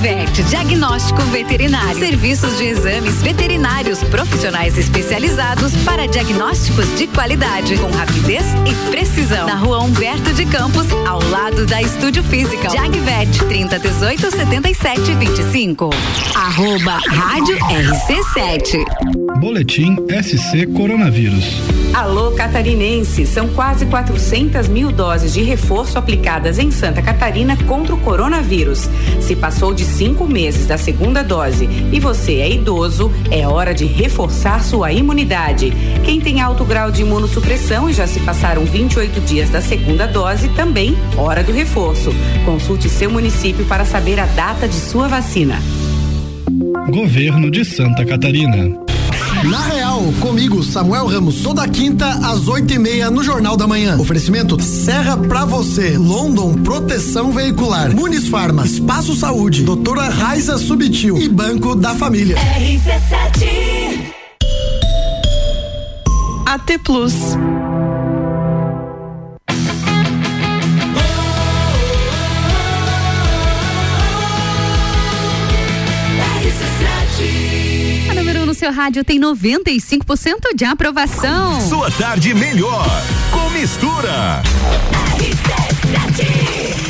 [0.09, 1.99] Jagvet, diagnóstico veterinário.
[1.99, 9.45] Serviços de exames veterinários profissionais especializados para diagnósticos de qualidade, com rapidez e precisão.
[9.45, 12.69] Na rua Humberto de Campos, ao lado da Estúdio Física.
[12.71, 15.91] Jagvet, 30 18 77 25.
[16.33, 18.83] Arroba Rádio RC7.
[19.39, 21.61] Boletim SC Coronavírus.
[21.93, 27.97] Alô Catarinense, são quase 400 mil doses de reforço aplicadas em Santa Catarina contra o
[27.97, 28.89] coronavírus.
[29.19, 33.83] Se passou de cinco meses da segunda dose e você é idoso, é hora de
[33.83, 35.73] reforçar sua imunidade.
[36.05, 40.47] Quem tem alto grau de imunossupressão e já se passaram 28 dias da segunda dose,
[40.55, 42.11] também hora do reforço.
[42.45, 45.61] Consulte seu município para saber a data de sua vacina.
[46.89, 48.88] Governo de Santa Catarina.
[49.43, 53.97] Na Real, comigo, Samuel Ramos, toda quinta às oito e meia no Jornal da Manhã.
[53.97, 61.29] Oferecimento Serra pra você, London Proteção Veicular, Muniz Farma, Espaço Saúde, Doutora Raiza Subtil e
[61.29, 62.35] Banco da Família.
[62.35, 64.13] RC7
[66.45, 67.13] AT Plus.
[78.69, 81.59] Número 1 no seu rádio tem 95% de aprovação.
[81.61, 82.85] Sua tarde melhor
[83.31, 84.41] com mistura.
[85.17, 86.88] RC7,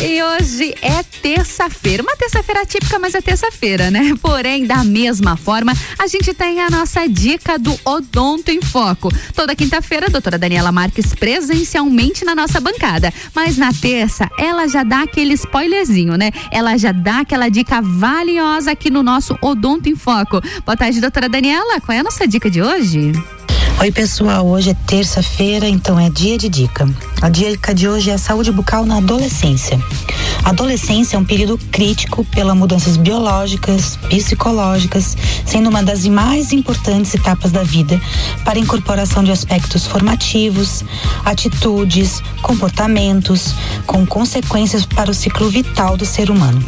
[0.00, 2.04] E hoje é terça-feira.
[2.04, 4.14] Uma terça-feira típica, mas é terça-feira, né?
[4.22, 9.10] Porém, da mesma forma, a gente tem a nossa dica do Odonto em Foco.
[9.34, 13.12] Toda quinta-feira, a doutora Daniela Marques presencialmente na nossa bancada.
[13.34, 16.30] Mas na terça, ela já dá aquele spoilerzinho, né?
[16.52, 20.40] Ela já dá aquela dica valiosa aqui no nosso Odonto em Foco.
[20.64, 21.80] Boa tarde, doutora Daniela.
[21.80, 23.10] Qual é a nossa dica de hoje?
[23.80, 24.44] Oi, pessoal.
[24.44, 26.84] Hoje é terça-feira, então é dia de dica.
[27.22, 29.80] A dica de hoje é a saúde bucal na adolescência.
[30.42, 37.14] A adolescência é um período crítico pelas mudanças biológicas, psicológicas, sendo uma das mais importantes
[37.14, 38.00] etapas da vida
[38.44, 40.82] para a incorporação de aspectos formativos,
[41.24, 43.54] atitudes, comportamentos,
[43.86, 46.60] com consequências para o ciclo vital do ser humano.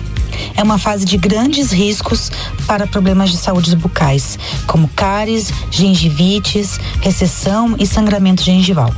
[0.57, 2.31] É uma fase de grandes riscos
[2.66, 8.93] para problemas de saúde bucais, como cáries, gengivites, recessão e sangramento gengival.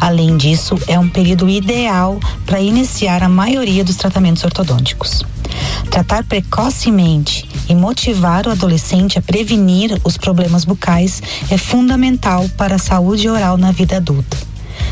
[0.00, 5.24] Além disso, é um período ideal para iniciar a maioria dos tratamentos ortodônticos.
[5.90, 12.78] Tratar precocemente e motivar o adolescente a prevenir os problemas bucais é fundamental para a
[12.78, 14.36] saúde oral na vida adulta.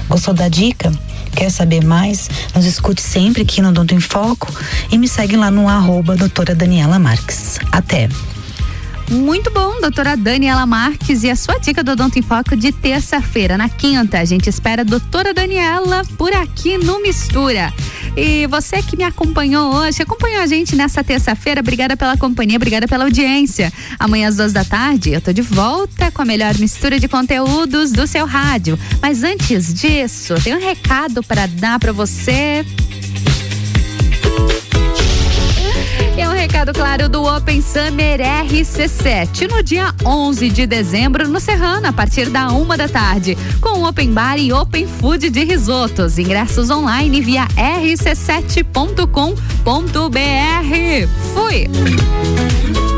[0.09, 0.92] Gostou da dica?
[1.34, 2.28] Quer saber mais?
[2.54, 4.48] Nos escute sempre aqui no Doutor em Foco
[4.90, 7.59] e me segue lá no arroba doutora Daniela Marques.
[7.70, 8.09] Até!
[9.12, 13.59] Muito bom, doutora Daniela Marques e a sua dica do Odonto em Foco de terça-feira.
[13.59, 17.70] Na quinta, a gente espera a doutora Daniela por aqui no Mistura.
[18.16, 22.89] E você que me acompanhou hoje, acompanhou a gente nessa terça-feira, obrigada pela companhia, obrigada
[22.89, 23.70] pela audiência.
[23.98, 27.93] Amanhã às duas da tarde eu tô de volta com a melhor mistura de conteúdos
[27.93, 28.78] do seu rádio.
[29.02, 32.64] Mas antes disso, tem um recado para dar para você.
[36.43, 42.28] Recado claro do Open Summer RC7 no dia 11 de dezembro no Serrano a partir
[42.31, 46.19] da uma da tarde com Open Bar e Open Food de risotos.
[46.19, 48.66] Ingressos online via rc7.com.br.
[51.32, 52.91] Fui.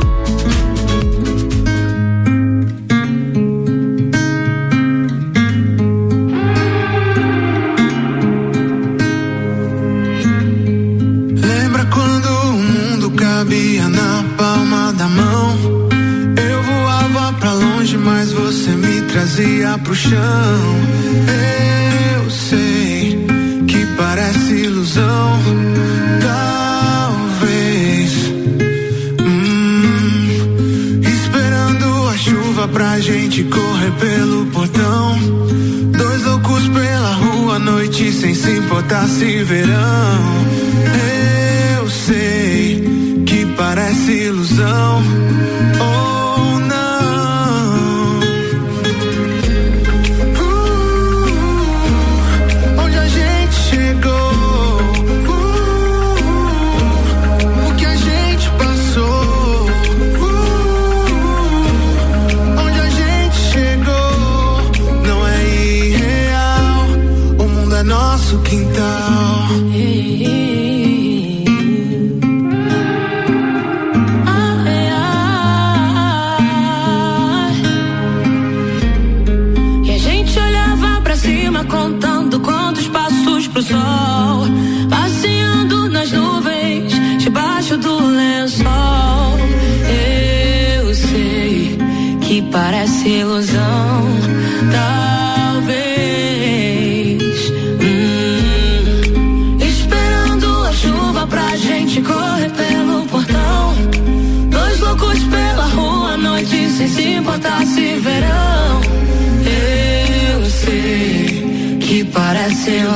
[19.34, 20.60] Me trazia pro chão.
[22.16, 23.26] Eu sei
[23.66, 25.38] que parece ilusão.
[26.22, 28.12] Talvez.
[29.20, 35.18] Hum, esperando a chuva pra gente correr pelo portão.
[35.96, 40.44] Dois loucos pela rua à noite sem se importar se verão.
[41.78, 42.94] Eu sei
[43.56, 45.02] parece ilusão
[68.34, 68.73] nosso quintal.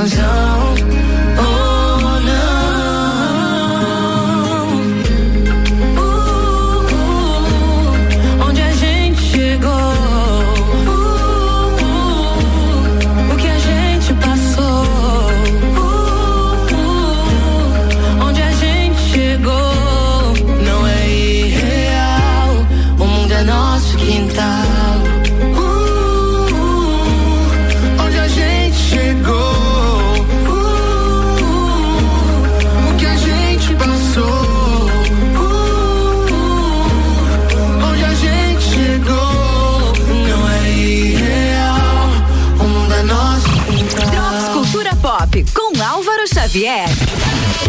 [0.09, 0.78] Parece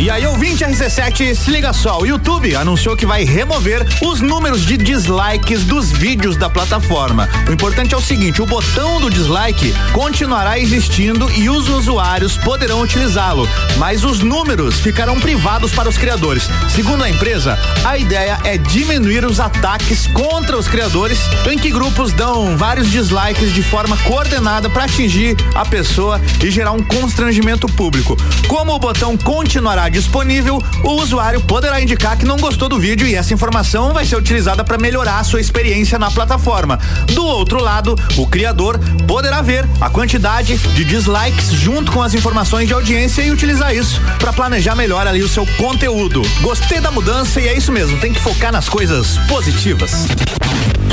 [0.10, 4.66] E aí, ouvinte RC7, se liga só, o YouTube anunciou que vai remover os números
[4.66, 7.30] de dislikes dos vídeos da plataforma.
[7.48, 12.82] O importante é o seguinte, o botão do dislike continuará existindo e os usuários poderão
[12.82, 16.50] utilizá-lo, mas os números ficarão privados para os criadores.
[16.70, 22.14] Segundo a empresa, a ideia é diminuir os ataques contra os criadores, em que grupos
[22.14, 28.18] dão vários dislikes de forma coordenada para atingir a pessoa e gerar um constrangimento público.
[28.48, 33.16] Como o botão continuará disponível, o usuário poderá indicar que não gostou do vídeo e
[33.16, 36.80] essa informação vai ser utilizada para melhorar a sua experiência na plataforma.
[37.14, 42.68] Do outro lado, o criador poderá ver a quantidade de dislikes junto com as informações
[42.68, 46.22] de audiência e utilizar isso para planejar melhor ali o seu conteúdo.
[46.42, 50.08] Gostei da mudança e é isso mesmo, tem que focar nas coisas positivas.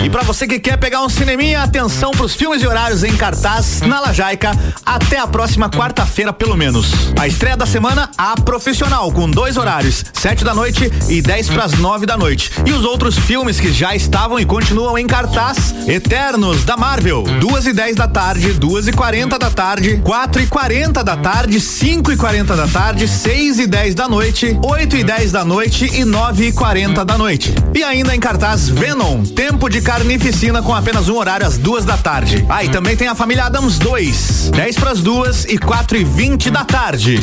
[0.05, 3.17] E para você que quer pegar um cineminha, atenção para os filmes e horários em
[3.17, 4.53] cartaz na Lajaica
[4.85, 6.87] até a próxima quarta-feira, pelo menos.
[7.19, 11.65] A estreia da semana, a profissional, com dois horários, sete da noite e dez para
[11.65, 12.51] as nove da noite.
[12.65, 17.67] E os outros filmes que já estavam e continuam em cartaz, Eternos da Marvel, duas
[17.67, 22.13] e dez da tarde, duas e quarenta da tarde, quatro e quarenta da tarde, cinco
[22.13, 26.05] e quarenta da tarde, seis e dez da noite, oito e dez da noite e
[26.05, 27.55] nove e quarenta da noite.
[27.75, 31.97] E ainda em cartaz Venom, Tempo de Carnificina com apenas um horário às duas da
[31.97, 32.45] tarde.
[32.49, 36.03] Ah, e também tem a família Adams 2, 10 para as duas e quatro e
[36.03, 37.21] vinte da tarde.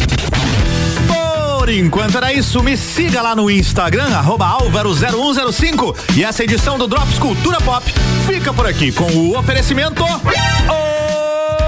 [1.60, 6.16] Por enquanto era isso, me siga lá no Instagram, arroba Álvaro0105.
[6.16, 7.86] E essa edição do Drops Cultura Pop
[8.26, 10.02] fica por aqui com o oferecimento.